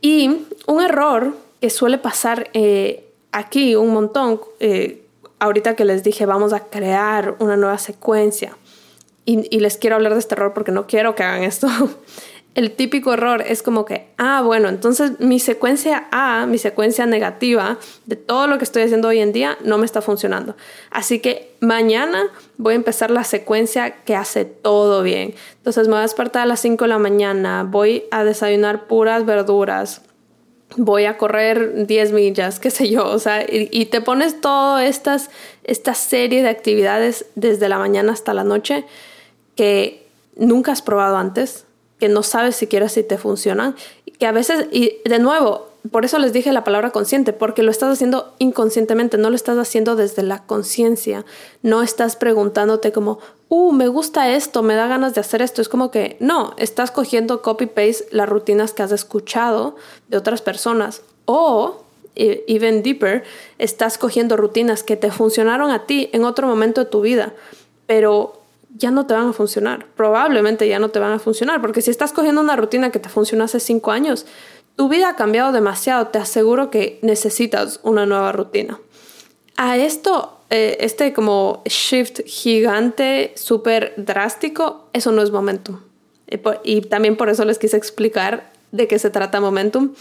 y 0.00 0.46
un 0.66 0.82
error 0.82 1.34
que 1.60 1.68
suele 1.68 1.98
pasar 1.98 2.48
eh, 2.54 3.12
aquí 3.30 3.76
un 3.76 3.92
montón, 3.92 4.40
eh, 4.58 5.04
ahorita 5.38 5.76
que 5.76 5.84
les 5.84 6.02
dije, 6.02 6.24
vamos 6.24 6.54
a 6.54 6.60
crear 6.60 7.36
una 7.40 7.58
nueva 7.58 7.76
secuencia 7.76 8.56
y, 9.24 9.60
les 9.60 9.76
quiero 9.76 9.96
hablar 9.96 10.14
de 10.14 10.18
este 10.18 10.34
error 10.34 10.52
porque 10.52 10.72
no 10.72 10.86
quiero 10.86 11.14
que 11.14 11.22
hagan 11.22 11.44
esto, 11.44 11.68
el 12.54 12.72
típico 12.72 13.14
error 13.14 13.42
es 13.46 13.62
como 13.62 13.84
que, 13.86 14.08
ah, 14.18 14.42
bueno, 14.42 14.68
entonces 14.68 15.20
mi 15.20 15.40
secuencia 15.40 16.08
A, 16.10 16.44
mi 16.46 16.58
secuencia 16.58 17.06
negativa 17.06 17.78
de 18.04 18.16
todo 18.16 18.46
lo 18.46 18.58
que 18.58 18.64
estoy 18.64 18.82
haciendo 18.82 19.08
hoy 19.08 19.20
en 19.20 19.32
día 19.32 19.56
no 19.64 19.78
me 19.78 19.86
está 19.86 20.02
funcionando. 20.02 20.54
Así 20.90 21.20
que 21.20 21.54
mañana 21.60 22.30
voy 22.58 22.74
a 22.74 22.76
empezar 22.76 23.10
la 23.10 23.24
secuencia 23.24 24.02
que 24.04 24.16
hace 24.16 24.44
todo 24.44 25.02
bien. 25.02 25.34
Entonces 25.56 25.86
me 25.88 25.92
voy 25.92 26.00
a 26.00 26.02
despertar 26.02 26.42
a 26.42 26.46
las 26.46 26.60
5 26.60 26.84
de 26.84 26.88
la 26.88 26.98
mañana, 26.98 27.64
voy 27.64 28.04
a 28.10 28.22
desayunar 28.22 28.86
puras 28.86 29.24
verduras, 29.24 30.02
voy 30.76 31.06
a 31.06 31.16
correr 31.16 31.86
10 31.86 32.12
millas, 32.12 32.60
qué 32.60 32.70
sé 32.70 32.90
yo, 32.90 33.06
o 33.06 33.18
sea, 33.18 33.46
y, 33.48 33.86
te 33.86 34.00
pones 34.02 34.40
toda 34.42 34.84
esta 34.86 35.94
serie 35.94 36.42
de 36.42 36.48
actividades 36.50 37.26
desde 37.34 37.70
la 37.70 37.78
mañana 37.78 38.12
hasta 38.12 38.34
la 38.34 38.44
noche 38.44 38.84
que 39.54 40.06
nunca 40.36 40.72
has 40.72 40.82
probado 40.82 41.16
antes 41.16 41.66
que 42.02 42.08
no 42.08 42.24
sabes 42.24 42.56
siquiera 42.56 42.88
si 42.88 43.04
te 43.04 43.16
funcionan, 43.16 43.76
que 44.18 44.26
a 44.26 44.32
veces, 44.32 44.66
y 44.72 44.96
de 45.04 45.20
nuevo, 45.20 45.68
por 45.92 46.04
eso 46.04 46.18
les 46.18 46.32
dije 46.32 46.50
la 46.50 46.64
palabra 46.64 46.90
consciente, 46.90 47.32
porque 47.32 47.62
lo 47.62 47.70
estás 47.70 47.92
haciendo 47.92 48.34
inconscientemente, 48.40 49.18
no 49.18 49.30
lo 49.30 49.36
estás 49.36 49.56
haciendo 49.56 49.94
desde 49.94 50.24
la 50.24 50.42
conciencia, 50.42 51.24
no 51.62 51.80
estás 51.80 52.16
preguntándote 52.16 52.90
como, 52.90 53.20
uh, 53.50 53.70
me 53.70 53.86
gusta 53.86 54.32
esto, 54.32 54.64
me 54.64 54.74
da 54.74 54.88
ganas 54.88 55.14
de 55.14 55.20
hacer 55.20 55.42
esto, 55.42 55.62
es 55.62 55.68
como 55.68 55.92
que 55.92 56.16
no, 56.18 56.54
estás 56.56 56.90
cogiendo 56.90 57.40
copy-paste 57.40 58.06
las 58.10 58.28
rutinas 58.28 58.72
que 58.72 58.82
has 58.82 58.90
escuchado 58.90 59.76
de 60.08 60.16
otras 60.16 60.42
personas 60.42 61.02
o 61.26 61.84
e, 62.16 62.42
even 62.48 62.82
deeper, 62.82 63.22
estás 63.60 63.96
cogiendo 63.96 64.36
rutinas 64.36 64.82
que 64.82 64.96
te 64.96 65.12
funcionaron 65.12 65.70
a 65.70 65.86
ti 65.86 66.10
en 66.12 66.24
otro 66.24 66.48
momento 66.48 66.82
de 66.82 66.90
tu 66.90 67.00
vida, 67.00 67.32
pero 67.86 68.41
ya 68.76 68.90
no 68.90 69.06
te 69.06 69.14
van 69.14 69.28
a 69.28 69.32
funcionar. 69.32 69.86
Probablemente 69.96 70.68
ya 70.68 70.78
no 70.78 70.90
te 70.90 70.98
van 70.98 71.12
a 71.12 71.18
funcionar, 71.18 71.60
porque 71.60 71.82
si 71.82 71.90
estás 71.90 72.12
cogiendo 72.12 72.40
una 72.40 72.56
rutina 72.56 72.90
que 72.90 72.98
te 72.98 73.08
funcionó 73.08 73.44
hace 73.44 73.60
cinco 73.60 73.90
años, 73.90 74.26
tu 74.76 74.88
vida 74.88 75.10
ha 75.10 75.16
cambiado 75.16 75.52
demasiado. 75.52 76.08
Te 76.08 76.18
aseguro 76.18 76.70
que 76.70 76.98
necesitas 77.02 77.80
una 77.82 78.06
nueva 78.06 78.32
rutina. 78.32 78.78
A 79.56 79.76
esto, 79.76 80.40
eh, 80.50 80.78
este 80.80 81.12
como 81.12 81.62
shift 81.66 82.20
gigante, 82.26 83.32
súper 83.36 83.94
drástico, 83.96 84.88
eso 84.92 85.12
no 85.12 85.22
es 85.22 85.30
momentum. 85.30 85.80
y 86.64 86.80
también 86.80 87.18
por 87.18 87.28
eso 87.28 87.44
les 87.44 87.58
quise 87.58 87.76
explicar 87.76 88.52
de 88.70 88.88
qué 88.88 88.98
se 88.98 89.10
trata 89.10 89.38
momentum, 89.38 89.92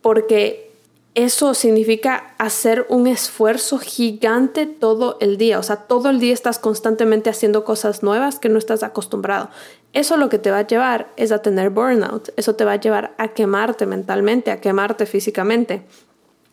porque 0.00 0.71
eso 1.14 1.52
significa 1.52 2.34
hacer 2.38 2.86
un 2.88 3.06
esfuerzo 3.06 3.78
gigante 3.78 4.66
todo 4.66 5.18
el 5.20 5.36
día. 5.36 5.58
O 5.58 5.62
sea, 5.62 5.76
todo 5.76 6.08
el 6.08 6.20
día 6.20 6.32
estás 6.32 6.58
constantemente 6.58 7.28
haciendo 7.28 7.64
cosas 7.64 8.02
nuevas 8.02 8.38
que 8.38 8.48
no 8.48 8.58
estás 8.58 8.82
acostumbrado. 8.82 9.50
Eso 9.92 10.16
lo 10.16 10.30
que 10.30 10.38
te 10.38 10.50
va 10.50 10.60
a 10.60 10.66
llevar 10.66 11.12
es 11.16 11.30
a 11.30 11.42
tener 11.42 11.68
burnout. 11.68 12.30
Eso 12.36 12.54
te 12.54 12.64
va 12.64 12.72
a 12.72 12.80
llevar 12.80 13.14
a 13.18 13.28
quemarte 13.28 13.84
mentalmente, 13.84 14.50
a 14.50 14.60
quemarte 14.60 15.04
físicamente. 15.04 15.82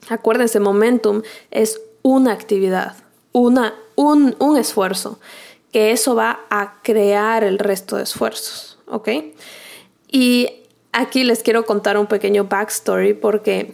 Acuérdense, 0.10 0.60
momentum 0.60 1.22
es 1.52 1.80
una 2.02 2.34
actividad, 2.34 2.98
una, 3.32 3.76
un, 3.96 4.36
un 4.40 4.58
esfuerzo, 4.58 5.20
que 5.72 5.92
eso 5.92 6.16
va 6.16 6.42
a 6.50 6.82
crear 6.84 7.46
el 7.46 7.60
resto 7.60 7.96
de 7.96 8.04
esfuerzos. 8.04 8.78
¿Ok? 8.88 9.10
Y 10.12 10.50
aquí 10.92 11.24
les 11.24 11.44
quiero 11.44 11.66
contar 11.66 11.98
un 11.98 12.08
pequeño 12.08 12.46
backstory 12.46 13.14
porque 13.14 13.74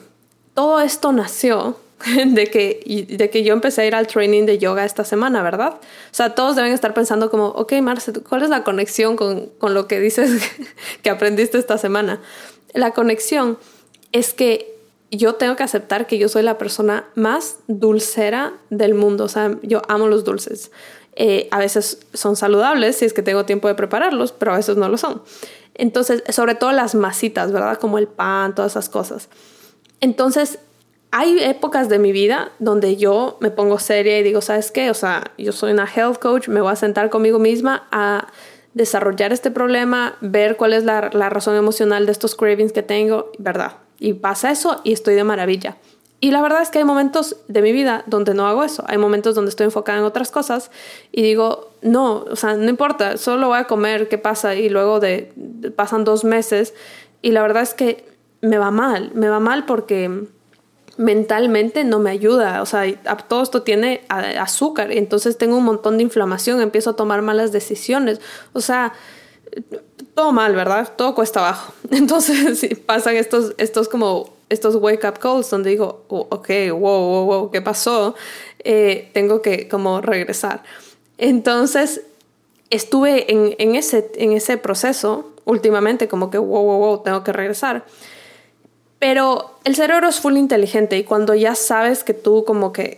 todo 0.55 0.81
esto 0.81 1.11
nació 1.11 1.77
de 2.25 2.47
que, 2.47 3.07
de 3.07 3.29
que 3.29 3.43
yo 3.43 3.53
empecé 3.53 3.81
a 3.81 3.85
ir 3.85 3.93
al 3.93 4.07
training 4.07 4.45
de 4.45 4.57
yoga 4.57 4.83
esta 4.83 5.03
semana, 5.03 5.43
¿verdad? 5.43 5.75
O 5.75 6.13
sea, 6.13 6.33
todos 6.33 6.55
deben 6.55 6.71
estar 6.71 6.95
pensando 6.95 7.29
como, 7.29 7.49
ok, 7.49 7.73
Marce, 7.83 8.11
¿cuál 8.13 8.41
es 8.41 8.49
la 8.49 8.63
conexión 8.63 9.15
con, 9.15 9.47
con 9.59 9.73
lo 9.73 9.87
que 9.87 9.99
dices 9.99 10.41
que 11.03 11.09
aprendiste 11.11 11.59
esta 11.59 11.77
semana? 11.77 12.21
La 12.73 12.91
conexión 12.91 13.59
es 14.11 14.33
que 14.33 14.75
yo 15.11 15.35
tengo 15.35 15.55
que 15.55 15.63
aceptar 15.63 16.07
que 16.07 16.17
yo 16.17 16.29
soy 16.29 16.43
la 16.43 16.57
persona 16.57 17.05
más 17.15 17.57
dulcera 17.67 18.53
del 18.69 18.93
mundo. 18.95 19.25
O 19.25 19.29
sea, 19.29 19.57
yo 19.61 19.81
amo 19.87 20.07
los 20.07 20.23
dulces. 20.23 20.71
Eh, 21.15 21.47
a 21.51 21.59
veces 21.59 21.99
son 22.13 22.35
saludables 22.35 22.97
si 22.97 23.05
es 23.05 23.13
que 23.13 23.21
tengo 23.21 23.45
tiempo 23.45 23.67
de 23.67 23.75
prepararlos, 23.75 24.31
pero 24.33 24.53
a 24.53 24.57
veces 24.57 24.75
no 24.77 24.89
lo 24.89 24.97
son. 24.97 25.21
Entonces, 25.73 26.23
sobre 26.29 26.55
todo 26.55 26.71
las 26.71 26.95
masitas, 26.95 27.51
¿verdad? 27.51 27.77
Como 27.79 27.97
el 27.97 28.07
pan, 28.07 28.55
todas 28.55 28.73
esas 28.73 28.89
cosas. 28.89 29.29
Entonces, 30.05 30.59
hay 31.09 31.43
épocas 31.43 31.89
de 31.89 31.97
mi 31.97 32.11
vida 32.11 32.51
donde 32.59 32.95
yo 32.95 33.37
me 33.39 33.49
pongo 33.49 33.79
seria 33.79 34.19
y 34.19 34.21
digo, 34.21 34.39
¿sabes 34.39 34.69
qué? 34.69 34.91
O 34.91 34.93
sea, 34.93 35.31
yo 35.35 35.51
soy 35.51 35.71
una 35.71 35.87
health 35.87 36.19
coach, 36.19 36.47
me 36.47 36.61
voy 36.61 36.71
a 36.71 36.75
sentar 36.75 37.09
conmigo 37.09 37.39
misma 37.39 37.87
a 37.91 38.27
desarrollar 38.75 39.33
este 39.33 39.49
problema, 39.49 40.15
ver 40.21 40.57
cuál 40.57 40.73
es 40.73 40.83
la, 40.83 41.09
razón 41.09 41.55
emocional 41.55 42.05
de 42.05 42.11
estos 42.11 42.35
cravings 42.35 42.71
que 42.71 42.83
tengo, 42.83 43.31
¿verdad? 43.39 43.77
Y 43.97 44.13
pasa 44.13 44.51
eso 44.51 44.79
y 44.83 44.93
estoy 44.93 45.15
de 45.15 45.23
maravilla. 45.23 45.77
Y 46.19 46.29
la 46.29 46.43
verdad 46.43 46.61
es 46.61 46.69
que 46.69 46.77
hay 46.77 46.85
momentos 46.85 47.37
de 47.47 47.63
mi 47.63 47.71
vida 47.71 48.03
donde 48.05 48.35
no 48.35 48.45
hago 48.45 48.63
eso. 48.63 48.83
Hay 48.87 48.99
momentos 48.99 49.33
donde 49.33 49.49
estoy 49.49 49.65
enfocada 49.65 49.97
en 49.97 50.05
otras 50.05 50.29
cosas 50.29 50.69
y 51.11 51.23
digo, 51.23 51.71
no, 51.81 52.25
o 52.29 52.35
sea, 52.35 52.53
no 52.53 52.69
importa, 52.69 53.17
solo 53.17 53.47
voy 53.47 53.57
a 53.57 53.63
comer, 53.63 54.07
¿qué 54.07 54.19
pasa? 54.19 54.53
Y 54.53 54.69
luego 54.69 54.99
de 54.99 55.33
pasan 55.75 56.03
dos 56.03 56.23
meses 56.23 56.75
y 57.23 57.31
la 57.31 57.41
verdad 57.41 57.63
es 57.63 57.73
que 57.73 58.14
me 58.45 58.57
va 58.57 58.71
mal, 58.71 59.11
me 59.13 59.29
va 59.29 59.39
mal 59.39 59.65
porque 59.65 60.27
mentalmente 60.97 61.83
no 61.83 61.99
me 61.99 62.09
ayuda, 62.11 62.61
o 62.61 62.65
sea, 62.65 62.83
todo 63.27 63.43
esto 63.43 63.63
tiene 63.63 64.01
azúcar, 64.07 64.91
entonces 64.91 65.37
tengo 65.37 65.57
un 65.57 65.65
montón 65.65 65.97
de 65.97 66.03
inflamación, 66.03 66.61
empiezo 66.61 66.91
a 66.91 66.95
tomar 66.95 67.21
malas 67.21 67.51
decisiones, 67.51 68.21
o 68.53 68.61
sea, 68.61 68.93
todo 70.13 70.31
mal, 70.31 70.55
¿verdad? 70.55 70.93
Todo 70.95 71.13
cuesta 71.13 71.39
abajo. 71.41 71.73
Entonces 71.91 72.67
pasan 72.85 73.15
estos, 73.15 73.53
estos 73.57 73.87
como 73.87 74.33
estos 74.49 74.75
wake 74.75 75.05
up 75.05 75.19
calls 75.19 75.49
donde 75.49 75.69
digo, 75.71 76.05
oh, 76.07 76.27
ok, 76.29 76.49
wow, 76.71 76.79
wow, 76.79 77.25
wow, 77.25 77.51
¿qué 77.51 77.61
pasó? 77.61 78.15
Eh, 78.59 79.09
tengo 79.13 79.41
que 79.41 79.67
como 79.67 80.01
regresar. 80.01 80.63
Entonces 81.17 82.01
estuve 82.69 83.31
en, 83.31 83.55
en, 83.59 83.75
ese, 83.75 84.11
en 84.15 84.31
ese 84.31 84.57
proceso 84.57 85.31
últimamente, 85.45 86.07
como 86.07 86.29
que, 86.29 86.37
wow, 86.37 86.63
wow, 86.63 86.79
wow, 86.79 87.03
tengo 87.03 87.23
que 87.23 87.33
regresar. 87.33 87.85
Pero 89.05 89.51
el 89.65 89.75
cerebro 89.75 90.07
es 90.09 90.19
full 90.19 90.35
inteligente 90.35 90.97
y 90.97 91.03
cuando 91.03 91.35
ya 91.35 91.53
sabes 91.53 92.03
que 92.03 92.15
tú 92.15 92.43
como 92.43 92.73
que 92.73 92.97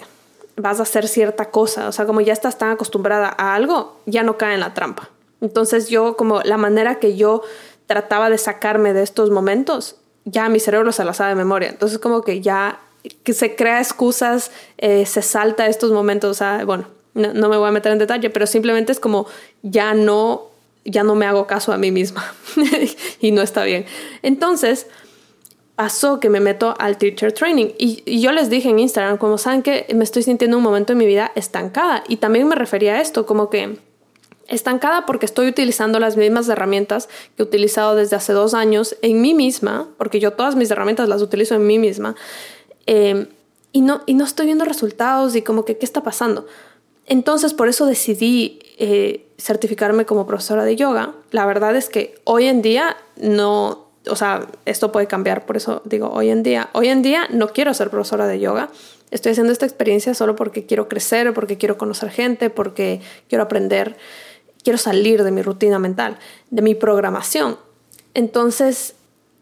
vas 0.55 0.79
a 0.79 0.83
hacer 0.83 1.05
cierta 1.05 1.51
cosa, 1.51 1.89
o 1.89 1.91
sea, 1.91 2.05
como 2.05 2.21
ya 2.21 2.31
estás 2.31 2.57
tan 2.57 2.69
acostumbrada 2.69 3.35
a 3.37 3.55
algo, 3.55 3.99
ya 4.05 4.23
no 4.23 4.37
cae 4.37 4.53
en 4.53 4.61
la 4.61 4.73
trampa. 4.73 5.09
Entonces 5.41 5.89
yo 5.89 6.15
como 6.15 6.39
la 6.43 6.55
manera 6.55 6.95
que 6.95 7.17
yo 7.17 7.41
trataba 7.87 8.29
de 8.29 8.37
sacarme 8.37 8.93
de 8.93 9.03
estos 9.03 9.31
momentos, 9.31 9.97
ya 10.23 10.47
mi 10.47 10.61
cerebro 10.61 10.93
se 10.93 11.03
la 11.03 11.13
sabe 11.13 11.31
de 11.31 11.35
memoria. 11.35 11.67
Entonces 11.67 11.99
como 11.99 12.21
que 12.21 12.39
ya 12.39 12.79
que 13.25 13.33
se 13.33 13.57
crea 13.57 13.81
excusas, 13.81 14.51
eh, 14.77 15.05
se 15.05 15.21
salta 15.21 15.67
estos 15.67 15.91
momentos, 15.91 16.31
o 16.31 16.35
sea, 16.35 16.63
bueno, 16.63 16.87
no, 17.15 17.33
no, 17.33 17.49
me 17.49 17.57
voy 17.57 17.67
a 17.67 17.71
meter 17.73 17.91
en 17.91 17.97
detalle, 17.97 18.29
pero 18.29 18.47
simplemente 18.47 18.93
es 18.93 19.01
como 19.01 19.27
ya 19.61 19.93
no, 19.93 20.43
ya 20.85 21.03
no 21.03 21.15
me 21.15 21.25
hago 21.25 21.47
caso 21.47 21.73
a 21.73 21.77
mí 21.77 21.91
misma 21.91 22.33
y 23.19 23.31
no 23.31 23.41
está 23.41 23.65
bien. 23.65 23.85
Entonces, 24.21 24.87
pasó 25.77 26.19
que 26.19 26.31
me 26.31 26.39
meto 26.39 26.73
al 26.79 26.97
teacher 26.97 27.31
training 27.31 27.67
y, 27.77 28.19
yo 28.19 28.31
les 28.31 28.49
dije 28.49 28.67
en 28.67 28.79
Instagram, 28.79 29.17
como 29.17 29.37
saben 29.37 29.61
que 29.61 29.85
me 29.93 30.03
estoy 30.03 30.23
sintiendo 30.23 30.57
un 30.57 30.63
momento 30.63 30.93
en 30.93 30.97
mi 30.97 31.05
vida 31.05 31.31
estancada 31.35 32.03
y 32.07 32.17
también 32.17 32.47
me 32.47 32.55
refería 32.55 32.95
a 32.95 32.99
esto, 33.01 33.27
como 33.27 33.51
que 33.51 33.77
estancada 34.47 35.05
porque 35.05 35.27
estoy 35.27 35.47
utilizando 35.47 35.99
las 35.99 36.17
mismas 36.17 36.49
herramientas 36.49 37.07
que 37.35 37.43
he 37.43 37.45
utilizado 37.45 37.93
desde 37.93 38.15
hace 38.15 38.33
dos 38.33 38.55
años 38.55 38.97
en 39.03 39.21
mí 39.21 39.35
misma, 39.35 39.87
porque 39.99 40.19
yo 40.19 40.33
todas 40.33 40.55
mis 40.55 40.71
herramientas 40.71 41.07
las 41.09 41.21
utilizo 41.21 41.53
en 41.53 41.67
mí 41.67 41.77
misma, 41.77 42.15
eh, 42.87 43.27
y, 43.71 43.81
no, 43.81 44.01
y 44.07 44.15
no 44.15 44.25
estoy 44.25 44.47
viendo 44.47 44.65
resultados 44.65 45.35
y 45.35 45.43
como 45.43 45.63
que 45.63 45.77
qué 45.77 45.85
está 45.85 46.01
pasando. 46.01 46.47
Entonces 47.05 47.53
por 47.53 47.67
eso 47.67 47.85
decidí 47.85 48.59
eh, 48.79 49.27
certificarme 49.37 50.07
como 50.07 50.25
profesora 50.25 50.63
de 50.63 50.75
yoga. 50.75 51.13
La 51.29 51.45
verdad 51.45 51.75
es 51.75 51.87
que 51.87 52.15
hoy 52.23 52.45
en 52.45 52.63
día 52.63 52.97
no, 53.15 53.86
o 54.09 54.15
sea, 54.15 54.47
esto 54.65 54.91
puede 54.91 55.07
cambiar, 55.07 55.45
por 55.45 55.57
eso 55.57 55.81
digo, 55.85 56.09
hoy 56.09 56.29
en 56.29 56.43
día, 56.43 56.69
hoy 56.73 56.87
en 56.89 57.01
día 57.01 57.27
no 57.29 57.49
quiero 57.49 57.73
ser 57.73 57.89
profesora 57.89 58.27
de 58.27 58.39
yoga, 58.39 58.69
estoy 59.11 59.31
haciendo 59.31 59.53
esta 59.53 59.65
experiencia 59.65 60.13
solo 60.13 60.35
porque 60.35 60.65
quiero 60.65 60.87
crecer, 60.87 61.33
porque 61.33 61.57
quiero 61.57 61.77
conocer 61.77 62.09
gente, 62.09 62.49
porque 62.49 63.01
quiero 63.29 63.43
aprender, 63.43 63.97
quiero 64.63 64.77
salir 64.77 65.23
de 65.23 65.31
mi 65.31 65.41
rutina 65.41 65.79
mental, 65.79 66.17
de 66.49 66.61
mi 66.61 66.75
programación. 66.75 67.57
Entonces, 68.13 68.95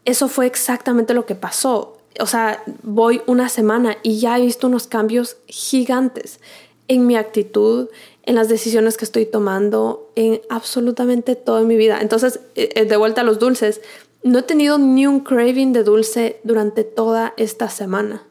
eso 0.04 0.28
fue 0.28 0.46
exactamente 0.46 1.14
lo 1.14 1.26
que 1.26 1.34
pasó. 1.34 1.98
O 2.20 2.26
sea, 2.26 2.62
voy 2.82 3.22
una 3.26 3.48
semana 3.48 3.96
y 4.02 4.20
ya 4.20 4.38
he 4.38 4.40
visto 4.40 4.66
unos 4.66 4.86
cambios 4.86 5.36
gigantes 5.46 6.40
en 6.88 7.06
mi 7.06 7.16
actitud, 7.16 7.88
en 8.22 8.34
las 8.34 8.48
decisiones 8.48 8.96
que 8.96 9.04
estoy 9.04 9.26
tomando, 9.26 10.10
en 10.14 10.40
absolutamente 10.48 11.36
todo 11.36 11.64
mi 11.64 11.76
vida. 11.76 11.98
Entonces, 12.00 12.40
eh, 12.54 12.70
eh, 12.74 12.84
de 12.84 12.96
vuelta 12.96 13.20
a 13.20 13.24
los 13.24 13.38
dulces, 13.38 13.80
no 14.22 14.40
he 14.40 14.42
tenido 14.42 14.78
ni 14.78 15.06
un 15.06 15.20
craving 15.20 15.72
de 15.72 15.84
dulce 15.84 16.40
durante 16.44 16.84
toda 16.84 17.34
esta 17.36 17.68
semana. 17.68 18.22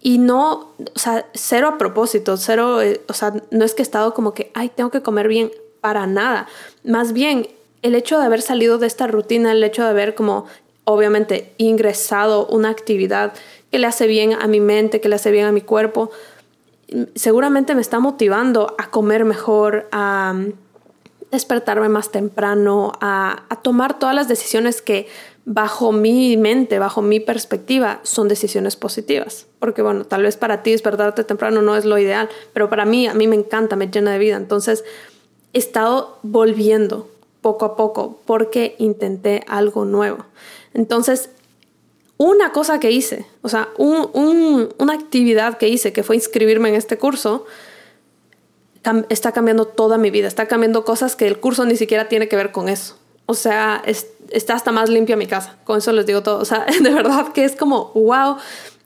Y 0.00 0.18
no, 0.18 0.72
o 0.94 0.98
sea, 0.98 1.26
cero 1.34 1.68
a 1.68 1.78
propósito, 1.78 2.36
cero, 2.36 2.80
eh, 2.80 3.00
o 3.08 3.12
sea, 3.12 3.34
no 3.50 3.64
es 3.64 3.74
que 3.74 3.82
he 3.82 3.84
estado 3.84 4.14
como 4.14 4.34
que, 4.34 4.50
ay, 4.54 4.70
tengo 4.74 4.90
que 4.90 5.02
comer 5.02 5.28
bien, 5.28 5.50
para 5.80 6.06
nada. 6.06 6.48
Más 6.84 7.12
bien, 7.12 7.48
el 7.82 7.94
hecho 7.94 8.18
de 8.18 8.26
haber 8.26 8.42
salido 8.42 8.78
de 8.78 8.86
esta 8.86 9.06
rutina, 9.06 9.52
el 9.52 9.62
hecho 9.62 9.82
de 9.82 9.90
haber 9.90 10.14
como 10.14 10.46
obviamente 10.84 11.52
ingresado 11.58 12.46
una 12.46 12.70
actividad 12.70 13.34
que 13.70 13.78
le 13.78 13.86
hace 13.86 14.06
bien 14.06 14.32
a 14.32 14.46
mi 14.46 14.60
mente, 14.60 15.00
que 15.00 15.08
le 15.08 15.16
hace 15.16 15.30
bien 15.30 15.46
a 15.46 15.52
mi 15.52 15.60
cuerpo, 15.60 16.10
seguramente 17.14 17.74
me 17.74 17.80
está 17.80 17.98
motivando 17.98 18.74
a 18.78 18.90
comer 18.90 19.24
mejor, 19.24 19.88
a 19.92 20.34
despertarme 21.30 21.88
más 21.88 22.10
temprano, 22.10 22.92
a, 23.00 23.46
tomar 23.62 23.98
todas 23.98 24.14
las 24.14 24.28
decisiones 24.28 24.82
que 24.82 25.08
bajo 25.44 25.92
mi 25.92 26.36
mente, 26.36 26.78
bajo 26.78 27.02
mi 27.02 27.20
perspectiva, 27.20 28.00
son 28.02 28.28
decisiones 28.28 28.76
positivas. 28.76 29.46
Porque 29.58 29.82
bueno, 29.82 30.04
tal 30.04 30.22
vez 30.22 30.36
para 30.36 30.62
ti 30.62 30.72
despertarte 30.72 31.24
temprano 31.24 31.62
no 31.62 31.76
es 31.76 31.84
lo 31.84 31.98
ideal, 31.98 32.28
pero 32.52 32.68
para 32.68 32.84
mí, 32.84 33.06
a 33.06 33.14
mí 33.14 33.26
me 33.26 33.36
encanta, 33.36 33.76
me 33.76 33.88
llena 33.88 34.12
de 34.12 34.18
vida. 34.18 34.36
Entonces, 34.36 34.84
he 35.52 35.58
estado 35.58 36.18
volviendo 36.22 37.08
poco 37.40 37.64
a 37.64 37.76
poco 37.76 38.20
porque 38.26 38.74
intenté 38.78 39.44
algo 39.46 39.84
nuevo. 39.84 40.24
Entonces, 40.74 41.30
una 42.18 42.50
cosa 42.52 42.80
que 42.80 42.90
hice, 42.90 43.26
o 43.42 43.48
sea, 43.48 43.68
una 43.78 44.92
actividad 44.94 45.58
que 45.58 45.68
hice, 45.68 45.92
que 45.92 46.02
fue 46.02 46.16
inscribirme 46.16 46.70
en 46.70 46.74
este 46.74 46.98
curso, 46.98 47.44
está 49.08 49.32
cambiando 49.32 49.66
toda 49.66 49.98
mi 49.98 50.10
vida, 50.10 50.28
está 50.28 50.46
cambiando 50.46 50.84
cosas 50.84 51.16
que 51.16 51.26
el 51.26 51.38
curso 51.38 51.64
ni 51.64 51.76
siquiera 51.76 52.08
tiene 52.08 52.28
que 52.28 52.36
ver 52.36 52.52
con 52.52 52.68
eso. 52.68 52.96
O 53.26 53.34
sea, 53.34 53.82
está 54.30 54.54
hasta 54.54 54.72
más 54.72 54.88
limpia 54.88 55.16
mi 55.16 55.26
casa, 55.26 55.56
con 55.64 55.78
eso 55.78 55.92
les 55.92 56.06
digo 56.06 56.22
todo. 56.22 56.38
O 56.38 56.44
sea, 56.44 56.66
de 56.82 56.90
verdad 56.90 57.32
que 57.32 57.44
es 57.44 57.56
como, 57.56 57.92
wow, 57.94 58.36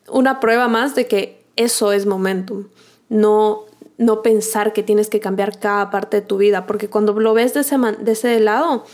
una 0.08 0.40
prueba 0.40 0.68
más 0.68 0.94
de 0.94 1.06
que 1.06 1.42
eso 1.56 1.92
es 1.92 2.06
momentum. 2.06 2.66
No, 3.08 3.64
no 3.98 4.22
pensar 4.22 4.72
que 4.72 4.82
tienes 4.82 5.08
que 5.08 5.20
cambiar 5.20 5.58
cada 5.58 5.90
parte 5.90 6.20
de 6.20 6.26
tu 6.26 6.38
vida, 6.38 6.66
porque 6.66 6.88
cuando 6.88 7.12
lo 7.12 7.34
ves 7.34 7.54
de 7.54 7.60
ese, 7.60 7.76
de 7.78 8.12
ese 8.12 8.40
lado, 8.40 8.84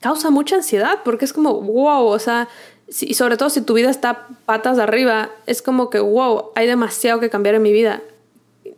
causa 0.00 0.30
mucha 0.30 0.56
ansiedad, 0.56 1.00
porque 1.04 1.24
es 1.24 1.32
como, 1.32 1.60
wow, 1.60 2.06
o 2.06 2.18
sea, 2.18 2.48
y 3.00 3.14
sobre 3.14 3.36
todo 3.36 3.48
si 3.48 3.62
tu 3.62 3.72
vida 3.72 3.88
está 3.88 4.26
patas 4.44 4.78
arriba, 4.78 5.30
es 5.46 5.62
como 5.62 5.88
que, 5.88 5.98
wow, 5.98 6.50
hay 6.54 6.66
demasiado 6.66 7.20
que 7.20 7.30
cambiar 7.30 7.54
en 7.54 7.62
mi 7.62 7.72
vida. 7.72 8.02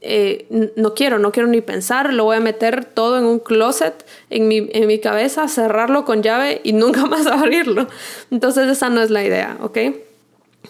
Eh, 0.00 0.72
no 0.76 0.94
quiero, 0.94 1.18
no 1.18 1.32
quiero 1.32 1.48
ni 1.48 1.60
pensar, 1.60 2.12
lo 2.12 2.24
voy 2.24 2.36
a 2.36 2.40
meter 2.40 2.84
todo 2.84 3.18
en 3.18 3.24
un 3.24 3.38
closet 3.38 4.04
en 4.30 4.46
mi, 4.48 4.68
en 4.72 4.86
mi 4.86 4.98
cabeza, 4.98 5.48
cerrarlo 5.48 6.04
con 6.04 6.22
llave 6.22 6.60
y 6.64 6.72
nunca 6.72 7.06
más 7.06 7.26
abrirlo. 7.26 7.88
Entonces 8.30 8.68
esa 8.68 8.88
no 8.88 9.02
es 9.02 9.10
la 9.10 9.24
idea, 9.24 9.56
¿ok? 9.60 9.78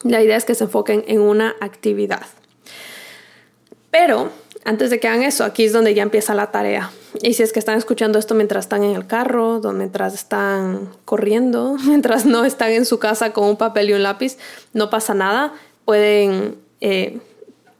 La 0.05 0.23
idea 0.23 0.37
es 0.37 0.45
que 0.45 0.55
se 0.55 0.65
enfoquen 0.65 1.05
en 1.07 1.21
una 1.21 1.55
actividad. 1.61 2.27
Pero 3.91 4.31
antes 4.65 4.91
de 4.91 4.99
que 4.99 5.09
hagan 5.09 5.23
eso, 5.23 5.45
aquí 5.45 5.65
es 5.65 5.73
donde 5.73 5.95
ya 5.95 6.03
empieza 6.03 6.35
la 6.35 6.51
tarea. 6.51 6.91
Y 7.23 7.35
si 7.35 7.43
es 7.43 7.53
que 7.53 7.61
están 7.61 7.79
escuchando 7.79 8.19
esto 8.19 8.35
mientras 8.35 8.65
están 8.65 8.83
en 8.83 8.97
el 8.97 9.07
carro, 9.07 9.61
mientras 9.73 10.13
están 10.13 10.91
corriendo, 11.05 11.77
mientras 11.87 12.27
no 12.27 12.45
están 12.45 12.73
en 12.73 12.85
su 12.85 12.99
casa 12.99 13.33
con 13.33 13.45
un 13.45 13.57
papel 13.57 13.91
y 13.91 13.93
un 13.93 14.03
lápiz, 14.03 14.39
no 14.73 14.91
pasa 14.91 15.15
nada. 15.15 15.55
Pueden 15.85 16.57
eh, 16.81 17.21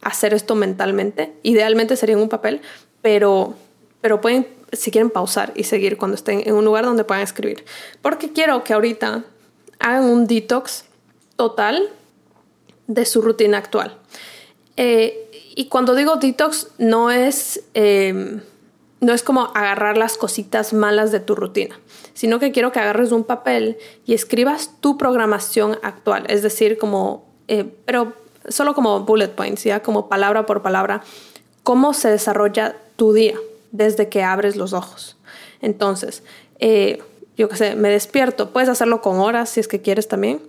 hacer 0.07 0.33
esto 0.33 0.55
mentalmente. 0.55 1.33
Idealmente 1.43 1.95
sería 1.95 2.15
en 2.15 2.21
un 2.21 2.29
papel, 2.29 2.61
pero, 3.01 3.55
pero 4.01 4.21
pueden, 4.21 4.47
si 4.71 4.89
quieren, 4.89 5.09
pausar 5.09 5.51
y 5.55 5.65
seguir 5.65 5.97
cuando 5.97 6.15
estén 6.15 6.41
en 6.45 6.55
un 6.55 6.65
lugar 6.65 6.85
donde 6.85 7.03
puedan 7.03 7.23
escribir. 7.23 7.65
Porque 8.01 8.31
quiero 8.31 8.63
que 8.63 8.73
ahorita 8.73 9.25
hagan 9.79 10.03
un 10.05 10.25
detox 10.25 10.85
total 11.35 11.89
de 12.87 13.05
su 13.05 13.21
rutina 13.21 13.57
actual. 13.57 13.97
Eh, 14.77 15.29
y 15.55 15.65
cuando 15.65 15.93
digo 15.93 16.15
detox, 16.15 16.69
no 16.77 17.11
es, 17.11 17.63
eh, 17.73 18.39
no 19.01 19.13
es 19.13 19.23
como 19.23 19.51
agarrar 19.55 19.97
las 19.97 20.17
cositas 20.17 20.71
malas 20.71 21.11
de 21.11 21.19
tu 21.19 21.35
rutina, 21.35 21.79
sino 22.13 22.39
que 22.39 22.51
quiero 22.51 22.71
que 22.71 22.79
agarres 22.79 23.11
un 23.11 23.25
papel 23.25 23.77
y 24.05 24.13
escribas 24.13 24.71
tu 24.79 24.97
programación 24.97 25.77
actual, 25.81 26.25
es 26.29 26.43
decir, 26.43 26.77
como, 26.77 27.27
eh, 27.47 27.65
pero 27.85 28.13
solo 28.47 28.73
como 28.73 29.01
bullet 29.01 29.29
points, 29.29 29.63
ya 29.63 29.81
como 29.81 30.09
palabra 30.09 30.45
por 30.45 30.61
palabra, 30.61 31.03
cómo 31.63 31.93
se 31.93 32.09
desarrolla 32.09 32.75
tu 32.95 33.13
día 33.13 33.35
desde 33.71 34.09
que 34.09 34.23
abres 34.23 34.55
los 34.55 34.73
ojos. 34.73 35.17
Entonces, 35.61 36.23
eh, 36.59 37.01
yo 37.37 37.49
qué 37.49 37.55
sé, 37.55 37.75
me 37.75 37.89
despierto, 37.89 38.49
puedes 38.51 38.69
hacerlo 38.69 39.01
con 39.01 39.19
horas 39.19 39.49
si 39.49 39.59
es 39.59 39.67
que 39.67 39.81
quieres 39.81 40.07
también. 40.07 40.41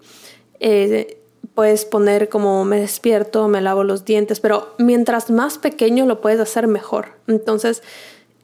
Eh, 0.61 1.19
puedes 1.55 1.85
poner 1.85 2.29
como 2.29 2.65
me 2.65 2.81
despierto, 2.81 3.49
me 3.49 3.61
lavo 3.61 3.85
los 3.85 4.05
dientes, 4.05 4.41
pero 4.41 4.75
mientras 4.79 5.31
más 5.31 5.59
pequeño 5.59 6.07
lo 6.07 6.21
puedes 6.21 6.41
hacer 6.41 6.67
mejor. 6.67 7.09
Entonces, 7.27 7.83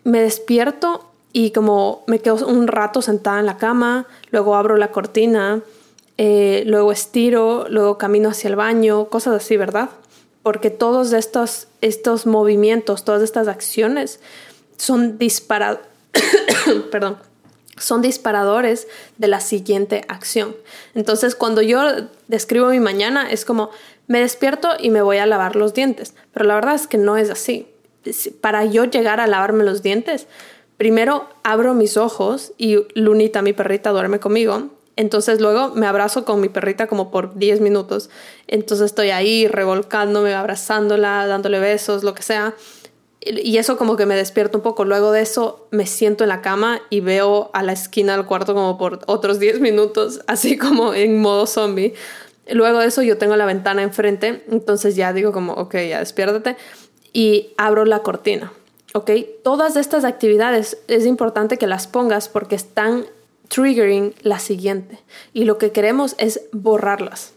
me 0.03 0.21
despierto 0.21 1.09
y 1.33 1.51
como 1.51 2.05
me 2.07 2.19
quedo 2.19 2.47
un 2.47 2.67
rato 2.67 3.03
sentada 3.03 3.40
en 3.40 3.47
la 3.47 3.57
cama, 3.57 4.07
luego 4.31 4.55
abro 4.57 4.77
la 4.77 4.93
cortina, 4.93 5.62
eh, 6.16 6.62
luego 6.66 6.92
estiro, 6.92 7.66
luego 7.68 7.98
camino 7.98 8.29
hacia 8.29 8.48
el 8.48 8.57
baño, 8.57 9.07
cosas 9.09 9.35
así, 9.35 9.57
¿verdad? 9.57 9.90
Porque 10.42 10.70
todos 10.70 11.12
estos, 11.12 11.68
estos 11.81 12.27
movimientos, 12.27 13.05
todas 13.05 13.22
estas 13.22 13.48
acciones 13.48 14.20
son 14.77 15.18
disparados, 15.18 15.81
perdón, 16.90 17.18
son 17.77 18.03
disparadores 18.03 18.87
de 19.18 19.29
la 19.29 19.40
siguiente 19.40 20.05
acción. 20.09 20.55
Entonces, 20.94 21.35
cuando 21.35 21.62
yo 21.62 21.83
describo 22.29 22.68
mi 22.68 22.81
mañana, 22.81 23.29
es 23.31 23.44
como 23.44 23.70
me 24.07 24.20
despierto 24.20 24.68
y 24.79 24.90
me 24.90 25.03
voy 25.03 25.16
a 25.18 25.27
lavar 25.27 25.57
los 25.57 25.74
dientes. 25.74 26.14
Pero 26.33 26.44
la 26.44 26.55
verdad 26.55 26.74
es 26.74 26.87
que 26.87 26.98
no 26.98 27.16
es 27.16 27.31
así. 27.31 27.66
Para 28.40 28.64
yo 28.64 28.85
llegar 28.85 29.20
a 29.20 29.27
lavarme 29.27 29.64
los 29.64 29.83
dientes, 29.83 30.27
primero 30.77 31.29
abro 31.42 31.74
mis 31.74 31.96
ojos 31.96 32.53
y 32.59 32.77
Lunita, 32.94 33.40
mi 33.42 33.55
perrita, 33.55 33.90
duerme 33.90 34.20
conmigo. 34.20 34.70
Entonces 34.96 35.40
luego 35.40 35.70
me 35.74 35.87
abrazo 35.87 36.24
con 36.24 36.40
mi 36.40 36.48
perrita 36.48 36.87
como 36.87 37.11
por 37.11 37.35
10 37.35 37.61
minutos. 37.61 38.11
Entonces 38.46 38.87
estoy 38.87 39.11
ahí 39.11 39.48
revolcándome, 39.48 40.35
abrazándola, 40.35 41.26
dándole 41.26 41.59
besos, 41.59 42.04
lo 42.04 42.14
que 42.14 42.22
sea. 42.22 42.54
Y 43.20 43.57
eso 43.57 43.76
como 43.76 43.96
que 43.96 44.07
me 44.07 44.14
despierto 44.14 44.59
un 44.59 44.62
poco. 44.62 44.85
Luego 44.85 45.11
de 45.11 45.22
eso 45.22 45.66
me 45.70 45.87
siento 45.87 46.24
en 46.24 46.28
la 46.28 46.42
cama 46.42 46.80
y 46.90 47.00
veo 47.00 47.50
a 47.54 47.62
la 47.62 47.72
esquina 47.72 48.16
del 48.16 48.26
cuarto 48.26 48.54
como 48.54 48.78
por 48.78 49.00
otros 49.07 49.38
10 49.38 49.61
minutos, 49.61 50.20
así 50.26 50.57
como 50.57 50.94
en 50.94 51.20
modo 51.20 51.46
zombie. 51.46 51.94
Luego 52.50 52.80
de 52.80 52.87
eso 52.87 53.02
yo 53.02 53.16
tengo 53.16 53.37
la 53.37 53.46
ventana 53.46 53.83
enfrente, 53.83 54.44
entonces 54.50 54.96
ya 54.96 55.14
digo 55.14 55.33
como, 55.33 55.54
ok, 55.54 55.76
ya 55.88 56.00
despiértate 56.00 56.57
y 57.14 57.54
abro 57.57 57.87
la 57.87 58.00
cortina. 58.00 58.52
¿ok? 58.94 59.11
Todas 59.42 59.76
estas 59.76 60.04
actividades 60.04 60.78
es 60.87 61.04
importante 61.04 61.59
que 61.59 61.66
las 61.66 61.87
pongas 61.87 62.28
porque 62.28 62.54
están 62.54 63.07
triggering 63.48 64.14
la 64.22 64.38
siguiente. 64.38 64.98
Y 65.33 65.44
lo 65.44 65.59
que 65.59 65.72
queremos 65.72 66.14
es 66.18 66.42
borrarlas. 66.52 67.33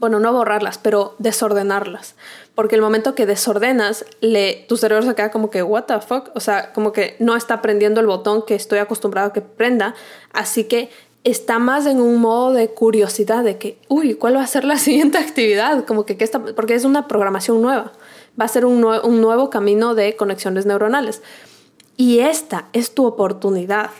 Bueno, 0.00 0.20
no 0.20 0.32
borrarlas, 0.32 0.78
pero 0.78 1.16
desordenarlas. 1.18 2.14
Porque 2.54 2.76
el 2.76 2.82
momento 2.82 3.14
que 3.14 3.26
desordenas, 3.26 4.04
le, 4.20 4.64
tu 4.68 4.76
cerebro 4.76 5.04
se 5.04 5.14
queda 5.14 5.30
como 5.30 5.50
que, 5.50 5.62
what 5.62 5.84
the 5.84 6.00
fuck? 6.00 6.30
O 6.34 6.40
sea, 6.40 6.72
como 6.72 6.92
que 6.92 7.16
no 7.18 7.36
está 7.36 7.62
prendiendo 7.62 8.00
el 8.00 8.06
botón 8.06 8.42
que 8.46 8.54
estoy 8.54 8.78
acostumbrado 8.78 9.28
a 9.28 9.32
que 9.32 9.40
prenda. 9.40 9.94
Así 10.32 10.64
que 10.64 10.90
está 11.24 11.58
más 11.58 11.86
en 11.86 12.00
un 12.00 12.20
modo 12.20 12.52
de 12.52 12.68
curiosidad 12.68 13.42
de 13.42 13.58
que, 13.58 13.78
uy, 13.88 14.14
¿cuál 14.14 14.36
va 14.36 14.42
a 14.42 14.46
ser 14.46 14.64
la 14.64 14.76
siguiente 14.78 15.18
actividad? 15.18 15.84
Como 15.84 16.06
que, 16.06 16.16
¿qué 16.16 16.24
está? 16.24 16.40
Porque 16.40 16.74
es 16.74 16.84
una 16.84 17.08
programación 17.08 17.60
nueva. 17.60 17.92
Va 18.40 18.44
a 18.44 18.48
ser 18.48 18.64
un, 18.64 18.84
un 18.84 19.20
nuevo 19.20 19.50
camino 19.50 19.96
de 19.96 20.14
conexiones 20.14 20.64
neuronales. 20.64 21.22
Y 21.96 22.20
esta 22.20 22.68
es 22.72 22.94
tu 22.94 23.04
oportunidad 23.04 23.90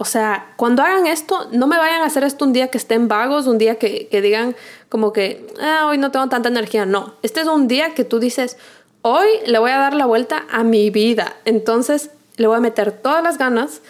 o 0.00 0.04
sea, 0.04 0.54
cuando 0.56 0.82
hagan 0.82 1.08
esto, 1.08 1.48
no 1.50 1.66
me 1.66 1.76
vayan 1.76 2.02
a 2.02 2.06
hacer 2.06 2.22
esto 2.22 2.44
un 2.44 2.52
día 2.52 2.68
que 2.68 2.78
estén 2.78 3.08
vagos, 3.08 3.48
un 3.48 3.58
día 3.58 3.76
que, 3.76 4.08
digan 4.10 4.54
como 4.88 5.12
que 5.12 5.44
ah, 5.60 5.86
hoy 5.88 5.98
no 5.98 6.12
tengo 6.12 6.28
tanta 6.28 6.48
energía. 6.48 6.86
No, 6.86 7.14
este 7.22 7.40
es 7.40 7.48
un 7.48 7.66
día 7.66 7.94
que 7.94 8.04
tú 8.04 8.20
dices, 8.20 8.56
hoy 9.02 9.26
le 9.46 9.58
voy 9.58 9.72
a 9.72 9.78
dar 9.78 9.94
la 9.94 10.06
vuelta 10.06 10.46
a 10.50 10.62
mi 10.62 10.90
vida. 10.90 11.34
Entonces 11.44 12.10
le 12.36 12.46
voy 12.46 12.56
a 12.56 12.60
meter 12.60 12.92
todas 12.92 13.24
las 13.24 13.38
ganas 13.38 13.80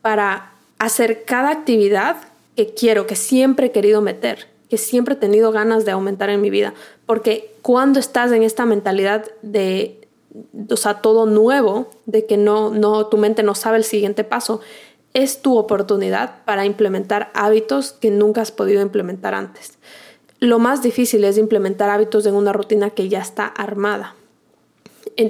para 0.00 0.52
hacer 0.78 1.24
cada 1.26 1.50
actividad 1.50 2.16
que 2.56 2.72
quiero, 2.72 3.06
que 3.06 3.14
siempre 3.14 3.66
he 3.66 3.70
querido 3.70 4.00
meter, 4.00 4.48
que 4.70 4.78
siempre 4.78 5.14
he 5.14 5.18
tenido 5.18 5.52
ganas 5.52 5.84
de 5.84 5.90
aumentar 5.90 6.30
en 6.30 6.40
mi 6.40 6.48
vida. 6.48 6.72
Porque 7.04 7.54
cuando 7.60 8.00
estás 8.00 8.32
en 8.32 8.42
esta 8.44 8.64
mentalidad 8.64 9.26
de, 9.42 10.08
o 10.70 10.76
sea, 10.78 11.02
todo 11.02 11.26
nuevo, 11.26 11.90
de 12.06 12.24
que 12.24 12.38
no, 12.38 12.70
no, 12.70 13.08
tu 13.08 13.18
mente 13.18 13.42
no 13.42 13.54
sabe 13.54 13.76
el 13.76 13.84
siguiente 13.84 14.24
paso, 14.24 14.62
es 15.14 15.42
tu 15.42 15.56
oportunidad 15.58 16.44
para 16.44 16.64
implementar 16.64 17.30
hábitos 17.34 17.92
que 17.92 18.10
nunca 18.10 18.42
has 18.42 18.52
podido 18.52 18.80
implementar 18.80 19.34
antes. 19.34 19.78
Lo 20.38 20.58
más 20.58 20.82
difícil 20.82 21.24
es 21.24 21.36
implementar 21.36 21.90
hábitos 21.90 22.26
en 22.26 22.34
una 22.34 22.52
rutina 22.52 22.90
que 22.90 23.08
ya 23.08 23.20
está 23.20 23.46
armada. 23.46 24.14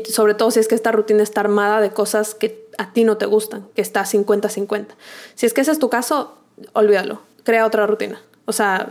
sobre 0.08 0.34
todo 0.34 0.50
si 0.50 0.60
es 0.60 0.68
que 0.68 0.74
esta 0.74 0.92
rutina 0.92 1.22
está 1.22 1.40
armada 1.40 1.80
de 1.80 1.90
cosas 1.90 2.34
que 2.34 2.68
a 2.78 2.92
ti 2.92 3.04
no 3.04 3.16
te 3.16 3.26
gustan, 3.26 3.66
que 3.74 3.82
está 3.82 4.02
50-50. 4.02 4.86
Si 5.34 5.46
es 5.46 5.54
que 5.54 5.62
ese 5.62 5.72
es 5.72 5.78
tu 5.78 5.88
caso, 5.90 6.38
olvídalo, 6.74 7.22
crea 7.42 7.66
otra 7.66 7.86
rutina. 7.86 8.20
O 8.44 8.52
sea, 8.52 8.90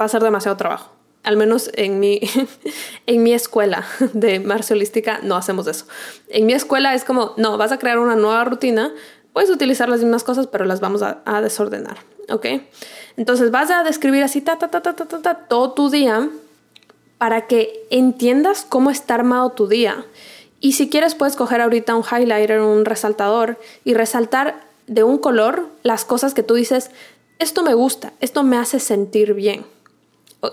va 0.00 0.04
a 0.04 0.08
ser 0.08 0.22
demasiado 0.22 0.56
trabajo. 0.56 0.92
Al 1.22 1.36
menos 1.36 1.70
en 1.74 2.00
mi, 2.00 2.20
en 3.06 3.22
mi 3.22 3.34
escuela 3.34 3.84
de 4.12 4.40
marcialística 4.40 5.20
no 5.22 5.36
hacemos 5.36 5.66
eso. 5.66 5.86
En 6.28 6.46
mi 6.46 6.54
escuela 6.54 6.94
es 6.94 7.04
como, 7.04 7.34
no, 7.36 7.58
vas 7.58 7.72
a 7.72 7.78
crear 7.78 7.98
una 7.98 8.16
nueva 8.16 8.44
rutina 8.44 8.94
Puedes 9.38 9.50
utilizar 9.52 9.88
las 9.88 10.00
mismas 10.00 10.24
cosas, 10.24 10.48
pero 10.48 10.64
las 10.64 10.80
vamos 10.80 11.00
a, 11.00 11.40
desordenar, 11.40 11.98
¿ok? 12.28 12.44
Entonces 13.16 13.52
vas 13.52 13.70
a 13.70 13.84
describir 13.84 14.24
así, 14.24 14.40
ta, 14.40 14.58
ta, 14.58 14.68
ta, 14.68 14.82
ta, 14.82 14.96
ta, 14.96 15.04
ta, 15.04 15.22
ta, 15.22 15.34
todo 15.46 15.74
tu 15.74 15.90
día 15.90 16.28
para 17.18 17.46
que 17.46 17.86
entiendas 17.90 18.66
cómo 18.68 18.90
está 18.90 19.14
armado 19.14 19.50
tu 19.50 19.68
día. 19.68 20.04
Y 20.58 20.72
si 20.72 20.90
quieres 20.90 21.14
puedes 21.14 21.36
coger 21.36 21.60
ahorita 21.60 21.94
un 21.94 22.02
highlighter, 22.02 22.60
un 22.60 22.84
resaltador 22.84 23.60
y 23.84 23.94
resaltar 23.94 24.60
de 24.88 25.04
un 25.04 25.18
color 25.18 25.68
las 25.84 26.04
cosas 26.04 26.34
que 26.34 26.42
tú 26.42 26.54
dices, 26.54 26.90
esto 27.38 27.62
me 27.62 27.74
gusta, 27.74 28.14
esto 28.18 28.42
me 28.42 28.56
hace 28.56 28.80
sentir 28.80 29.34
bien. 29.34 29.64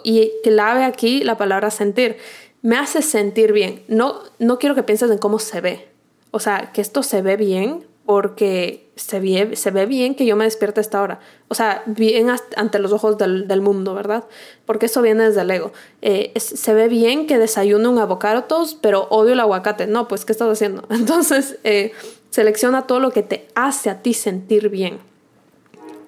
Y 0.04 0.32
clave 0.43 0.84
aquí 0.84 1.24
la 1.24 1.39
palabra 1.39 1.71
sentir. 1.71 2.17
Me 2.62 2.78
hace 2.78 3.02
sentir 3.02 3.52
bien. 3.52 3.82
No, 3.88 4.19
no 4.38 4.60
quiero 4.60 4.76
que 4.76 4.84
pienses 4.84 5.10
en 5.10 5.17
cómo 5.17 5.39
se 5.39 5.60
ve. 5.60 5.88
O 6.30 6.39
sea, 6.39 6.71
que 6.71 6.82
esto 6.82 7.02
se 7.02 7.24
ve 7.24 7.36
bien 7.36 7.84
porque 8.05 8.91
se 8.95 9.19
ve, 9.19 9.55
se 9.55 9.71
ve 9.71 9.85
bien 9.85 10.15
que 10.15 10.25
yo 10.25 10.35
me 10.35 10.45
despierte 10.45 10.79
a 10.79 10.81
esta 10.81 11.01
hora. 11.01 11.19
O 11.47 11.55
sea, 11.55 11.83
bien 11.87 12.27
ante 12.55 12.79
los 12.79 12.91
ojos 12.91 13.17
del, 13.17 13.61
mundo, 13.61 13.95
¿verdad? 13.95 14.25
Porque 14.65 14.85
eso 14.85 15.01
viene 15.01 15.25
desde 15.25 15.41
el 15.41 15.51
ego. 15.51 15.71
Eh, 16.01 16.31
se 16.39 16.73
ve 16.73 16.87
bien 16.87 17.25
que 17.25 17.39
desayuno 17.39 17.89
un 17.89 17.97
avocado 17.97 18.43
toast, 18.43 18.77
pero 18.81 19.07
odio 19.09 19.33
el 19.33 19.39
aguacate. 19.39 19.87
No, 19.87 20.07
pues, 20.07 20.23
¿qué 20.23 20.31
estás 20.31 20.49
haciendo? 20.49 20.85
Entonces, 20.89 21.57
eh, 21.63 21.93
selecciona 22.29 22.85
todo 22.85 22.99
lo 22.99 23.11
que 23.11 23.23
te 23.23 23.47
hace 23.55 23.89
a 23.89 24.01
ti 24.01 24.13
sentir 24.13 24.69
bien. 24.69 24.99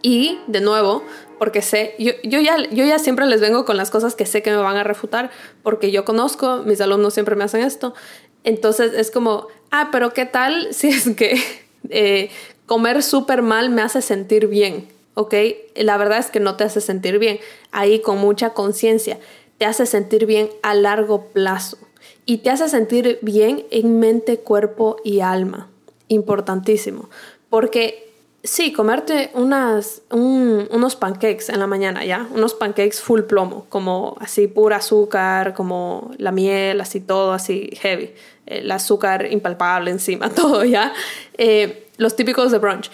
Y, 0.03 0.39
de 0.45 0.61
nuevo, 0.61 1.01
porque 1.39 1.63
sé, 1.63 1.95
yo, 1.97 2.11
yo, 2.23 2.39
ya, 2.39 2.57
yo 2.69 2.85
ya 2.85 2.99
siempre 2.99 3.25
les 3.25 3.41
vengo 3.41 3.65
con 3.65 3.75
las 3.75 3.89
cosas 3.89 4.13
que 4.13 4.27
sé 4.27 4.43
que 4.43 4.51
me 4.51 4.57
van 4.57 4.77
a 4.77 4.83
refutar, 4.83 5.31
porque 5.63 5.91
yo 5.91 6.05
conozco, 6.05 6.57
mis 6.63 6.79
alumnos 6.79 7.15
siempre 7.15 7.35
me 7.35 7.43
hacen 7.43 7.61
esto. 7.61 7.95
Entonces 8.43 8.93
es 8.93 9.09
como, 9.09 9.47
ah, 9.71 9.89
pero 9.91 10.13
¿qué 10.13 10.25
tal 10.25 10.73
si 10.73 10.89
es 10.89 11.09
que 11.15 11.41
eh, 11.89 12.29
comer 12.65 13.01
súper 13.03 13.41
mal 13.41 13.69
me 13.69 13.81
hace 13.81 14.01
sentir 14.01 14.47
bien, 14.47 14.87
¿ok? 15.15 15.33
La 15.75 15.97
verdad 15.97 16.19
es 16.19 16.29
que 16.29 16.39
no 16.39 16.55
te 16.55 16.63
hace 16.63 16.81
sentir 16.81 17.19
bien. 17.19 17.39
Ahí 17.71 18.01
con 18.01 18.17
mucha 18.19 18.51
conciencia, 18.51 19.19
te 19.57 19.65
hace 19.65 19.85
sentir 19.85 20.25
bien 20.25 20.49
a 20.61 20.73
largo 20.73 21.25
plazo 21.27 21.77
y 22.25 22.39
te 22.39 22.49
hace 22.49 22.69
sentir 22.69 23.19
bien 23.21 23.65
en 23.71 23.99
mente, 23.99 24.37
cuerpo 24.39 24.97
y 25.03 25.21
alma. 25.21 25.69
Importantísimo, 26.09 27.09
porque 27.49 28.13
sí, 28.43 28.71
comerte 28.71 29.29
unas, 29.33 30.01
unos 30.11 30.95
pancakes 30.95 31.49
en 31.49 31.59
la 31.59 31.67
mañana, 31.67 32.05
¿ya? 32.05 32.27
Unos 32.33 32.53
pancakes 32.53 33.01
full 33.01 33.21
plomo, 33.23 33.65
como 33.67 34.15
así 34.21 34.47
pura 34.47 34.77
azúcar, 34.77 35.53
como 35.53 36.11
la 36.17 36.31
miel, 36.31 36.79
así 36.79 37.01
todo, 37.01 37.33
así 37.33 37.71
heavy 37.81 38.13
el 38.47 38.71
azúcar 38.71 39.31
impalpable 39.31 39.91
encima, 39.91 40.29
todo 40.35 40.63
ya. 40.63 40.93
Eh, 41.37 41.87
los 41.97 42.15
típicos 42.15 42.51
de 42.51 42.57
brunch. 42.57 42.89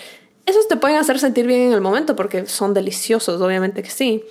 Esos 0.46 0.68
te 0.68 0.76
pueden 0.76 0.98
hacer 0.98 1.20
sentir 1.20 1.48
bien 1.48 1.62
en 1.62 1.74
el 1.74 1.82
momento 1.82 2.16
porque 2.16 2.46
son 2.48 2.74
deliciosos, 2.74 3.42
obviamente 3.42 3.82
que 3.82 3.90
sí. 3.90 4.24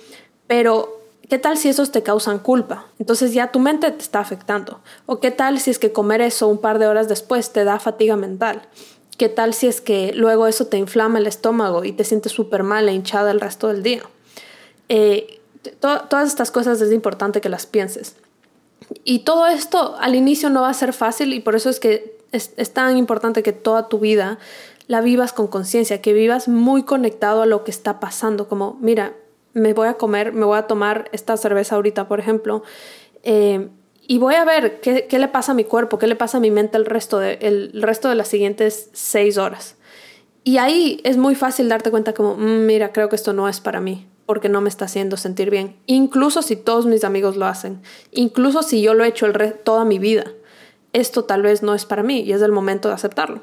Pero, 0.45 1.01
¿qué 1.27 1.39
tal 1.39 1.57
si 1.57 1.69
esos 1.69 1.91
te 1.91 2.03
causan 2.03 2.39
culpa? 2.39 2.85
Entonces 2.99 3.33
ya 3.33 3.51
tu 3.51 3.59
mente 3.59 3.89
te 3.89 4.01
está 4.01 4.19
afectando. 4.19 4.81
¿O 5.07 5.19
qué 5.19 5.31
tal 5.31 5.59
si 5.59 5.71
es 5.71 5.79
que 5.79 5.91
comer 5.91 6.21
eso 6.21 6.47
un 6.47 6.59
par 6.59 6.77
de 6.77 6.87
horas 6.87 7.07
después 7.07 7.51
te 7.51 7.63
da 7.63 7.79
fatiga 7.79 8.15
mental? 8.15 8.67
¿Qué 9.17 9.29
tal 9.29 9.53
si 9.53 9.67
es 9.67 9.81
que 9.81 10.11
luego 10.13 10.47
eso 10.47 10.67
te 10.67 10.77
inflama 10.77 11.19
el 11.19 11.27
estómago 11.27 11.83
y 11.83 11.91
te 11.93 12.03
sientes 12.03 12.31
súper 12.31 12.63
mal 12.63 12.89
e 12.89 12.93
hinchada 12.93 13.31
el 13.31 13.39
resto 13.39 13.67
del 13.67 13.81
día? 13.81 14.03
Eh, 14.89 15.39
todas 15.79 16.27
estas 16.27 16.51
cosas 16.51 16.81
es 16.81 16.91
importante 16.91 17.41
que 17.41 17.49
las 17.49 17.65
pienses. 17.65 18.15
Y 19.03 19.19
todo 19.19 19.47
esto 19.47 19.95
al 19.99 20.15
inicio 20.15 20.49
no 20.49 20.61
va 20.61 20.69
a 20.69 20.73
ser 20.73 20.93
fácil 20.93 21.33
y 21.33 21.39
por 21.39 21.55
eso 21.55 21.69
es 21.69 21.79
que 21.79 22.17
es, 22.31 22.73
tan 22.73 22.97
importante 22.97 23.43
que 23.43 23.53
toda 23.53 23.87
tu 23.87 23.99
vida 23.99 24.39
la 24.87 25.01
vivas 25.01 25.33
con 25.33 25.47
conciencia, 25.47 26.01
que 26.01 26.13
vivas 26.13 26.47
muy 26.47 26.83
conectado 26.83 27.41
a 27.41 27.45
lo 27.45 27.63
que 27.63 27.71
está 27.71 27.99
pasando, 27.99 28.47
como, 28.47 28.77
mira, 28.81 29.13
me 29.53 29.73
voy 29.73 29.87
a 29.87 29.95
comer, 29.95 30.33
me 30.33 30.45
voy 30.45 30.57
a 30.57 30.63
tomar 30.63 31.09
esta 31.11 31.37
cerveza 31.37 31.75
ahorita, 31.75 32.07
por 32.07 32.19
ejemplo, 32.19 32.63
eh, 33.23 33.69
y 34.05 34.17
voy 34.17 34.35
a 34.35 34.43
ver 34.43 34.81
qué, 34.81 35.07
qué, 35.07 35.19
le 35.19 35.29
pasa 35.29 35.53
a 35.53 35.55
mi 35.55 35.63
cuerpo, 35.63 35.97
qué 35.99 36.07
le 36.07 36.15
pasa 36.15 36.37
a 36.37 36.41
mi 36.41 36.51
mente 36.51 36.75
el 36.77 36.85
resto, 36.85 37.19
de, 37.19 37.37
el 37.41 37.81
resto 37.81 38.09
de 38.09 38.15
las 38.15 38.27
siguientes 38.27 38.89
seis 38.91 39.37
horas. 39.37 39.75
Y 40.43 40.57
ahí 40.57 40.99
es 41.05 41.15
muy 41.15 41.35
fácil 41.35 41.69
darte 41.69 41.89
cuenta 41.89 42.13
como, 42.13 42.35
mm, 42.35 42.65
mira, 42.65 42.91
creo 42.91 43.07
que 43.07 43.15
esto 43.15 43.31
no 43.31 43.47
es 43.47 43.61
para 43.61 43.79
mí 43.79 44.07
porque 44.25 44.49
no 44.49 44.61
me 44.61 44.69
está 44.69 44.85
haciendo 44.85 45.17
sentir 45.17 45.49
bien. 45.49 45.75
Incluso 45.85 46.41
si 46.41 46.55
todos 46.55 46.85
mis 46.85 47.03
amigos 47.03 47.35
lo 47.35 47.45
hacen, 47.45 47.81
incluso 48.11 48.63
si 48.63 48.81
yo 48.81 48.93
lo 48.93 49.03
he 49.03 49.07
hecho 49.07 49.25
el 49.25 49.53
toda 49.63 49.85
mi 49.85 49.99
vida, 49.99 50.25
esto 50.93 51.23
tal 51.25 51.41
vez 51.41 51.63
no 51.63 51.73
es 51.73 51.85
para 51.85 52.03
mí 52.03 52.21
y 52.21 52.33
es 52.33 52.41
el 52.41 52.51
momento 52.51 52.87
de 52.87 52.93
aceptarlo. 52.93 53.41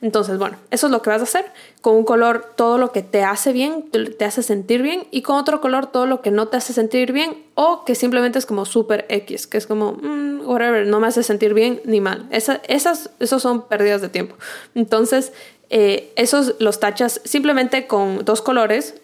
Entonces, 0.00 0.38
bueno, 0.38 0.56
eso 0.70 0.86
es 0.86 0.90
lo 0.90 1.02
que 1.02 1.10
vas 1.10 1.20
a 1.20 1.24
hacer. 1.24 1.44
Con 1.80 1.94
un 1.94 2.04
color 2.04 2.52
todo 2.56 2.78
lo 2.78 2.90
que 2.90 3.02
te 3.02 3.22
hace 3.22 3.52
bien, 3.52 3.90
te 3.90 4.24
hace 4.24 4.42
sentir 4.42 4.82
bien, 4.82 5.06
y 5.10 5.22
con 5.22 5.36
otro 5.36 5.60
color 5.60 5.86
todo 5.86 6.06
lo 6.06 6.22
que 6.22 6.30
no 6.30 6.48
te 6.48 6.56
hace 6.56 6.72
sentir 6.72 7.12
bien 7.12 7.44
o 7.54 7.84
que 7.84 7.94
simplemente 7.94 8.38
es 8.38 8.46
como 8.46 8.64
super 8.64 9.06
X, 9.08 9.46
que 9.46 9.58
es 9.58 9.66
como, 9.66 9.92
mm, 9.92 10.46
whatever, 10.46 10.86
no 10.86 11.00
me 11.00 11.06
hace 11.06 11.22
sentir 11.22 11.54
bien 11.54 11.80
ni 11.84 12.00
mal. 12.00 12.26
esas, 12.30 13.10
esos 13.20 13.42
son 13.42 13.62
pérdidas 13.68 14.00
de 14.00 14.08
tiempo. 14.08 14.36
Entonces, 14.74 15.32
eh, 15.68 16.12
esos 16.16 16.54
los 16.60 16.80
tachas 16.80 17.20
simplemente 17.24 17.86
con 17.86 18.24
dos 18.24 18.40
colores, 18.40 18.94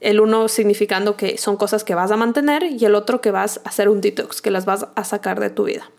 el 0.00 0.20
uno 0.20 0.48
significando 0.48 1.16
que 1.16 1.38
son 1.38 1.56
cosas 1.56 1.84
que 1.84 1.94
vas 1.94 2.10
a 2.10 2.16
mantener 2.16 2.64
y 2.64 2.84
el 2.84 2.94
otro 2.94 3.20
que 3.20 3.30
vas 3.30 3.60
a 3.64 3.68
hacer 3.68 3.88
un 3.88 4.00
detox, 4.00 4.42
que 4.42 4.50
las 4.50 4.64
vas 4.64 4.86
a 4.94 5.04
sacar 5.04 5.40
de 5.40 5.50
tu 5.50 5.64
vida. 5.64 5.90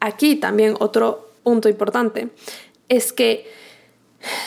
Aquí 0.00 0.36
también 0.36 0.74
otro 0.80 1.30
punto 1.42 1.68
importante 1.68 2.28
es 2.88 3.12
que 3.12 3.50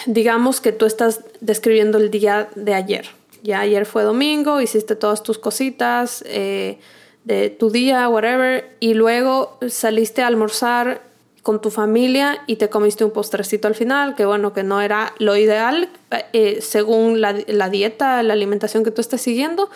digamos 0.06 0.62
que 0.62 0.72
tú 0.72 0.86
estás 0.86 1.22
describiendo 1.40 1.98
el 1.98 2.12
día 2.12 2.50
de 2.56 2.74
ayer. 2.74 3.08
Ya 3.44 3.60
ayer 3.62 3.86
fue 3.86 4.04
domingo, 4.04 4.62
hiciste 4.62 4.96
todas 4.96 5.24
tus 5.24 5.38
cositas 5.38 6.24
eh, 6.28 6.80
de 7.24 7.50
tu 7.50 7.70
día, 7.70 8.10
whatever, 8.10 8.76
y 8.80 8.94
luego 8.94 9.58
saliste 9.68 10.22
a 10.22 10.28
almorzar 10.28 11.02
con 11.48 11.62
tu 11.62 11.72
familia 11.72 12.44
y 12.46 12.58
te 12.58 12.68
comiste 12.68 13.06
un 13.06 13.12
postrecito 13.12 13.70
al 13.70 13.76
final, 13.76 14.16
que 14.16 14.26
bueno, 14.26 14.52
que 14.52 14.64
no 14.64 14.82
era 14.82 15.14
lo 15.18 15.38
ideal 15.38 15.90
eh, 16.34 16.60
según 16.60 17.22
la, 17.22 17.32
dieta, 17.70 18.22
la 18.22 18.34
alimentación 18.34 18.84
que 18.84 18.92
tú 18.92 19.00
estés 19.00 19.22
siguiendo, 19.22 19.70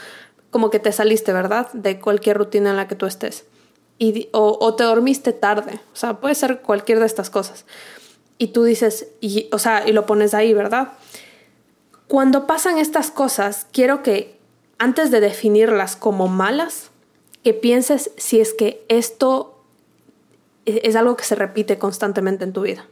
como 0.49 0.69
que 0.69 0.79
te 0.79 0.91
saliste, 0.91 1.31
¿verdad? 1.31 1.71
De 1.71 1.97
cualquier 2.01 2.37
rutina 2.37 2.71
en 2.71 2.75
la 2.75 2.89
que 2.89 2.95
tú 2.95 3.05
estés. 3.05 3.45
Y, 3.99 4.27
o, 4.33 4.75
te 4.75 4.83
dormiste 4.83 5.31
tarde, 5.31 5.79
o 5.93 5.95
sea, 5.95 6.19
puede 6.19 6.35
ser 6.35 6.59
cualquier 6.59 6.99
de 6.99 7.05
estas 7.05 7.29
cosas. 7.29 7.63
Y 8.37 8.47
tú 8.47 8.65
dices, 8.65 9.07
o 9.53 9.57
sea, 9.57 9.87
y 9.87 9.93
lo 9.93 10.05
pones 10.05 10.33
ahí, 10.33 10.53
¿verdad? 10.53 10.89
Cuando 12.09 12.47
pasan 12.47 12.79
estas 12.79 13.11
cosas, 13.11 13.65
quiero 13.71 14.03
que 14.03 14.37
antes 14.77 15.09
de 15.09 15.21
definirlas 15.21 15.95
como 15.95 16.27
malas, 16.27 16.91
que 17.45 17.53
pienses 17.53 18.11
si 18.17 18.41
es 18.41 18.53
que 18.53 18.83
esto 18.89 19.60
es 20.83 20.95
algo 20.95 21.15
que 21.15 21.23
se 21.23 21.35
repite 21.35 21.77
constantemente 21.77 22.43
en 22.43 22.53
tu 22.53 22.61
vida. 22.61 22.85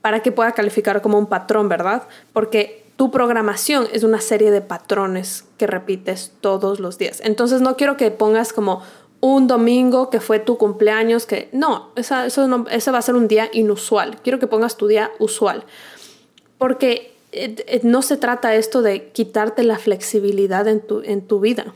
Para 0.00 0.20
que 0.20 0.32
pueda 0.32 0.52
calificar 0.52 1.02
como 1.02 1.18
un 1.18 1.26
patrón, 1.26 1.68
¿verdad? 1.68 2.08
Porque 2.32 2.84
tu 2.96 3.10
programación 3.10 3.88
es 3.92 4.02
una 4.02 4.20
serie 4.20 4.50
de 4.50 4.60
patrones 4.60 5.44
que 5.56 5.66
repites 5.66 6.32
todos 6.40 6.80
los 6.80 6.98
días. 6.98 7.20
Entonces 7.24 7.60
no 7.60 7.76
quiero 7.76 7.96
que 7.96 8.10
pongas 8.10 8.52
como 8.52 8.82
un 9.20 9.46
domingo 9.46 10.10
que 10.10 10.20
fue 10.20 10.38
tu 10.38 10.56
cumpleaños, 10.56 11.26
que 11.26 11.48
no, 11.52 11.90
esa, 11.96 12.26
eso 12.26 12.48
no, 12.48 12.66
ese 12.70 12.90
va 12.90 12.98
a 12.98 13.02
ser 13.02 13.14
un 13.14 13.28
día 13.28 13.48
inusual. 13.52 14.20
Quiero 14.22 14.38
que 14.38 14.46
pongas 14.46 14.76
tu 14.76 14.86
día 14.86 15.10
usual. 15.18 15.64
Porque 16.58 17.14
eh, 17.32 17.54
eh, 17.66 17.80
no 17.84 18.02
se 18.02 18.16
trata 18.16 18.54
esto 18.54 18.82
de 18.82 19.10
quitarte 19.10 19.62
la 19.62 19.78
flexibilidad 19.78 20.66
en 20.68 20.80
tu, 20.80 21.02
en 21.02 21.26
tu 21.26 21.40
vida. 21.40 21.74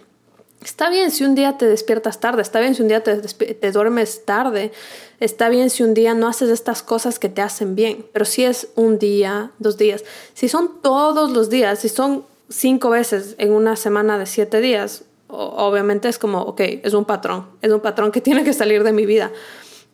Está 0.64 0.88
bien 0.88 1.10
si 1.10 1.24
un 1.24 1.34
día 1.34 1.58
te 1.58 1.66
despiertas 1.66 2.20
tarde, 2.20 2.40
está 2.40 2.58
bien 2.58 2.74
si 2.74 2.80
un 2.80 2.88
día 2.88 3.02
te, 3.02 3.16
te, 3.16 3.70
duermes 3.70 4.24
tarde, 4.24 4.72
está 5.20 5.50
bien 5.50 5.68
si 5.68 5.82
un 5.82 5.92
día 5.92 6.14
no 6.14 6.26
haces 6.26 6.48
estas 6.48 6.82
cosas 6.82 7.18
que 7.18 7.28
te 7.28 7.42
hacen 7.42 7.74
bien, 7.74 8.06
pero 8.14 8.24
si 8.24 8.44
es 8.44 8.68
un 8.74 8.98
día, 8.98 9.50
dos 9.58 9.76
días, 9.76 10.04
si 10.32 10.48
son 10.48 10.80
todos 10.80 11.30
los 11.32 11.50
días, 11.50 11.80
si 11.80 11.90
son 11.90 12.24
cinco 12.48 12.88
veces 12.88 13.34
en 13.36 13.52
una 13.52 13.76
semana 13.76 14.16
de 14.18 14.24
siete 14.24 14.62
días, 14.62 15.04
obviamente 15.28 16.08
es 16.08 16.18
como, 16.18 16.40
ok, 16.40 16.60
es 16.82 16.94
un 16.94 17.04
patrón, 17.04 17.46
es 17.60 17.70
un 17.70 17.80
patrón 17.80 18.10
que 18.10 18.20
tiene 18.22 18.42
que 18.42 18.54
salir 18.54 18.84
de 18.84 18.92
mi 18.92 19.04
vida. 19.04 19.32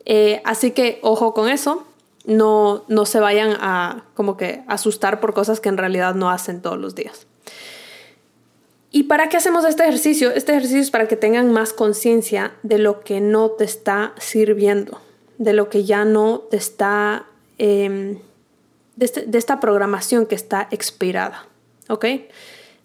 Eh, 0.04 0.40
así 0.44 0.70
que 0.70 1.00
ojo 1.02 1.34
con 1.34 1.48
eso, 1.48 1.84
no, 2.26 2.84
no 2.86 3.06
se 3.06 3.18
vayan 3.18 3.56
a 3.60 4.04
como 4.14 4.36
que 4.36 4.62
asustar 4.68 5.18
por 5.18 5.34
cosas 5.34 5.58
que 5.58 5.68
en 5.68 5.78
realidad 5.78 6.14
no 6.14 6.30
hacen 6.30 6.62
todos 6.62 6.78
los 6.78 6.94
días. 6.94 7.26
¿Y 8.92 9.04
para 9.04 9.28
qué 9.28 9.36
hacemos 9.36 9.64
este 9.64 9.84
ejercicio? 9.84 10.32
Este 10.32 10.52
ejercicio 10.52 10.80
es 10.80 10.90
para 10.90 11.06
que 11.06 11.16
tengan 11.16 11.52
más 11.52 11.72
conciencia 11.72 12.52
de 12.62 12.78
lo 12.78 13.00
que 13.00 13.20
no 13.20 13.50
te 13.50 13.64
está 13.64 14.12
sirviendo, 14.18 15.00
de 15.38 15.52
lo 15.52 15.68
que 15.68 15.84
ya 15.84 16.04
no 16.04 16.40
te 16.50 16.56
está, 16.56 17.26
em, 17.58 18.18
este, 18.98 19.26
de, 19.26 19.38
esta 19.38 19.60
programación 19.60 20.26
que 20.26 20.34
está 20.34 20.66
expirada, 20.72 21.46
¿ok? 21.88 22.04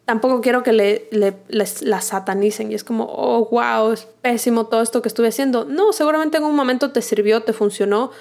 Tampoco 0.05 0.41
quiero 0.41 0.61
que 0.61 0.73
le, 0.73 1.07
les, 1.49 1.81
la 1.81 2.01
satanicen 2.01 2.71
y 2.71 2.75
es 2.75 2.83
como, 2.83 3.05
oh, 3.05 3.49
wow, 3.49 3.91
es 3.91 4.07
pésimo 4.21 4.67
todo 4.67 4.83
esto 4.83 5.01
que 5.01 5.07
estuve 5.07 5.29
haciendo. 5.29 5.65
No, 5.65 5.91
seguramente 5.91 6.37
en 6.37 6.43
un 6.43 6.55
momento 6.55 6.91
te 6.91 7.01
sirvió, 7.01 7.41
te 7.41 7.53
funcionó, 7.53 8.11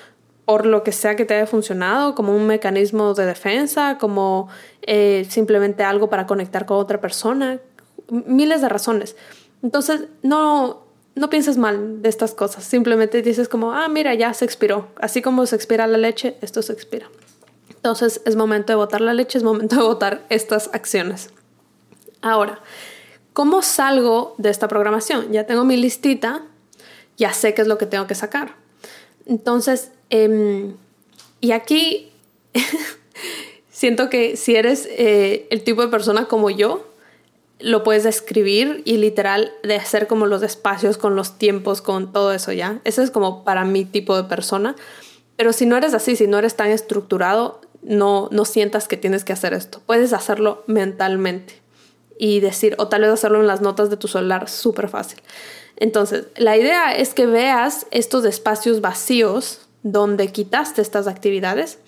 por 0.46 0.64
lo 0.64 0.82
que 0.82 0.92
sea 0.92 1.16
que 1.16 1.24
te 1.26 1.34
haya 1.34 1.46
funcionado, 1.46 2.14
como 2.14 2.34
un 2.34 2.46
mecanismo 2.46 3.12
de 3.12 3.26
defensa, 3.26 3.98
como 3.98 4.48
eh, 4.82 5.26
simplemente 5.28 5.82
algo 5.84 6.08
para 6.08 6.26
conectar 6.26 6.66
con 6.66 6.78
otra 6.78 7.00
persona, 7.00 7.60
miles 8.08 8.60
de 8.60 8.68
razones. 8.68 9.16
Entonces, 9.62 10.04
no, 10.22 10.84
no 11.14 11.30
pienses 11.30 11.56
mal 11.56 12.02
de 12.02 12.08
estas 12.08 12.34
cosas, 12.34 12.64
simplemente 12.64 13.22
dices 13.22 13.48
como, 13.48 13.72
ah, 13.72 13.88
mira, 13.88 14.14
ya 14.14 14.34
se 14.34 14.44
expiró, 14.44 14.88
así 15.00 15.22
como 15.22 15.46
se 15.46 15.56
expira 15.56 15.86
la 15.86 15.98
leche, 15.98 16.36
esto 16.40 16.62
se 16.62 16.72
expira. 16.72 17.08
Entonces 17.70 18.20
es 18.24 18.34
momento 18.34 18.72
de 18.72 18.76
votar 18.76 19.00
la 19.00 19.12
leche, 19.12 19.38
es 19.38 19.44
momento 19.44 19.76
de 19.76 19.82
votar 19.82 20.24
estas 20.28 20.70
acciones. 20.72 21.30
Ahora, 22.22 22.60
¿cómo 23.32 23.62
salgo 23.62 24.34
de 24.38 24.50
esta 24.50 24.68
programación? 24.68 25.30
Ya 25.32 25.46
tengo 25.46 25.64
mi 25.64 25.76
listita, 25.76 26.42
ya 27.16 27.32
sé 27.32 27.54
qué 27.54 27.62
es 27.62 27.68
lo 27.68 27.78
que 27.78 27.86
tengo 27.86 28.06
que 28.06 28.14
sacar. 28.14 28.54
Entonces, 29.26 29.92
em, 30.10 30.74
y 31.40 31.52
aquí 31.52 32.10
siento 33.70 34.08
que 34.08 34.36
si 34.36 34.56
eres 34.56 34.88
eh, 34.90 35.46
el 35.50 35.62
tipo 35.62 35.82
de 35.82 35.88
persona 35.88 36.26
como 36.26 36.50
yo, 36.50 36.86
lo 37.64 37.82
puedes 37.82 38.04
escribir 38.04 38.82
y 38.84 38.98
literal 38.98 39.52
de 39.62 39.76
hacer 39.76 40.06
como 40.06 40.26
los 40.26 40.42
espacios 40.42 40.98
con 40.98 41.16
los 41.16 41.38
tiempos, 41.38 41.80
con 41.80 42.12
todo 42.12 42.32
eso 42.32 42.52
ya. 42.52 42.80
Ese 42.84 43.02
es 43.02 43.10
como 43.10 43.42
para 43.42 43.64
mi 43.64 43.86
tipo 43.86 44.14
de 44.16 44.24
persona. 44.24 44.76
Pero 45.36 45.54
si 45.54 45.64
no 45.64 45.76
eres 45.76 45.94
así, 45.94 46.14
si 46.14 46.26
no 46.26 46.38
eres 46.38 46.56
tan 46.56 46.68
estructurado, 46.68 47.62
no, 47.82 48.28
no 48.32 48.44
sientas 48.44 48.86
que 48.86 48.98
tienes 48.98 49.24
que 49.24 49.32
hacer 49.32 49.54
esto. 49.54 49.80
Puedes 49.86 50.12
hacerlo 50.12 50.62
mentalmente 50.66 51.54
y 52.18 52.40
decir, 52.40 52.74
o 52.78 52.88
tal 52.88 53.00
vez 53.00 53.10
hacerlo 53.10 53.40
en 53.40 53.46
las 53.46 53.62
notas 53.62 53.88
de 53.88 53.96
tu 53.96 54.08
celular, 54.08 54.50
súper 54.50 54.90
fácil. 54.90 55.20
Entonces, 55.76 56.26
la 56.36 56.58
idea 56.58 56.94
es 56.94 57.14
que 57.14 57.24
veas 57.24 57.86
estos 57.90 58.26
espacios 58.26 58.82
vacíos 58.82 59.60
donde 59.82 60.28
quitaste 60.28 60.82
estas 60.82 61.06
actividades 61.06 61.78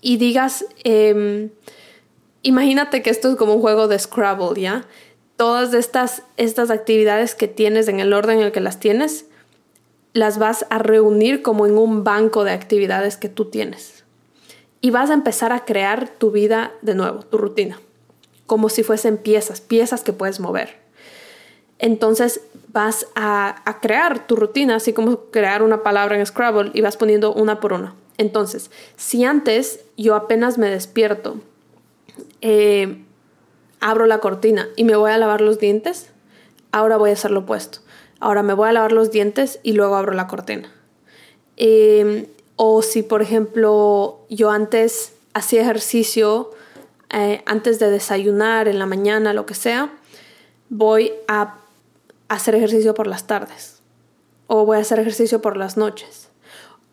y 0.00 0.18
digas, 0.18 0.64
em, 0.84 1.50
imagínate 2.44 3.02
que 3.02 3.10
esto 3.10 3.30
es 3.30 3.36
como 3.36 3.54
un 3.54 3.60
juego 3.60 3.88
de 3.88 3.98
Scrabble, 3.98 4.60
¿ya? 4.60 4.86
Todas 5.36 5.74
estas, 5.74 6.22
estas 6.36 6.70
actividades 6.70 7.34
que 7.34 7.48
tienes 7.48 7.88
en 7.88 7.98
el 7.98 8.12
orden 8.12 8.38
en 8.38 8.44
el 8.44 8.52
que 8.52 8.60
las 8.60 8.78
tienes, 8.78 9.24
las 10.12 10.38
vas 10.38 10.64
a 10.70 10.78
reunir 10.78 11.42
como 11.42 11.66
en 11.66 11.76
un 11.76 12.04
banco 12.04 12.44
de 12.44 12.52
actividades 12.52 13.16
que 13.16 13.28
tú 13.28 13.46
tienes. 13.46 14.04
Y 14.80 14.90
vas 14.90 15.10
a 15.10 15.14
empezar 15.14 15.52
a 15.52 15.64
crear 15.64 16.08
tu 16.08 16.30
vida 16.30 16.72
de 16.82 16.94
nuevo, 16.94 17.20
tu 17.22 17.38
rutina, 17.38 17.80
como 18.46 18.68
si 18.68 18.84
fuesen 18.84 19.16
piezas, 19.16 19.60
piezas 19.60 20.04
que 20.04 20.12
puedes 20.12 20.38
mover. 20.38 20.76
Entonces 21.80 22.42
vas 22.68 23.08
a, 23.16 23.62
a 23.68 23.80
crear 23.80 24.26
tu 24.26 24.36
rutina, 24.36 24.76
así 24.76 24.92
como 24.92 25.30
crear 25.30 25.62
una 25.62 25.82
palabra 25.82 26.16
en 26.16 26.24
Scrabble 26.24 26.70
y 26.74 26.82
vas 26.82 26.96
poniendo 26.96 27.32
una 27.32 27.58
por 27.58 27.72
una. 27.72 27.94
Entonces, 28.18 28.70
si 28.96 29.24
antes 29.24 29.80
yo 29.96 30.14
apenas 30.14 30.58
me 30.58 30.68
despierto 30.68 31.38
eh, 32.46 33.02
abro 33.80 34.04
la 34.04 34.18
cortina 34.18 34.68
y 34.76 34.84
me 34.84 34.96
voy 34.96 35.10
a 35.10 35.16
lavar 35.16 35.40
los 35.40 35.58
dientes, 35.58 36.10
ahora 36.72 36.98
voy 36.98 37.08
a 37.08 37.14
hacer 37.14 37.30
lo 37.30 37.40
opuesto. 37.40 37.78
Ahora 38.20 38.42
me 38.42 38.52
voy 38.52 38.68
a 38.68 38.72
lavar 38.72 38.92
los 38.92 39.10
dientes 39.10 39.60
y 39.62 39.72
luego 39.72 39.96
abro 39.96 40.12
la 40.12 40.26
cortina. 40.26 40.70
Em, 41.56 42.26
o 42.56 42.82
si, 42.82 43.02
por 43.02 43.22
ejemplo, 43.22 44.20
yo 44.28 44.50
antes 44.50 45.14
hacía 45.32 45.62
ejercicio 45.62 46.50
eh, 47.08 47.42
antes 47.46 47.78
de 47.78 47.90
desayunar, 47.90 48.68
en 48.68 48.78
la 48.78 48.86
mañana, 48.86 49.32
lo 49.32 49.46
que 49.46 49.54
sea, 49.54 49.90
voy 50.68 51.12
a 51.26 51.54
hacer 52.28 52.54
ejercicio 52.56 52.92
por 52.92 53.06
las 53.06 53.26
tardes. 53.26 53.80
O 54.48 54.66
voy 54.66 54.76
a 54.76 54.80
hacer 54.80 54.98
ejercicio 54.98 55.40
por 55.40 55.56
las 55.56 55.78
noches. 55.78 56.23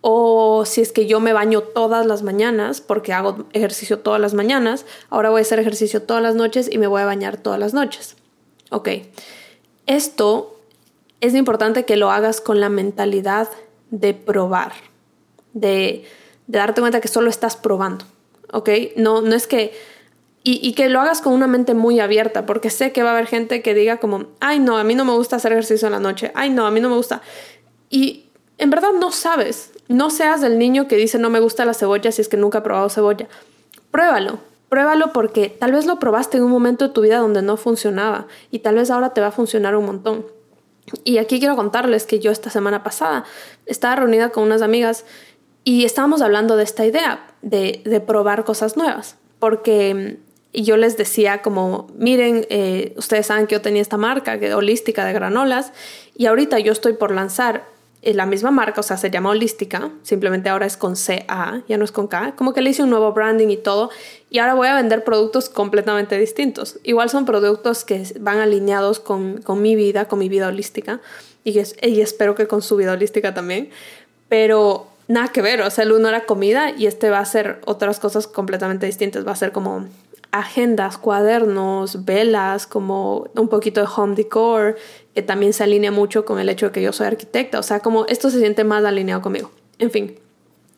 O 0.02 0.66
si 0.66 0.82
es 0.82 0.92
que 0.92 1.06
yo 1.06 1.20
me 1.20 1.32
baño 1.32 1.62
todas 1.62 2.08
las 2.08 2.24
mañanas, 2.24 2.82
porque 2.82 3.14
hago 3.14 3.46
ejercicio 3.54 4.00
todas 4.00 4.20
las 4.20 4.34
mañanas, 4.34 4.86
ahora 5.10 5.30
voy 5.30 5.40
a 5.40 5.42
hacer 5.44 5.60
ejercicio 5.60 6.02
todas 6.02 6.24
las 6.24 6.36
noches 6.36 6.68
y 6.72 6.80
me 6.80 6.88
voy 6.88 7.04
a 7.04 7.06
bañar 7.06 7.38
todas 7.38 7.60
las 7.60 7.74
noches. 7.74 8.16
Ok, 8.72 8.90
esto 9.86 10.58
es 11.20 11.36
importante 11.36 11.86
que 11.86 11.98
lo 11.98 12.12
hagas 12.12 12.42
con 12.42 12.60
la 12.60 12.70
mentalidad 12.70 13.48
de 13.92 14.14
probar, 14.16 14.74
de, 15.54 16.06
darte 16.48 16.82
cuenta 16.82 17.00
que 17.00 17.08
solo 17.08 17.30
estás 17.30 17.56
probando. 17.56 18.06
Ok, 18.52 18.70
no, 18.98 19.22
no 19.22 19.36
es 19.36 19.48
que... 19.48 19.74
Y, 20.44 20.60
y, 20.68 20.74
que 20.74 20.90
lo 20.90 21.00
hagas 21.00 21.22
con 21.22 21.34
una 21.34 21.46
mente 21.46 21.76
muy 21.76 22.00
abierta, 22.00 22.48
porque 22.48 22.72
sé 22.72 22.92
que 22.92 23.04
va 23.04 23.10
a 23.10 23.14
haber 23.14 23.28
gente 23.28 23.62
que 23.62 23.76
diga 23.76 23.98
como, 23.98 24.26
ay 24.40 24.60
no, 24.60 24.80
a 24.80 24.84
mí 24.84 24.96
no 24.96 25.06
me 25.06 25.14
gusta 25.14 25.36
hacer 25.36 25.52
ejercicio 25.52 25.88
en 25.88 25.92
la 25.92 26.00
noche, 26.00 26.32
ay 26.34 26.50
no, 26.50 26.66
a 26.66 26.72
mí 26.72 26.80
no 26.80 26.90
me 26.90 26.96
gusta. 26.96 27.22
Y 27.92 28.31
en 28.58 28.70
verdad 28.70 28.92
no 29.00 29.12
sabes, 29.12 29.72
no 29.88 30.10
seas 30.10 30.44
el 30.44 30.58
niño 30.60 30.88
que 30.88 30.96
dice 30.96 31.18
no 31.18 31.30
me 31.30 31.40
gusta 31.40 31.66
la 31.66 31.74
cebolla 31.74 32.12
si 32.12 32.22
es 32.22 32.30
que 32.30 32.38
nunca 32.38 32.60
ha 32.60 32.64
probado 32.64 32.90
cebolla. 32.90 33.28
Pruébalo, 33.92 34.40
pruébalo 34.70 35.12
porque 35.14 35.50
tal 35.50 35.74
vez 35.74 35.86
lo 35.86 36.00
probaste 36.00 36.38
en 36.38 36.44
un 36.44 36.52
momento 36.52 36.88
de 36.88 36.94
tu 36.94 37.02
vida 37.02 37.18
donde 37.18 37.42
no 37.42 37.58
funcionaba 37.58 38.28
y 38.52 38.60
tal 38.60 38.76
vez 38.76 38.90
ahora 38.90 39.14
te 39.14 39.22
va 39.22 39.28
a 39.28 39.32
funcionar 39.32 39.76
un 39.76 39.86
montón. 39.86 40.26
Y 41.04 41.18
aquí 41.18 41.40
quiero 41.40 41.56
contarles 41.56 42.06
que 42.06 42.20
yo 42.20 42.32
esta 42.32 42.50
semana 42.50 42.84
pasada 42.84 43.26
estaba 43.66 43.98
reunida 43.98 44.30
con 44.30 44.44
unas 44.44 44.62
amigas 44.62 45.06
y 45.64 45.86
estábamos 45.86 46.22
hablando 46.22 46.56
de 46.58 46.64
esta 46.64 46.86
idea 46.86 47.28
de, 47.42 48.04
probar 48.06 48.44
cosas 48.46 48.78
nuevas, 48.78 49.16
porque 49.40 50.18
yo 50.54 50.78
les 50.78 50.98
decía 50.98 51.42
como, 51.42 51.88
miren, 51.96 52.46
eh, 52.50 52.94
ustedes 52.98 53.28
saben 53.28 53.48
que 53.48 53.56
yo 53.56 53.62
tenía 53.62 53.82
esta 53.82 53.98
marca 53.98 54.40
holística 54.56 55.06
de 55.06 55.14
granolas 55.14 55.72
y 56.16 56.26
ahorita 56.26 56.60
yo 56.60 56.72
estoy 56.72 56.94
por 56.94 57.12
lanzar 57.12 57.66
la 58.02 58.26
misma 58.26 58.50
marca, 58.50 58.82
o 58.82 58.84
sea, 58.84 58.98
se 58.98 59.12
llama 59.12 59.30
Holística, 59.30 59.92
simplemente 60.02 60.50
ahora 60.50 60.66
es 60.66 60.76
con 60.76 60.96
CA, 60.96 61.62
ya 61.68 61.78
no 61.78 61.86
es 61.86 61.92
con 61.92 62.08
K, 62.08 62.36
como 62.36 62.54
que 62.54 62.62
le 62.62 62.72
hice 62.72 62.82
un 62.82 62.90
nuevo 62.90 63.14
branding 63.14 63.50
y 63.50 63.58
todo, 63.58 63.92
y 64.30 64.40
ahora 64.40 64.56
voy 64.56 64.68
a 64.68 64.76
vender 64.76 65.04
productos 65.04 65.50
completamente 65.50 66.18
distintos. 66.18 66.80
Igual 66.84 67.12
son 67.12 67.26
productos 67.26 67.86
que 67.86 68.04
van 68.20 68.40
alineados 68.40 69.00
con, 69.00 69.44
mi 69.62 69.76
vida, 69.76 70.06
con 70.06 70.18
mi 70.18 70.30
vida 70.30 70.48
holística, 70.48 71.00
y, 71.44 71.60
y 71.60 72.02
espero 72.02 72.34
que 72.34 72.48
con 72.48 72.64
su 72.64 72.76
vida 72.76 72.94
holística 72.94 73.36
también, 73.36 73.70
pero 74.30 74.88
nada 75.08 75.28
que 75.28 75.44
ver, 75.44 75.62
o 75.62 75.70
sea, 75.70 75.84
el 75.84 75.92
uno 75.92 76.10
era 76.10 76.26
comida 76.26 76.72
y 76.72 76.88
este 76.88 77.12
va 77.12 77.20
a 77.20 77.26
ser 77.26 77.62
otras 77.66 78.00
cosas 78.00 78.26
completamente 78.26 78.88
distintas, 78.88 79.28
va 79.28 79.34
a 79.34 79.36
ser 79.36 79.52
como 79.52 79.86
agendas, 80.32 80.98
cuadernos, 80.98 82.06
velas, 82.06 82.66
como 82.66 83.28
un 83.36 83.48
poquito 83.50 83.82
de 83.82 83.88
home 83.94 84.16
decor, 84.16 84.78
que 85.14 85.22
también 85.22 85.54
se 85.54 85.64
alinea 85.64 85.92
mucho 85.92 86.26
con 86.26 86.40
el 86.40 86.50
hecho 86.50 86.68
de 86.68 86.72
que 86.72 86.82
yo 86.82 86.94
soy 86.94 87.08
arquitecta, 87.08 87.60
o 87.60 87.64
sea, 87.64 87.82
como 87.82 88.06
esto 88.06 88.30
se 88.30 88.40
siente 88.40 88.64
más 88.64 88.84
alineado 88.86 89.22
conmigo. 89.22 89.52
En 89.78 89.92
fin, 89.92 90.16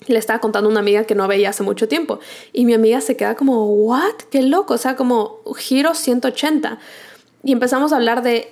le 0.07 0.17
estaba 0.17 0.39
contando 0.39 0.69
a 0.69 0.71
una 0.71 0.79
amiga 0.79 1.03
que 1.05 1.15
no 1.15 1.27
veía 1.27 1.49
hace 1.49 1.63
mucho 1.63 1.87
tiempo 1.87 2.19
y 2.51 2.65
mi 2.65 2.73
amiga 2.73 3.01
se 3.01 3.15
queda 3.15 3.35
como, 3.35 3.65
¿what? 3.65 4.15
Qué 4.31 4.41
loco, 4.41 4.73
o 4.73 4.77
sea, 4.77 4.95
como 4.95 5.39
giro 5.57 5.93
180. 5.93 6.79
Y 7.43 7.51
empezamos 7.51 7.93
a 7.93 7.97
hablar 7.97 8.23
de 8.23 8.51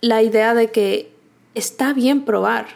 la 0.00 0.22
idea 0.22 0.54
de 0.54 0.70
que 0.70 1.12
está 1.54 1.92
bien 1.92 2.24
probar 2.24 2.68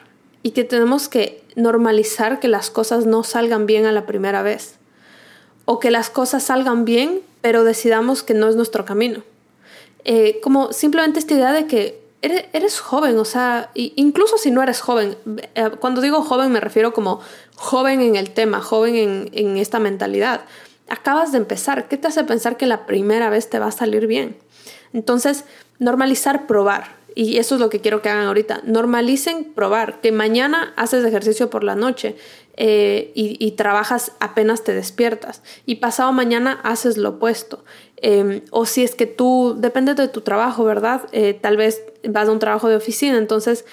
y 0.42 0.50
que 0.50 0.64
tenemos 0.64 1.08
que 1.08 1.42
normalizar 1.54 2.40
que 2.40 2.48
las 2.48 2.70
cosas 2.70 3.06
no 3.06 3.22
salgan 3.22 3.66
bien 3.66 3.86
a 3.86 3.92
la 3.92 4.06
primera 4.06 4.42
vez 4.42 4.76
o 5.64 5.78
que 5.78 5.90
las 5.90 6.10
cosas 6.10 6.42
salgan 6.42 6.84
bien 6.84 7.20
pero 7.42 7.64
decidamos 7.64 8.22
que 8.22 8.32
no 8.32 8.48
es 8.48 8.56
nuestro 8.56 8.84
camino. 8.84 9.22
Eh, 10.04 10.40
como 10.42 10.72
simplemente 10.72 11.18
esta 11.18 11.34
idea 11.34 11.52
de 11.52 11.66
que 11.66 12.00
eres, 12.22 12.80
joven, 12.80 13.18
o 13.18 13.24
sea, 13.24 13.70
incluso 13.74 14.38
si 14.38 14.50
no 14.50 14.62
eres 14.62 14.80
joven, 14.80 15.16
eh, 15.54 15.70
cuando 15.80 16.00
digo 16.00 16.22
joven 16.22 16.52
me 16.52 16.60
refiero 16.60 16.92
como 16.92 17.20
joven 17.56 18.00
en 18.00 18.16
el 18.16 18.30
tema, 18.30 18.60
joven 18.60 18.96
en, 18.96 19.30
en 19.32 19.56
esta 19.58 19.80
mentalidad. 19.80 20.42
Acabas 20.88 21.32
de 21.32 21.38
empezar, 21.38 21.88
¿qué 21.88 21.96
te 21.96 22.08
hace 22.08 22.22
pensar 22.24 22.56
que 22.56 22.66
la 22.66 22.86
primera 22.86 23.28
vez 23.28 23.50
te 23.50 23.58
va 23.58 23.66
a 23.66 23.72
salir 23.72 24.06
bien? 24.06 24.36
Entonces, 24.92 25.44
normalizar 25.78 26.46
probar. 26.46 27.01
Y 27.14 27.38
eso 27.38 27.56
es 27.56 27.60
lo 27.60 27.70
que 27.70 27.80
quiero 27.80 28.02
que 28.02 28.08
hagan 28.08 28.26
ahorita. 28.26 28.62
Normalicen 28.64 29.52
probar. 29.54 30.00
Que 30.00 30.12
mañana 30.12 30.72
haces 30.76 31.04
ejercicio 31.04 31.50
por 31.50 31.64
la 31.64 31.74
noche 31.74 32.16
eh, 32.56 33.12
y, 33.14 33.50
trabajas 33.52 34.12
apenas 34.20 34.64
te 34.64 34.74
despiertas. 34.74 35.42
Y 35.66 35.76
pasado 35.76 36.12
mañana 36.12 36.60
haces 36.62 36.96
lo 36.96 37.10
opuesto. 37.10 37.64
Em, 37.96 38.42
o 38.50 38.66
si 38.66 38.82
es 38.82 38.94
que 38.94 39.06
tú, 39.06 39.54
depende 39.58 39.94
de 39.94 40.08
tu 40.08 40.20
trabajo, 40.20 40.64
¿verdad? 40.64 41.02
Eh, 41.12 41.34
tal 41.34 41.56
vez 41.56 41.82
vas 42.08 42.28
a 42.28 42.32
un 42.32 42.38
trabajo 42.38 42.68
de 42.68 42.76
oficina, 42.76 43.16
entonces 43.16 43.64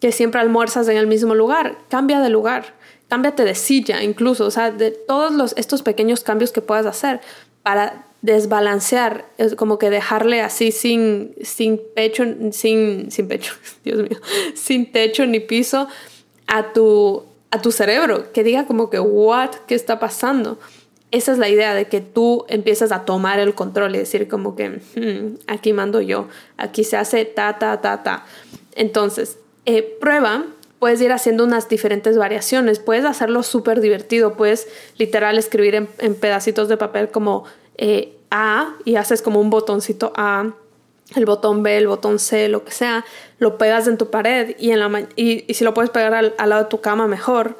que 0.00 0.12
siempre 0.12 0.40
almuerzas 0.40 0.88
en 0.88 0.96
el 0.96 1.06
mismo 1.06 1.34
lugar, 1.34 1.78
cambia 1.88 2.20
de 2.20 2.28
lugar, 2.28 2.76
cámbiate 3.08 3.44
de 3.44 3.54
silla 3.54 4.02
incluso, 4.02 4.46
o 4.46 4.50
sea, 4.50 4.70
de 4.70 4.90
todos 4.90 5.32
los, 5.32 5.54
estos 5.56 5.82
pequeños 5.82 6.20
cambios 6.20 6.52
que 6.52 6.60
puedas 6.60 6.86
hacer 6.86 7.20
para 7.62 8.07
desbalancear, 8.22 9.26
es 9.38 9.54
como 9.54 9.78
que 9.78 9.90
dejarle 9.90 10.40
así 10.40 10.72
sin, 10.72 11.34
sin 11.42 11.80
pecho, 11.94 12.24
sin, 12.52 13.10
sin 13.10 13.28
pecho, 13.28 13.54
Dios 13.84 13.98
mío, 13.98 14.18
sin 14.54 14.90
techo 14.90 15.26
ni 15.26 15.40
piso 15.40 15.88
a 16.46 16.72
tu, 16.72 17.24
a 17.50 17.62
tu 17.62 17.72
cerebro, 17.72 18.32
que 18.32 18.42
diga 18.42 18.66
como 18.66 18.90
que, 18.90 18.98
what, 18.98 19.50
¿qué 19.66 19.74
está 19.74 19.98
pasando? 19.98 20.58
Esa 21.10 21.32
es 21.32 21.38
la 21.38 21.48
idea 21.48 21.74
de 21.74 21.86
que 21.86 22.00
tú 22.00 22.44
empiezas 22.48 22.92
a 22.92 23.04
tomar 23.04 23.38
el 23.38 23.54
control 23.54 23.94
y 23.94 23.98
decir 23.98 24.28
como 24.28 24.56
que, 24.56 24.68
hmm, 24.68 25.38
aquí 25.46 25.72
mando 25.72 26.00
yo, 26.00 26.28
aquí 26.56 26.84
se 26.84 26.96
hace 26.96 27.24
ta, 27.24 27.58
ta, 27.58 27.80
ta, 27.80 28.02
ta. 28.02 28.26
Entonces, 28.74 29.38
eh, 29.64 29.96
prueba, 30.00 30.44
puedes 30.78 31.00
ir 31.00 31.12
haciendo 31.12 31.44
unas 31.44 31.68
diferentes 31.68 32.16
variaciones, 32.16 32.78
puedes 32.78 33.04
hacerlo 33.04 33.42
súper 33.42 33.80
divertido, 33.80 34.34
puedes 34.34 34.68
literal 34.96 35.38
escribir 35.38 35.74
en, 35.74 36.14
pedacitos 36.14 36.68
de 36.68 36.76
papel 36.76 37.08
como 37.08 37.44
eh, 37.78 38.16
A 38.30 38.74
y 38.84 38.96
haces 38.96 39.22
como 39.22 39.40
un 39.40 39.50
botoncito 39.50 40.12
A, 40.16 40.52
el 41.16 41.24
botón 41.24 41.62
B, 41.62 41.76
el 41.76 41.88
botón 41.88 42.18
C, 42.18 42.48
lo 42.48 42.64
que 42.64 42.72
sea, 42.72 43.04
lo 43.38 43.56
pegas 43.56 43.88
en 43.88 43.96
tu 43.96 44.10
pared 44.10 44.54
y, 44.58 44.72
en 44.72 44.80
la 44.80 45.08
y, 45.16 45.50
y 45.50 45.54
si 45.54 45.64
lo 45.64 45.72
puedes 45.72 45.90
pegar 45.90 46.14
al, 46.14 46.34
lado 46.36 46.64
de 46.64 46.68
tu 46.68 46.80
cama 46.80 47.06
mejor 47.06 47.56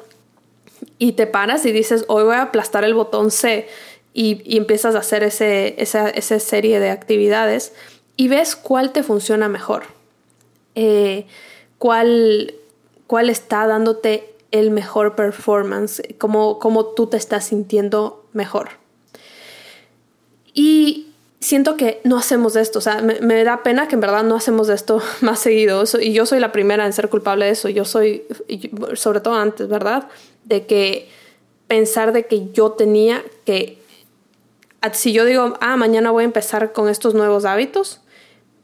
y 0.97 1.13
te 1.13 1.25
paras 1.25 1.65
y 1.65 1.71
dices, 1.71 2.05
hoy 2.07 2.23
voy 2.23 2.35
a 2.35 2.43
aplastar 2.43 2.83
el 2.83 2.93
botón 2.93 3.31
C 3.31 3.67
y, 4.13 4.41
y 4.45 4.57
empiezas 4.57 4.95
a 4.95 4.99
hacer 4.99 5.23
ese, 5.23 5.81
esa, 5.81 6.09
esa, 6.09 6.39
serie 6.39 6.79
de 6.79 6.91
actividades 6.91 7.73
y 8.15 8.27
ves 8.27 8.55
cuál 8.55 8.91
te 8.91 9.01
funciona 9.01 9.47
mejor, 9.47 9.83
eh, 10.75 11.25
cuál, 11.77 12.53
cuál 13.07 13.29
está 13.29 13.65
dándote 13.65 14.35
el 14.51 14.71
mejor 14.71 15.15
performance, 15.15 16.01
cómo, 16.17 16.59
cómo 16.59 16.85
tú 16.85 17.07
te 17.07 17.17
estás 17.17 17.45
sintiendo 17.45 18.25
mejor. 18.33 18.69
Y 20.59 21.07
siento 21.39 21.77
que 21.77 22.01
no 22.03 22.17
hacemos 22.17 22.57
esto, 22.57 22.79
o 22.79 22.81
sea, 22.81 23.01
me, 23.01 23.43
da 23.45 23.63
pena 23.63 23.87
que 23.87 23.95
en 23.95 24.01
verdad 24.01 24.23
no 24.23 24.35
hacemos 24.35 24.67
esto 24.67 25.01
más 25.21 25.39
seguido, 25.39 25.85
y 26.01 26.11
yo 26.11 26.25
soy 26.25 26.41
la 26.41 26.51
primera 26.51 26.85
en 26.85 26.91
ser 26.91 27.07
culpable 27.07 27.45
de 27.45 27.51
eso, 27.51 27.69
yo 27.69 27.85
soy, 27.85 28.23
sobre 28.95 29.21
todo 29.21 29.35
antes, 29.35 29.69
¿verdad? 29.69 30.09
De 30.43 30.65
que 30.65 31.07
pensar 31.67 32.11
de 32.11 32.25
que 32.25 32.51
yo 32.51 32.73
tenía 32.73 33.23
que, 33.45 33.81
si 34.91 35.13
yo 35.13 35.23
digo, 35.23 35.53
ah, 35.61 35.77
mañana 35.77 36.11
voy 36.11 36.23
a 36.23 36.25
empezar 36.25 36.73
con 36.73 36.89
estos 36.89 37.13
nuevos 37.13 37.45
hábitos, 37.45 38.01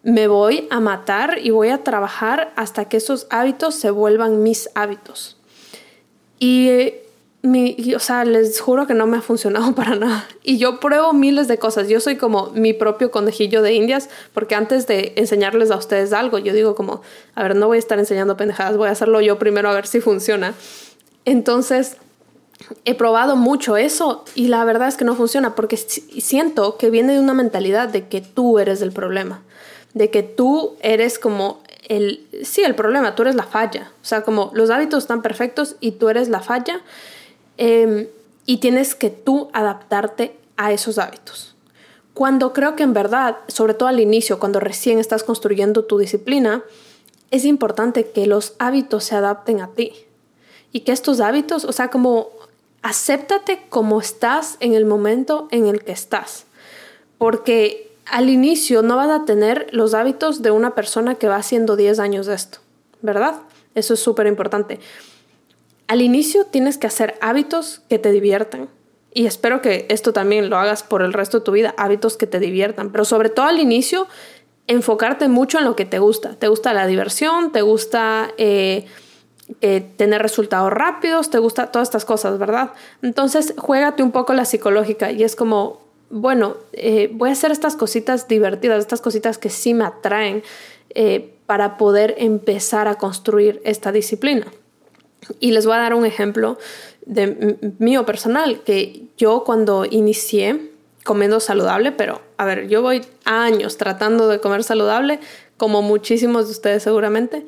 me 0.03 0.27
voy 0.27 0.67
a 0.71 0.81
matar 0.81 1.39
y 1.41 1.51
voy 1.51 1.69
a 1.69 1.81
trabajar 1.85 2.51
hasta 2.57 2.89
que 2.89 2.97
esos 2.97 3.25
hábitos 3.29 3.75
se 3.75 3.89
vuelvan 3.89 4.43
mis 4.43 4.69
hábitos. 4.75 5.37
Y, 6.39 6.91
mi, 7.47 7.75
o 7.95 7.99
sea, 7.99 8.25
les 8.25 8.59
juro 8.59 8.87
que 8.87 8.93
no 8.93 9.07
me 9.07 9.17
ha 9.17 9.21
funcionado 9.21 9.71
para 9.75 9.95
nada. 9.95 10.27
Y 10.43 10.57
yo 10.57 10.79
pruebo 10.79 11.13
miles 11.13 11.47
de 11.47 11.57
cosas. 11.57 11.87
Yo 11.87 11.99
soy 11.99 12.17
como 12.17 12.51
mi 12.51 12.73
propio 12.73 13.11
conejillo 13.11 13.61
de 13.61 13.73
indias, 13.73 14.09
porque 14.33 14.55
antes 14.55 14.87
de 14.87 15.13
enseñarles 15.15 15.71
a 15.71 15.77
ustedes 15.77 16.13
algo, 16.13 16.37
yo 16.37 16.53
digo 16.53 16.75
como, 16.75 17.01
a 17.35 17.43
ver, 17.43 17.55
no 17.55 17.67
voy 17.67 17.77
a 17.77 17.79
estar 17.79 17.99
enseñando 17.99 18.37
pendejadas, 18.37 18.77
voy 18.77 18.87
a 18.87 18.91
hacerlo 18.91 19.21
yo 19.21 19.39
primero 19.39 19.69
a 19.69 19.73
ver 19.73 19.87
si 19.87 20.01
funciona. 20.01 20.53
Entonces, 21.25 21.97
he 22.85 22.95
probado 22.95 23.35
mucho 23.35 23.77
eso 23.77 24.23
y 24.33 24.47
la 24.47 24.63
verdad 24.63 24.87
es 24.87 24.95
que 24.95 25.05
no 25.05 25.15
funciona 25.15 25.55
porque 25.55 25.77
siento 25.77 26.77
que 26.77 26.89
viene 26.89 27.13
de 27.13 27.19
una 27.19 27.33
mentalidad 27.33 27.89
de 27.89 28.07
que 28.07 28.21
tú 28.21 28.59
eres 28.59 28.81
el 28.81 28.91
problema 28.91 29.41
de 29.95 30.11
que 30.11 30.23
tú 30.23 30.75
eres 30.81 31.17
como 31.17 31.63
el, 31.87 32.27
sí, 32.43 32.61
el 32.61 32.75
problema, 32.75 33.15
tú 33.15 33.23
eres 33.23 33.35
la 33.35 33.43
falla. 33.43 33.91
O 34.01 34.05
sea, 34.05 34.21
como 34.23 34.51
los 34.53 34.69
hábitos 34.69 35.03
están 35.03 35.21
perfectos 35.21 35.77
y 35.79 35.91
tú 35.91 36.09
eres 36.09 36.27
la 36.27 36.41
falla 36.41 36.81
em, 37.57 38.07
y 38.45 38.57
tienes 38.57 38.95
que 38.95 39.09
tú 39.09 39.49
adaptarte 39.53 40.35
a 40.57 40.71
esos 40.71 40.97
hábitos. 40.97 41.55
Cuando 42.13 42.53
creo 42.53 42.75
que 42.75 42.83
en 42.83 42.93
verdad, 42.93 43.37
sobre 43.47 43.73
todo 43.73 43.89
al 43.89 43.99
inicio, 43.99 44.39
cuando 44.39 44.59
recién 44.59 44.99
estás 44.99 45.23
construyendo 45.23 45.83
tu 45.83 45.97
disciplina, 45.97 46.63
es 47.31 47.43
importante 47.43 48.09
que 48.11 48.25
los 48.25 48.53
hábitos 48.59 49.03
se 49.03 49.15
adapten 49.15 49.61
a 49.61 49.71
ti. 49.71 49.93
Y 50.71 50.81
que 50.81 50.91
estos 50.91 51.19
hábitos, 51.19 51.65
o 51.65 51.71
sea, 51.71 51.89
como 51.89 52.29
acéptate 52.81 53.63
como 53.69 53.99
estás 53.99 54.57
en 54.59 54.73
el 54.73 54.85
momento 54.85 55.47
en 55.51 55.67
el 55.67 55.83
que 55.83 55.91
estás. 55.91 56.45
Porque 57.17 57.91
al 58.05 58.29
inicio 58.29 58.81
no 58.81 58.95
vas 58.95 59.09
a 59.09 59.25
tener 59.25 59.67
los 59.71 59.93
hábitos 59.93 60.41
de 60.41 60.51
una 60.51 60.75
persona 60.75 61.15
que 61.15 61.27
va 61.27 61.37
haciendo 61.37 61.75
10 61.75 61.99
años 61.99 62.27
de 62.27 62.35
esto, 62.35 62.59
¿verdad? 63.01 63.41
Eso 63.73 63.95
es 63.95 63.99
súper 63.99 64.27
importante. 64.27 64.79
Al 65.87 66.01
inicio 66.01 66.45
tienes 66.45 66.77
que 66.77 66.87
hacer 66.87 67.15
hábitos 67.21 67.81
que 67.89 67.99
te 67.99 68.11
diviertan. 68.11 68.69
Y 69.13 69.27
espero 69.27 69.61
que 69.61 69.85
esto 69.89 70.11
también 70.13 70.49
lo 70.49 70.57
hagas 70.57 70.83
por 70.83 71.01
el 71.01 71.13
resto 71.13 71.39
de 71.39 71.45
tu 71.45 71.51
vida, 71.51 71.73
hábitos 71.77 72.17
que 72.17 72.27
te 72.27 72.39
diviertan. 72.39 72.91
Pero 72.91 73.05
sobre 73.05 73.29
todo 73.29 73.45
al 73.45 73.59
inicio, 73.59 74.07
enfocarte 74.67 75.27
mucho 75.27 75.59
en 75.59 75.63
lo 75.63 75.75
que 75.75 75.85
te 75.85 75.99
gusta. 75.99 76.35
Te 76.35 76.47
gusta 76.47 76.73
la 76.73 76.87
diversión, 76.87 77.51
te 77.51 77.61
gusta 77.61 78.31
eh, 78.37 78.85
eh, 79.61 79.81
tener 79.95 80.21
resultados 80.21 80.71
rápidos, 80.73 81.29
te 81.29 81.37
gusta 81.37 81.71
todas 81.71 81.87
estas 81.87 82.03
cosas, 82.03 82.39
¿verdad? 82.39 82.71
Entonces, 83.01 83.53
juégate 83.57 84.03
un 84.03 84.11
poco 84.11 84.33
la 84.33 84.45
psicológica 84.45 85.11
y 85.11 85.23
es 85.23 85.35
como, 85.35 85.81
bueno, 86.09 86.57
eh, 86.73 87.09
voy 87.13 87.29
a 87.29 87.33
hacer 87.33 87.51
estas 87.51 87.75
cositas 87.75 88.27
divertidas, 88.27 88.79
estas 88.79 89.01
cositas 89.01 89.37
que 89.37 89.49
sí 89.49 89.73
me 89.73 89.85
atraen 89.85 90.43
para 91.45 91.75
poder 91.75 92.15
empezar 92.17 92.87
a 92.87 92.95
construir 92.95 93.61
esta 93.65 93.91
disciplina. 93.91 94.47
Y 95.39 95.51
les 95.51 95.65
voy 95.65 95.75
a 95.75 95.79
dar 95.79 95.93
un 95.93 96.05
ejemplo 96.05 96.57
de 97.05 97.57
mío 97.79 98.05
personal, 98.05 98.61
que 98.63 99.03
yo 99.17 99.43
cuando 99.43 99.85
inicié 99.85 100.71
comiendo 101.03 101.39
saludable, 101.39 101.91
pero 101.91 102.21
a 102.37 102.45
ver, 102.45 102.67
yo 102.67 102.81
voy 102.81 103.05
años 103.25 103.77
tratando 103.77 104.27
de 104.27 104.39
comer 104.39 104.63
saludable, 104.63 105.19
como 105.57 105.81
muchísimos 105.81 106.45
de 106.45 106.51
ustedes 106.51 106.83
seguramente, 106.83 107.45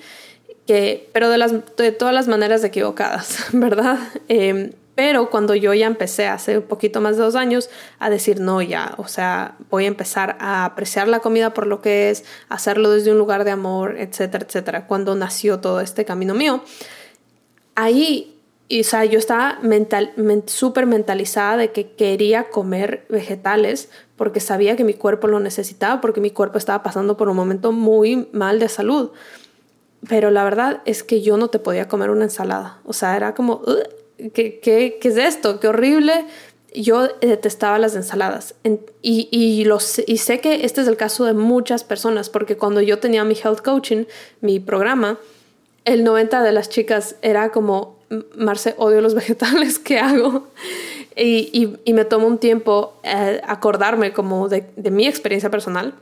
que, 0.67 1.09
pero 1.11 1.30
de, 1.30 1.38
las, 1.38 1.53
de 1.75 1.91
todas 1.91 2.13
las 2.13 2.28
maneras 2.28 2.63
equivocadas, 2.63 3.45
¿verdad? 3.53 3.97
Eh, 4.30 4.73
pero 4.97 5.30
cuando 5.30 5.53
yo 5.53 5.75
ya 5.75 5.86
empecé 5.86 6.25
hace 6.28 6.57
un 6.57 6.63
poquito 6.63 7.01
más 7.01 7.17
de 7.17 7.23
dos 7.23 7.36
años 7.36 7.69
a 7.99 8.09
decir, 8.09 8.39
no, 8.39 8.63
ya, 8.63 8.95
o 8.97 9.07
sea, 9.07 9.55
voy 9.69 9.86
a 9.86 9.88
empezar 9.88 10.38
a 10.39 10.65
apreciar 10.65 11.07
la 11.07 11.19
comida 11.19 11.53
por 11.53 11.67
lo 11.67 11.82
que 11.82 12.09
es, 12.09 12.25
hacerlo 12.49 12.89
desde 12.89 13.11
un 13.11 13.19
lugar 13.19 13.43
de 13.43 13.51
amor, 13.51 13.95
etcétera, 13.99 14.45
etcétera, 14.47 14.88
cuando 14.88 15.13
nació 15.13 15.59
todo 15.59 15.82
este 15.82 16.03
camino 16.03 16.34
mío, 16.34 16.63
ahí, 17.78 18.36
o 18.69 18.84
sea, 18.84 19.05
yo 19.05 19.17
estaba 19.17 19.59
mental, 19.61 20.13
súper 20.47 20.88
mentalizada 20.88 21.55
de 21.55 21.71
que 21.71 21.91
quería 21.91 22.49
comer 22.49 23.05
vegetales 23.07 23.89
porque 24.17 24.39
sabía 24.41 24.75
que 24.75 24.84
mi 24.84 24.95
cuerpo 24.95 25.28
lo 25.28 25.39
necesitaba, 25.39 26.01
porque 26.01 26.19
mi 26.19 26.32
cuerpo 26.32 26.57
estaba 26.57 26.84
pasando 26.84 27.15
por 27.15 27.30
un 27.30 27.38
momento 27.38 27.71
muy 27.71 28.28
mal 28.34 28.59
de 28.59 28.67
salud. 28.67 29.11
Pero 30.09 30.32
la 30.32 30.43
verdad 30.43 30.82
es 30.86 31.03
que 31.03 31.21
yo 31.21 31.38
no 31.38 31.49
te 31.49 31.59
podía 31.59 31.88
comer 31.88 32.09
una 32.09 32.25
ensalada. 32.25 32.82
O 32.84 32.93
sea, 32.93 33.15
era 33.15 33.36
como, 33.36 33.61
¿qué, 34.34 34.59
qué, 34.59 34.97
qué 34.99 35.07
es 35.07 35.17
esto? 35.17 35.59
¡Qué 35.59 35.67
horrible! 35.67 36.25
Yo 36.73 37.07
detestaba 37.21 37.80
las 37.80 37.95
ensaladas 37.95 38.55
y, 39.01 39.30
y, 39.32 39.63
los, 39.65 40.01
y 40.05 40.17
sé 40.17 40.41
que 40.41 40.65
este 40.65 40.82
es 40.82 40.88
el 40.88 40.97
caso 40.97 41.25
de 41.25 41.34
muchas 41.34 41.84
personas 41.84 42.30
porque 42.30 42.57
cuando 42.57 42.82
yo 42.82 42.99
tenía 42.99 43.23
mi 43.23 43.36
health 43.36 43.61
coaching, 43.61 44.05
mi 44.41 44.59
programa, 44.59 45.17
el 45.88 46.03
90 46.03 46.43
de 46.43 46.51
las 46.51 46.69
chicas 46.69 47.15
era 47.21 47.51
como, 47.51 47.97
Marce, 48.35 48.75
odio 48.77 49.01
los 49.01 49.15
vegetales, 49.21 49.79
¿qué 49.79 49.99
hago? 49.99 50.47
Y, 51.15 51.79
y, 51.83 51.93
me 51.93 52.05
tomó 52.05 52.27
un 52.27 52.38
tiempo 52.38 52.93
eh, 53.03 53.41
acordarme 53.47 54.13
como 54.13 54.49
de, 54.49 54.65
de 54.75 54.91
mi 54.91 55.07
experiencia 55.07 55.49
personal, 55.49 55.95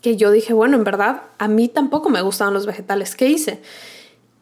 que 0.00 0.16
yo 0.16 0.30
dije, 0.30 0.54
bueno, 0.54 0.78
en 0.78 0.84
verdad, 0.84 1.22
a 1.36 1.48
mí 1.48 1.68
tampoco 1.68 2.08
me 2.08 2.22
gustaban 2.22 2.54
los 2.54 2.64
vegetales, 2.64 3.14
¿qué 3.14 3.28
hice? 3.28 3.60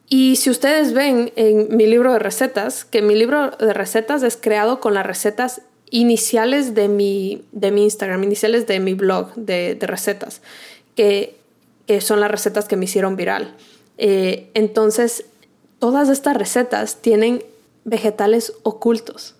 Y 0.08 0.36
si 0.36 0.50
ustedes 0.50 0.92
ven 0.92 1.32
en 1.36 1.76
mi 1.76 1.86
libro 1.86 2.12
de 2.12 2.18
recetas, 2.18 2.84
que 2.84 3.00
mi 3.00 3.14
libro 3.14 3.50
de 3.50 3.72
recetas 3.72 4.22
es 4.22 4.36
creado 4.36 4.80
con 4.80 4.92
las 4.92 5.06
recetas 5.06 5.62
iniciales 5.90 6.74
de 6.74 6.88
mi, 6.88 7.44
de 7.52 7.70
mi 7.70 7.84
Instagram, 7.84 8.22
iniciales 8.24 8.66
de 8.66 8.80
mi 8.80 8.94
blog 8.94 9.34
de, 9.34 9.76
recetas, 9.80 10.42
que, 10.96 11.36
son 12.00 12.20
las 12.20 12.30
recetas 12.30 12.66
que 12.66 12.76
me 12.76 12.84
hicieron 12.84 13.16
viral. 13.16 13.56
Eh, 14.00 14.50
entonces, 14.54 15.26
todas 15.78 16.08
estas 16.08 16.36
recetas 16.36 16.96
tienen 17.00 17.44
vegetales 17.84 18.52
ocultos. 18.64 19.36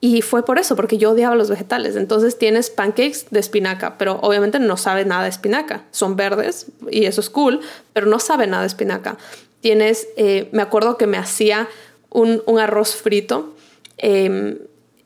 Y 0.00 0.22
fue 0.22 0.44
por 0.44 0.58
eso, 0.58 0.74
porque 0.74 0.98
yo 0.98 1.10
odiaba 1.12 1.36
los 1.36 1.50
vegetales. 1.50 1.94
Entonces 1.94 2.38
tienes 2.38 2.70
pancakes 2.70 3.26
de 3.30 3.38
espinaca, 3.38 3.98
pero 3.98 4.18
obviamente 4.22 4.58
no 4.58 4.76
sabe 4.76 5.04
nada 5.04 5.24
de 5.24 5.28
espinaca. 5.28 5.84
Son 5.92 6.16
verdes 6.16 6.66
y 6.90 7.04
eso 7.04 7.20
es 7.20 7.30
cool, 7.30 7.60
pero 7.92 8.06
no 8.06 8.18
sabe 8.18 8.46
nada 8.46 8.62
de 8.62 8.68
espinaca 8.68 9.18
tienes, 9.60 10.08
eh, 10.16 10.48
me 10.52 10.62
acuerdo 10.62 10.96
que 10.96 11.06
me 11.06 11.18
hacía 11.18 11.68
un, 12.10 12.42
arroz 12.58 12.96
frito, 12.96 13.54
em, 13.98 14.58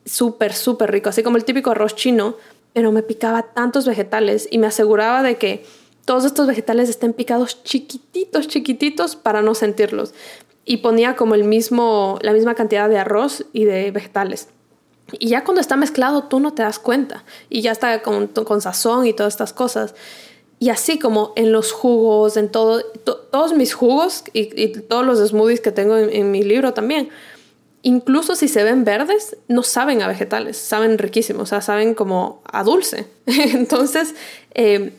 súper, 0.05 0.53
súper 0.53 0.91
rico, 0.91 1.09
así 1.09 1.23
como 1.23 1.37
el 1.37 1.45
típico 1.45 1.71
arroz 1.71 1.95
chino, 1.95 2.35
pero 2.73 2.91
me 2.91 3.03
picaba 3.03 3.43
tantos 3.53 3.85
vegetales 3.85 4.47
y 4.49 4.57
me 4.57 4.67
aseguraba 4.67 5.23
de 5.23 5.37
que 5.37 5.65
todos 6.05 6.23
estos 6.23 6.47
vegetales 6.47 6.87
estén 6.87 7.13
picados 7.13 7.63
chiquititos, 7.63 8.47
chiquititos 8.47 9.15
para 9.15 9.41
no 9.41 9.55
sentirlos. 9.55 10.13
Y 10.63 10.77
ponía 10.77 11.15
como 11.15 11.35
el 11.35 11.43
mismo, 11.43 12.17
la 12.21 12.31
misma 12.31 12.55
cantidad 12.55 12.89
de 12.89 12.97
arroz 12.97 13.45
y 13.53 13.65
de 13.65 13.91
vegetales. 13.91 14.47
Y 15.19 15.29
ya 15.29 15.43
cuando 15.43 15.61
está 15.61 15.75
mezclado 15.75 16.23
tú 16.23 16.39
no 16.39 16.53
te 16.53 16.63
das 16.63 16.79
cuenta. 16.79 17.23
Y 17.49 17.61
ya 17.61 17.71
está 17.71 18.01
con, 18.01 18.27
con 18.27 18.61
sazón 18.61 19.05
y 19.05 19.13
todas 19.13 19.33
estas 19.33 19.53
cosas. 19.53 19.95
Y 20.57 20.69
así 20.69 20.97
como 20.99 21.33
en 21.35 21.51
los 21.51 21.71
jugos, 21.71 22.37
en 22.37 22.49
todo, 22.49 22.81
todos 23.31 23.53
mis 23.53 23.73
jugos 23.73 24.23
y, 24.33 24.67
todos 24.69 25.05
los 25.05 25.19
smoothies 25.27 25.59
que 25.59 25.71
tengo 25.71 25.97
en, 25.97 26.31
mi 26.31 26.43
libro 26.43 26.73
también, 26.73 27.09
incluso 27.81 28.35
si 28.35 28.47
se 28.47 28.63
ven 28.63 28.85
verdes, 28.85 29.35
no 29.47 29.63
saben 29.63 30.01
a 30.01 30.07
vegetales, 30.07 30.57
saben 30.57 30.97
riquísimos, 30.97 31.43
o 31.43 31.45
sea, 31.45 31.61
saben 31.61 31.93
como 31.93 32.41
a 32.45 32.63
dulce. 32.63 33.05
Entonces, 33.25 34.15
eh, 34.53 34.93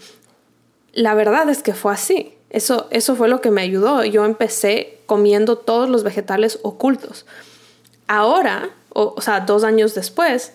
la 0.97 1.15
verdad 1.15 1.49
es 1.49 1.63
que 1.63 1.75
fue 1.75 1.93
así. 1.93 2.35
Eso, 2.49 2.89
eso 2.91 3.15
fue 3.15 3.29
lo 3.29 3.41
que 3.41 3.51
me 3.51 3.61
ayudó. 3.61 4.05
Yo 4.05 4.25
empecé 4.25 4.99
comiendo 5.07 5.59
todos 5.59 5.89
los 5.89 6.03
vegetales 6.03 6.59
ocultos. 6.63 7.27
Ahora, 8.09 8.71
o, 8.89 9.21
sea, 9.21 9.41
dos 9.41 9.63
años 9.63 9.95
después, 9.95 10.55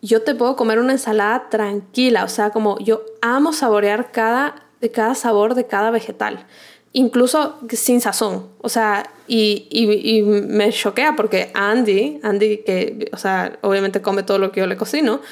yo 0.00 0.22
te 0.22 0.36
puedo 0.36 0.54
comer 0.54 0.78
una 0.78 0.92
ensalada 0.92 1.48
tranquila. 1.50 2.24
O 2.24 2.28
sea, 2.28 2.50
como 2.50 2.78
yo 2.78 3.02
amo 3.20 3.52
saborear 3.52 4.12
cada, 4.12 4.54
cada 4.92 5.16
sabor 5.16 5.54
de 5.54 5.66
cada 5.66 5.90
vegetal 5.90 6.46
incluso 6.94 7.58
sin 7.70 8.02
sazón. 8.02 8.48
O 8.60 8.68
sea, 8.68 9.10
y, 9.26 9.66
y, 9.70 10.20
me 10.22 10.70
choquea 10.70 11.16
porque 11.16 11.50
Andy, 11.54 12.20
Andy 12.22 12.58
que, 12.58 13.08
o 13.12 13.16
sea, 13.16 13.58
obviamente 13.62 14.02
come 14.02 14.22
todo 14.22 14.38
lo 14.38 14.52
que 14.52 14.60
yo 14.60 14.66
le 14.66 14.76
cocino, 14.76 15.22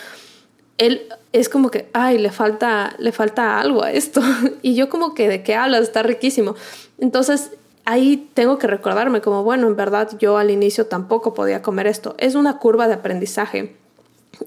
él 0.78 1.08
es 1.32 1.48
como 1.48 1.70
que, 1.70 1.88
ay, 1.92 2.18
le 2.18 2.30
falta, 2.30 2.94
le 2.98 3.12
falta 3.12 3.60
algo 3.60 3.82
a 3.82 3.92
esto. 3.92 4.20
y 4.62 4.74
yo 4.74 4.88
como 4.88 5.14
que, 5.14 5.28
¿de 5.28 5.42
qué 5.42 5.54
hablas? 5.54 5.82
Está 5.82 6.02
riquísimo. 6.02 6.54
Entonces, 6.98 7.50
ahí 7.84 8.28
tengo 8.34 8.58
que 8.58 8.66
recordarme 8.66 9.20
como, 9.20 9.42
bueno, 9.42 9.66
en 9.66 9.76
verdad 9.76 10.10
yo 10.18 10.38
al 10.38 10.50
inicio 10.50 10.86
tampoco 10.86 11.34
podía 11.34 11.62
comer 11.62 11.86
esto. 11.86 12.14
Es 12.18 12.34
una 12.34 12.58
curva 12.58 12.88
de 12.88 12.94
aprendizaje. 12.94 13.76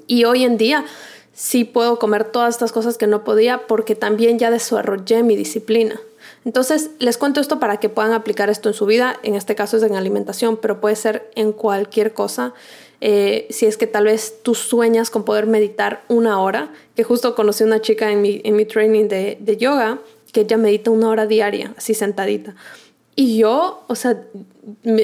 Y 0.08 0.24
hoy 0.26 0.44
en 0.44 0.58
día 0.58 0.86
sí 1.34 1.66
puedo 1.66 2.00
comer 2.00 2.26
todas 2.26 2.56
estas 2.56 2.72
cosas 2.72 2.98
que 2.98 3.08
no 3.08 3.24
podía 3.24 3.68
porque 3.68 3.96
también 3.96 4.40
ya 4.40 4.52
desarrollé 4.52 5.24
mi 5.24 5.36
disciplina. 5.36 6.00
Entonces, 6.46 6.92
les 7.00 7.18
cuento 7.18 7.40
esto 7.40 7.60
para 7.60 7.78
que 7.78 7.90
puedan 7.90 8.14
aplicar 8.14 8.50
esto 8.50 8.70
en 8.70 8.76
su 8.76 8.86
vida. 8.86 9.18
En 9.24 9.36
este 9.36 9.56
caso 9.56 9.78
es 9.78 9.84
en 9.84 9.96
alimentación, 9.96 10.58
pero 10.58 10.82
puede 10.82 10.96
ser 10.96 11.30
en 11.36 11.54
cualquier 11.54 12.14
cosa. 12.14 12.54
Eh, 13.06 13.48
si 13.50 13.66
es 13.66 13.76
que 13.76 13.86
tal 13.86 14.06
vez 14.06 14.42
tú 14.44 14.56
sueñas 14.56 15.10
con 15.10 15.26
poder 15.26 15.46
meditar 15.46 16.06
una 16.08 16.40
hora, 16.40 16.72
que 16.96 17.04
justo 17.04 17.36
conocí 17.36 17.66
una 17.66 17.82
chica 17.82 18.10
en 18.10 18.22
mi, 18.22 18.40
en 18.46 18.56
mi 18.56 18.64
training 18.64 19.10
de, 19.10 19.38
de 19.42 19.58
yoga, 19.58 20.00
que 20.32 20.42
ella 20.42 20.56
medita 20.56 20.90
una 20.90 21.10
hora 21.10 21.28
diaria, 21.28 21.74
así 21.78 21.94
sentadita. 21.94 22.56
Y 23.14 23.38
yo, 23.38 23.84
o 23.88 23.96
sea, 23.96 24.24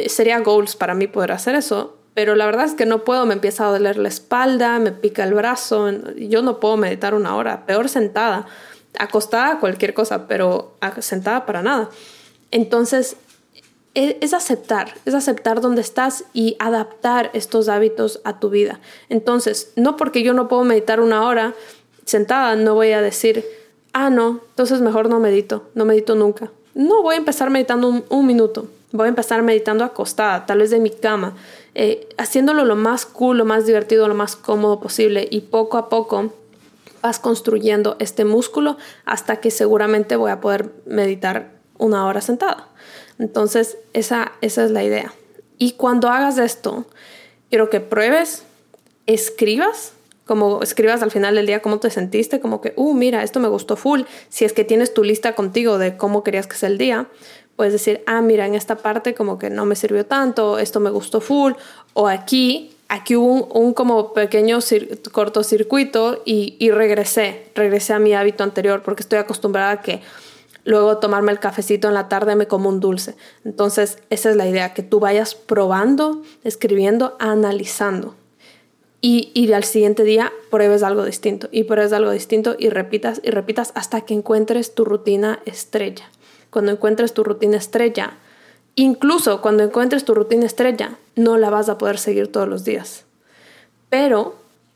sería 0.08 0.40
goals 0.40 0.78
para 0.78 0.94
mí 0.94 1.08
poder 1.08 1.34
hacer 1.34 1.56
eso, 1.56 1.98
pero 2.14 2.36
la 2.36 2.46
verdad 2.46 2.68
es 2.68 2.74
que 2.74 2.86
no 2.86 3.04
puedo, 3.04 3.26
me 3.26 3.34
empieza 3.34 3.68
a 3.68 3.72
doler 3.72 3.98
la 3.98 4.08
espalda, 4.08 4.80
me 4.80 4.94
pica 4.94 5.26
el 5.26 5.34
brazo, 5.34 5.92
yo 6.16 6.42
no 6.42 6.62
puedo 6.62 6.78
meditar 6.78 7.14
una 7.14 7.36
hora, 7.36 7.66
peor 7.66 7.90
sentada 7.90 8.48
acostada 8.98 9.60
cualquier 9.60 9.94
cosa, 9.94 10.26
pero 10.28 10.78
sentada 11.00 11.46
para 11.46 11.62
nada. 11.62 11.90
Entonces, 12.52 13.18
es 14.00 14.34
aceptar, 14.34 14.94
es 15.06 15.14
aceptar 15.14 15.60
dónde 15.60 15.82
estás 15.82 16.24
y 16.34 16.56
adaptar 16.60 17.32
estos 17.34 17.68
hábitos 17.68 18.22
a 18.24 18.40
tu 18.40 18.50
vida. 18.50 18.80
Entonces, 19.10 19.74
no 19.76 19.98
porque 19.98 20.24
yo 20.24 20.34
no 20.34 20.48
puedo 20.48 20.64
meditar 20.64 21.02
una 21.02 21.28
hora 21.28 21.54
sentada, 22.06 22.56
no 22.56 22.76
voy 22.76 22.92
a 22.92 23.02
decir, 23.02 23.46
ah, 23.94 24.10
no, 24.10 24.40
entonces 24.50 24.80
mejor 24.80 25.10
no 25.10 25.20
medito, 25.20 25.70
no 25.76 25.84
medito 25.86 26.16
nunca. 26.16 26.50
No, 26.74 27.02
voy 27.02 27.16
a 27.16 27.18
empezar 27.18 27.50
meditando 27.50 28.04
un, 28.08 28.26
minuto, 28.26 28.68
voy 28.94 29.08
a 29.08 29.10
empezar 29.10 29.42
meditando 29.42 29.84
acostada, 29.84 30.46
tal 30.46 30.60
vez 30.60 30.70
de 30.70 30.80
mi 30.80 30.92
cama, 30.92 31.36
eh, 31.76 32.08
haciéndolo 32.18 32.64
lo 32.64 32.78
más 32.78 33.06
cool, 33.06 33.38
lo 33.38 33.46
más 33.46 33.66
divertido, 33.66 34.08
lo 34.08 34.16
más 34.16 34.36
cómodo 34.36 34.80
posible 34.80 35.28
y 35.30 35.42
poco 35.42 35.78
a 35.78 35.90
poco 35.90 36.32
vas 37.02 37.20
construyendo 37.20 37.98
este 38.00 38.24
músculo 38.24 38.78
hasta 39.06 39.38
que 39.38 39.52
seguramente 39.52 40.16
voy 40.16 40.32
a 40.32 40.40
poder 40.40 40.72
meditar 40.86 41.52
una 41.78 42.06
hora 42.06 42.22
sentada. 42.22 42.69
Entonces, 43.20 43.78
esa, 43.94 44.32
esa 44.42 44.64
es 44.64 44.72
la 44.72 44.84
idea. 44.84 45.14
Y 45.58 45.74
cuando 45.74 46.08
hagas 46.08 46.38
esto, 46.38 46.86
quiero 47.50 47.70
que 47.70 47.82
pruebes, 47.82 48.44
escribas, 49.06 49.94
como 50.26 50.62
escribas 50.62 51.04
al 51.04 51.12
final 51.12 51.36
del 51.36 51.46
día 51.46 51.62
cómo 51.62 51.80
te 51.80 51.90
sentiste, 51.90 52.40
como 52.40 52.62
que, 52.62 52.74
uh, 52.76 52.94
mira, 52.94 53.24
esto 53.24 53.40
me 53.40 53.48
gustó 53.48 53.76
full. 53.76 54.02
Si 54.30 54.46
es 54.46 54.54
que 54.54 54.64
tienes 54.64 54.94
tu 54.94 55.04
lista 55.04 55.36
contigo 55.36 55.78
de 55.78 55.98
cómo 55.98 56.24
querías 56.24 56.48
que 56.48 56.56
sea 56.56 56.70
el 56.70 56.78
día, 56.78 57.08
puedes 57.56 57.74
decir, 57.74 58.04
ah, 58.06 58.22
mira, 58.22 58.48
en 58.48 58.56
esta 58.56 58.78
parte 58.78 59.14
como 59.14 59.38
que 59.38 59.50
no 59.50 59.66
me 59.66 59.76
sirvió 59.76 60.06
tanto, 60.06 60.60
esto 60.60 60.80
me 60.80 60.90
gustó 60.90 61.20
full, 61.20 61.54
o 61.94 62.08
aquí 62.08 62.76
aquí 62.90 63.16
hubo 63.16 63.46
un, 63.46 63.74
como 63.74 64.14
pequeño 64.14 64.60
cortocircuito 65.12 66.24
y, 66.26 66.56
y, 66.60 66.72
regresé, 66.72 67.46
regresé 67.56 67.94
a 67.94 68.00
mi 68.00 68.14
hábito 68.14 68.44
anterior 68.44 68.82
porque 68.84 69.04
estoy 69.04 69.20
acostumbrada 69.20 69.72
a 69.72 69.82
que 69.82 70.02
luego 70.70 70.98
tomarme 70.98 71.32
el 71.32 71.40
cafecito 71.40 71.88
en 71.88 71.94
la 71.94 72.08
tarde 72.08 72.36
me 72.36 72.48
como 72.48 72.70
un 72.70 72.80
dulce. 72.80 73.16
Entonces, 73.44 73.98
esa 74.10 74.30
es 74.30 74.36
la 74.36 74.48
idea, 74.48 74.74
que 74.74 74.84
tú 74.84 75.00
vayas 75.00 75.36
probando, 75.36 76.22
escribiendo, 76.44 77.16
analizando. 77.20 78.16
Y, 79.02 79.32
y 79.34 79.52
al 79.54 79.64
siguiente 79.64 80.04
día 80.04 80.32
pruebes 80.52 80.84
algo 80.84 81.06
distinto 81.06 81.48
y 81.52 81.64
pruebes 81.64 81.94
algo 81.94 82.12
distinto 82.12 82.56
y 82.60 82.70
repitas 82.70 83.22
y 83.24 83.32
repitas 83.32 83.72
hasta 83.76 84.02
que 84.02 84.14
encuentres 84.14 84.76
tu 84.76 84.86
rutina 84.86 85.40
estrella. 85.46 86.10
Cuando 86.50 86.72
encuentres 86.72 87.14
tu 87.14 87.24
rutina 87.24 87.58
estrella, 87.58 88.18
Incluso 88.80 89.42
cuando 89.42 89.64
encuentres 89.64 90.06
tu 90.06 90.14
rutina 90.14 90.46
estrella, 90.46 90.98
no 91.18 91.38
la 91.38 91.50
vas 91.50 91.68
a 91.68 91.78
poder 91.78 91.98
seguir 91.98 92.32
todos 92.32 92.48
los 92.48 92.64
días, 92.64 93.04
pero 93.90 94.36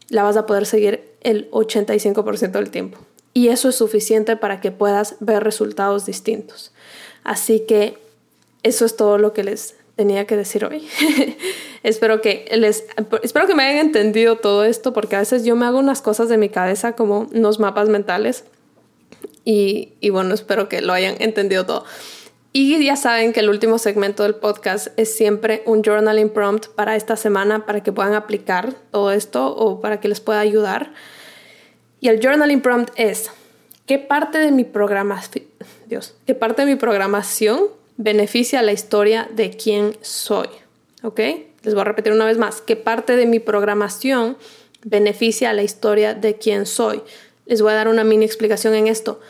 la 0.09 0.23
vas 0.23 0.35
a 0.35 0.45
poder 0.45 0.65
seguir 0.65 1.13
el 1.21 1.49
85% 1.51 2.51
del 2.51 2.69
tiempo. 2.69 2.97
Y 3.33 3.47
eso 3.47 3.69
es 3.69 3.75
suficiente 3.75 4.35
para 4.35 4.61
que 4.61 4.71
puedas 4.71 5.15
ver 5.19 5.43
resultados 5.43 6.05
distintos. 6.05 6.71
Así 7.23 7.61
que 7.67 7.97
eso 8.61 8.85
es 8.85 8.95
todo 8.95 9.17
lo 9.17 9.33
que 9.33 9.43
les 9.43 9.75
tenía 9.95 10.25
que 10.25 10.37
decir 10.37 10.65
hoy. 10.65 10.87
espero 11.83 12.21
que 12.21 12.45
les 12.55 12.85
espero 13.21 13.47
que 13.47 13.55
me 13.55 13.63
hayan 13.63 13.87
entendido 13.87 14.37
todo 14.37 14.63
esto 14.63 14.93
porque 14.93 15.15
a 15.15 15.19
veces 15.19 15.43
yo 15.45 15.55
me 15.55 15.65
hago 15.65 15.79
unas 15.79 16.01
cosas 16.01 16.29
de 16.29 16.37
mi 16.37 16.49
cabeza 16.49 16.93
como 16.93 17.27
unos 17.33 17.59
mapas 17.59 17.89
mentales 17.89 18.45
y, 19.45 19.93
y 19.99 20.09
bueno, 20.09 20.33
espero 20.33 20.69
que 20.69 20.81
lo 20.81 20.93
hayan 20.93 21.15
entendido 21.19 21.65
todo. 21.65 21.85
Y 22.55 22.83
ya 22.85 22.95
saben 22.95 23.33
que 23.33 23.39
el 23.39 23.49
último 23.49 23.79
segmento 23.79 24.21
del 24.21 24.35
podcast 24.35 24.87
es 24.95 25.13
siempre 25.15 25.63
un 25.65 25.83
journaling 25.83 26.29
prompt 26.29 26.67
para 26.67 26.95
esta 26.95 27.15
semana 27.15 27.65
para 27.65 27.81
que 27.81 27.91
puedan 27.91 28.13
aplicar 28.13 28.73
todo 28.91 29.11
esto 29.11 29.47
o 29.55 29.81
para 29.81 29.99
que 29.99 30.07
les 30.07 30.19
pueda 30.19 30.39
ayudar. 30.39 30.93
Y 32.03 32.09
el 32.09 32.19
journaling 32.19 32.59
prompt 32.59 32.91
es, 32.97 33.31
¿qué 33.85 33.97
parte 33.97 34.37
de 34.37 34.51
mi 34.51 34.67
Dios, 35.87 36.15
qué 36.27 36.35
parte 36.35 36.63
de 36.63 36.67
mi 36.73 36.75
programación 36.75 37.61
beneficia 37.95 38.61
la 38.61 38.73
historia 38.73 39.29
de 39.33 39.51
quién 39.51 39.95
soy? 40.01 40.49
¿Ok? 41.01 41.21
Les 41.63 41.73
voy 41.73 41.79
a 41.79 41.85
repetir 41.85 42.11
una 42.11 42.25
vez 42.25 42.37
más, 42.37 42.59
¿qué 42.59 42.75
parte 42.75 43.15
de 43.15 43.25
mi 43.25 43.39
programación 43.39 44.35
beneficia 44.83 45.53
la 45.53 45.63
historia 45.63 46.13
de 46.13 46.35
quién 46.35 46.65
soy? 46.65 47.01
Les 47.45 47.61
voy 47.61 47.71
a 47.71 47.75
dar 47.75 47.87
una 47.87 48.03
mini 48.03 48.25
explicación 48.25 48.75
en 48.75 48.87
esto. 48.87 49.21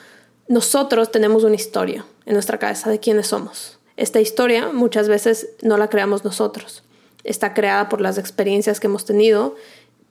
Nosotros 0.47 1.11
tenemos 1.11 1.43
una 1.43 1.53
historia 1.53 2.07
en 2.25 2.33
nuestra 2.33 2.57
cabeza 2.57 2.89
de 2.89 2.99
quiénes 2.99 3.27
somos. 3.27 3.77
Esta 3.97 4.19
historia 4.19 4.69
muchas 4.73 5.07
veces 5.07 5.49
no 5.61 5.77
la 5.77 5.91
creamos 5.91 6.25
nosotros. 6.25 6.81
Está 7.23 7.53
creada 7.53 7.87
por 7.87 8.01
las 8.01 8.17
experiencias 8.17 8.79
que 8.79 8.87
hemos 8.87 9.05
tenido, 9.05 9.55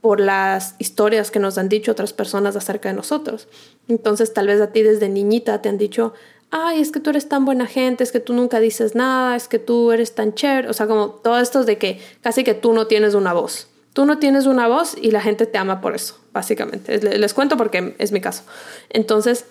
por 0.02 0.20
las 0.20 0.74
historias 0.78 1.30
que 1.30 1.38
nos 1.38 1.56
han 1.56 1.70
dicho 1.70 1.92
otras 1.92 2.12
personas 2.12 2.56
acerca 2.56 2.90
de 2.90 2.94
nosotros. 2.94 3.48
Entonces 3.88 4.34
tal 4.34 4.48
vez 4.48 4.60
a 4.60 4.72
ti 4.72 4.82
desde 4.82 5.08
niñita 5.08 5.62
te 5.62 5.70
han 5.70 5.78
dicho, 5.78 6.12
ay, 6.50 6.80
es 6.80 6.90
que 6.90 7.00
tú 7.00 7.10
eres 7.10 7.28
tan 7.28 7.44
buena 7.44 7.66
gente, 7.66 8.04
es 8.04 8.12
que 8.12 8.20
tú 8.20 8.34
nunca 8.34 8.60
dices 8.60 8.94
nada, 8.94 9.36
es 9.36 9.48
que 9.48 9.60
tú 9.60 9.92
eres 9.92 10.14
tan 10.14 10.34
chévere, 10.34 10.68
o 10.68 10.72
sea, 10.72 10.86
como 10.86 11.08
todo 11.10 11.38
esto 11.38 11.64
de 11.64 11.78
que 11.78 12.00
casi 12.20 12.44
que 12.44 12.52
tú 12.52 12.74
no 12.74 12.86
tienes 12.88 13.14
una 13.14 13.32
voz. 13.32 13.68
Tú 13.92 14.04
no 14.04 14.18
tienes 14.18 14.46
una 14.46 14.68
voz 14.68 14.96
y 15.00 15.10
la 15.12 15.20
gente 15.20 15.46
te 15.46 15.58
ama 15.58 15.80
por 15.80 15.94
eso, 15.94 16.18
básicamente. 16.32 16.98
Les 16.98 17.34
cuento 17.34 17.56
porque 17.56 17.94
es 17.98 18.10
mi 18.10 18.20
caso. 18.20 18.42
Entonces, 18.88 19.44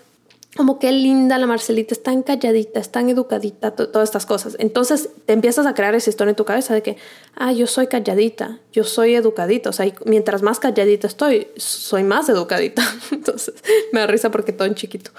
como 0.58 0.80
qué 0.80 0.92
linda 0.92 1.38
la 1.38 1.48
Marcelita, 1.48 1.94
es 1.94 2.04
tan 2.04 2.24
calladita, 2.24 2.82
es 2.82 2.92
educadita, 2.94 3.72
todas 3.72 4.10
estas 4.10 4.26
cosas. 4.26 4.58
Entonces 4.60 5.10
te 5.26 5.32
empiezas 5.32 5.66
a 5.66 5.74
crear 5.74 5.96
esa 5.96 6.10
historia 6.10 6.32
en 6.32 6.36
tu 6.36 6.44
cabeza 6.44 6.74
de 6.74 6.82
que, 6.82 6.98
ah, 7.36 7.54
yo 7.54 7.68
soy 7.68 7.88
calladita, 7.88 8.60
yo 8.74 8.84
soy 8.84 9.16
educadita, 9.16 9.70
o 9.70 9.74
sea, 9.74 9.92
mientras 10.06 10.42
más 10.42 10.60
calladita 10.60 11.08
estoy, 11.08 11.48
soy 11.56 12.04
más 12.04 12.28
educadita. 12.28 12.84
Entonces 13.12 13.56
me 13.94 14.02
da 14.02 14.08
risa 14.08 14.30
porque 14.30 14.52
todo 14.52 14.68
en 14.68 14.76
chiquito. 14.76 15.12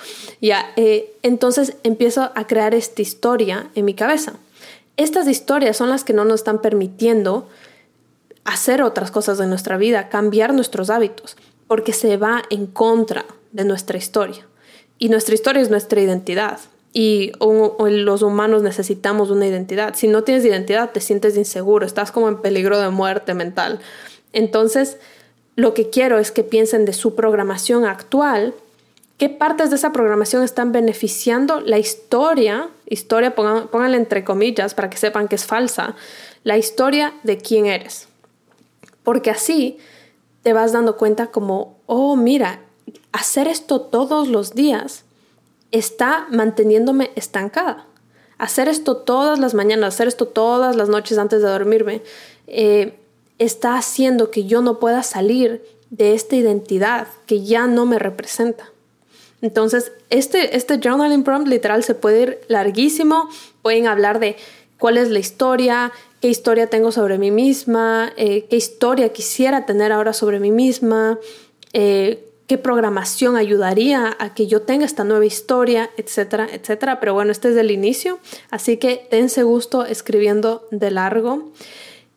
Ya, 0.42 0.72
eh, 0.76 1.14
entonces 1.22 1.76
empiezo 1.82 2.30
a 2.34 2.46
crear 2.46 2.74
esta 2.74 3.00
historia 3.00 3.70
en 3.74 3.86
mi 3.86 3.94
cabeza. 3.94 4.34
Estas 4.98 5.26
historias 5.28 5.78
son 5.78 5.88
las 5.88 6.04
que 6.04 6.12
no 6.12 6.24
nos 6.24 6.40
están 6.40 6.60
permitiendo 6.60 7.48
hacer 8.44 8.82
otras 8.82 9.10
cosas 9.10 9.38
de 9.38 9.46
nuestra 9.46 9.78
vida, 9.78 10.10
cambiar 10.10 10.52
nuestros 10.52 10.90
hábitos, 10.90 11.36
porque 11.68 11.92
se 11.92 12.18
va 12.18 12.42
en 12.50 12.66
contra 12.66 13.24
de 13.52 13.64
nuestra 13.64 13.96
historia. 13.96 14.46
Y 15.02 15.08
nuestra 15.08 15.34
historia 15.34 15.60
es 15.60 15.68
nuestra 15.68 16.00
identidad. 16.00 16.60
Y 16.92 17.32
los 17.40 18.22
humanos 18.22 18.62
necesitamos 18.62 19.30
una 19.30 19.48
identidad. 19.48 19.96
Si 19.96 20.06
no 20.06 20.22
tienes 20.22 20.44
identidad, 20.44 20.92
te 20.92 21.00
sientes 21.00 21.36
inseguro, 21.36 21.84
estás 21.84 22.12
como 22.12 22.28
en 22.28 22.40
peligro 22.40 22.78
de 22.78 22.88
muerte 22.90 23.34
mental. 23.34 23.80
Entonces, 24.32 24.98
lo 25.56 25.74
que 25.74 25.90
quiero 25.90 26.20
es 26.20 26.30
que 26.30 26.44
piensen 26.44 26.84
de 26.84 26.92
su 26.92 27.16
programación 27.16 27.84
actual, 27.84 28.54
qué 29.18 29.28
partes 29.28 29.70
de 29.70 29.76
esa 29.76 29.90
programación 29.90 30.44
están 30.44 30.70
beneficiando 30.70 31.60
la 31.60 31.80
historia, 31.80 32.68
historia, 32.86 33.34
pónganla 33.34 33.96
entre 33.96 34.22
comillas 34.22 34.72
para 34.72 34.88
que 34.88 34.98
sepan 34.98 35.26
que 35.26 35.34
es 35.34 35.46
falsa, 35.46 35.96
la 36.44 36.58
historia 36.58 37.12
de 37.24 37.38
quién 37.38 37.66
eres. 37.66 38.06
Porque 39.02 39.30
así 39.30 39.78
te 40.44 40.52
vas 40.52 40.70
dando 40.70 40.96
cuenta 40.96 41.32
como, 41.32 41.80
oh, 41.86 42.14
mira, 42.14 42.60
hacer 43.12 43.48
esto 43.48 43.80
todos 43.80 44.28
los 44.28 44.54
días 44.54 45.04
está 45.70 46.26
manteniéndome 46.30 47.10
estancada. 47.14 47.86
Hacer 48.38 48.68
esto 48.68 48.96
todas 48.96 49.38
las 49.38 49.54
mañanas, 49.54 49.94
hacer 49.94 50.08
esto 50.08 50.26
todas 50.26 50.76
las 50.76 50.88
noches 50.88 51.18
antes 51.18 51.42
de 51.42 51.48
dormirme, 51.48 52.02
eh, 52.46 52.98
está 53.38 53.76
haciendo 53.76 54.30
que 54.30 54.44
yo 54.44 54.62
no 54.62 54.78
pueda 54.78 55.02
salir 55.02 55.64
de 55.90 56.14
esta 56.14 56.36
identidad 56.36 57.06
que 57.26 57.42
ya 57.42 57.66
no 57.66 57.86
me 57.86 57.98
representa. 57.98 58.70
Entonces, 59.42 59.92
este, 60.10 60.56
este 60.56 60.78
journaling 60.78 61.24
prompt 61.24 61.48
literal 61.48 61.82
se 61.82 61.94
puede 61.94 62.22
ir 62.22 62.40
larguísimo. 62.48 63.28
Pueden 63.60 63.86
hablar 63.88 64.20
de 64.20 64.36
cuál 64.78 64.98
es 64.98 65.10
la 65.10 65.18
historia, 65.18 65.92
qué 66.20 66.28
historia 66.28 66.68
tengo 66.68 66.92
sobre 66.92 67.18
mí 67.18 67.30
misma, 67.30 68.12
eh, 68.16 68.46
qué 68.48 68.56
historia 68.56 69.12
quisiera 69.12 69.66
tener 69.66 69.92
ahora 69.92 70.12
sobre 70.12 70.38
mí 70.38 70.52
misma, 70.52 71.18
eh, 71.72 72.24
qué 72.46 72.58
programación 72.58 73.36
ayudaría 73.36 74.16
a 74.18 74.34
que 74.34 74.46
yo 74.46 74.62
tenga 74.62 74.84
esta 74.84 75.04
nueva 75.04 75.24
historia, 75.24 75.90
etcétera, 75.96 76.48
etcétera. 76.52 77.00
Pero 77.00 77.14
bueno, 77.14 77.32
este 77.32 77.50
es 77.50 77.56
el 77.56 77.70
inicio, 77.70 78.18
así 78.50 78.76
que 78.76 79.06
dense 79.10 79.42
gusto 79.42 79.84
escribiendo 79.84 80.66
de 80.70 80.90
largo. 80.90 81.52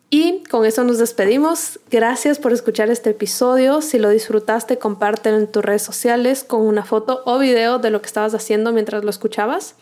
Y 0.08 0.44
con 0.44 0.64
eso 0.64 0.84
nos 0.84 0.98
despedimos. 0.98 1.80
Gracias 1.90 2.38
por 2.38 2.52
escuchar 2.52 2.90
este 2.90 3.10
episodio. 3.10 3.82
Si 3.82 3.98
lo 3.98 4.08
disfrutaste, 4.10 4.78
compártelo 4.78 5.36
en 5.36 5.48
tus 5.48 5.64
redes 5.64 5.82
sociales 5.82 6.44
con 6.44 6.62
una 6.62 6.84
foto 6.84 7.22
o 7.26 7.38
video 7.38 7.78
de 7.78 7.90
lo 7.90 8.00
que 8.00 8.06
estabas 8.06 8.34
haciendo 8.34 8.72
mientras 8.72 9.02
lo 9.02 9.10
escuchabas. 9.10 9.74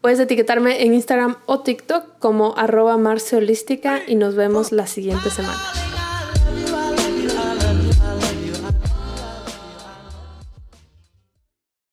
Puedes 0.00 0.20
etiquetarme 0.20 0.82
en 0.84 0.94
Instagram 0.94 1.36
o 1.46 1.60
TikTok 1.60 2.18
como 2.18 2.56
arroba 2.56 2.96
marceolística 2.96 4.00
y 4.06 4.14
nos 4.14 4.36
vemos 4.36 4.72
la 4.72 4.86
siguiente 4.86 5.30
semana. 5.30 5.85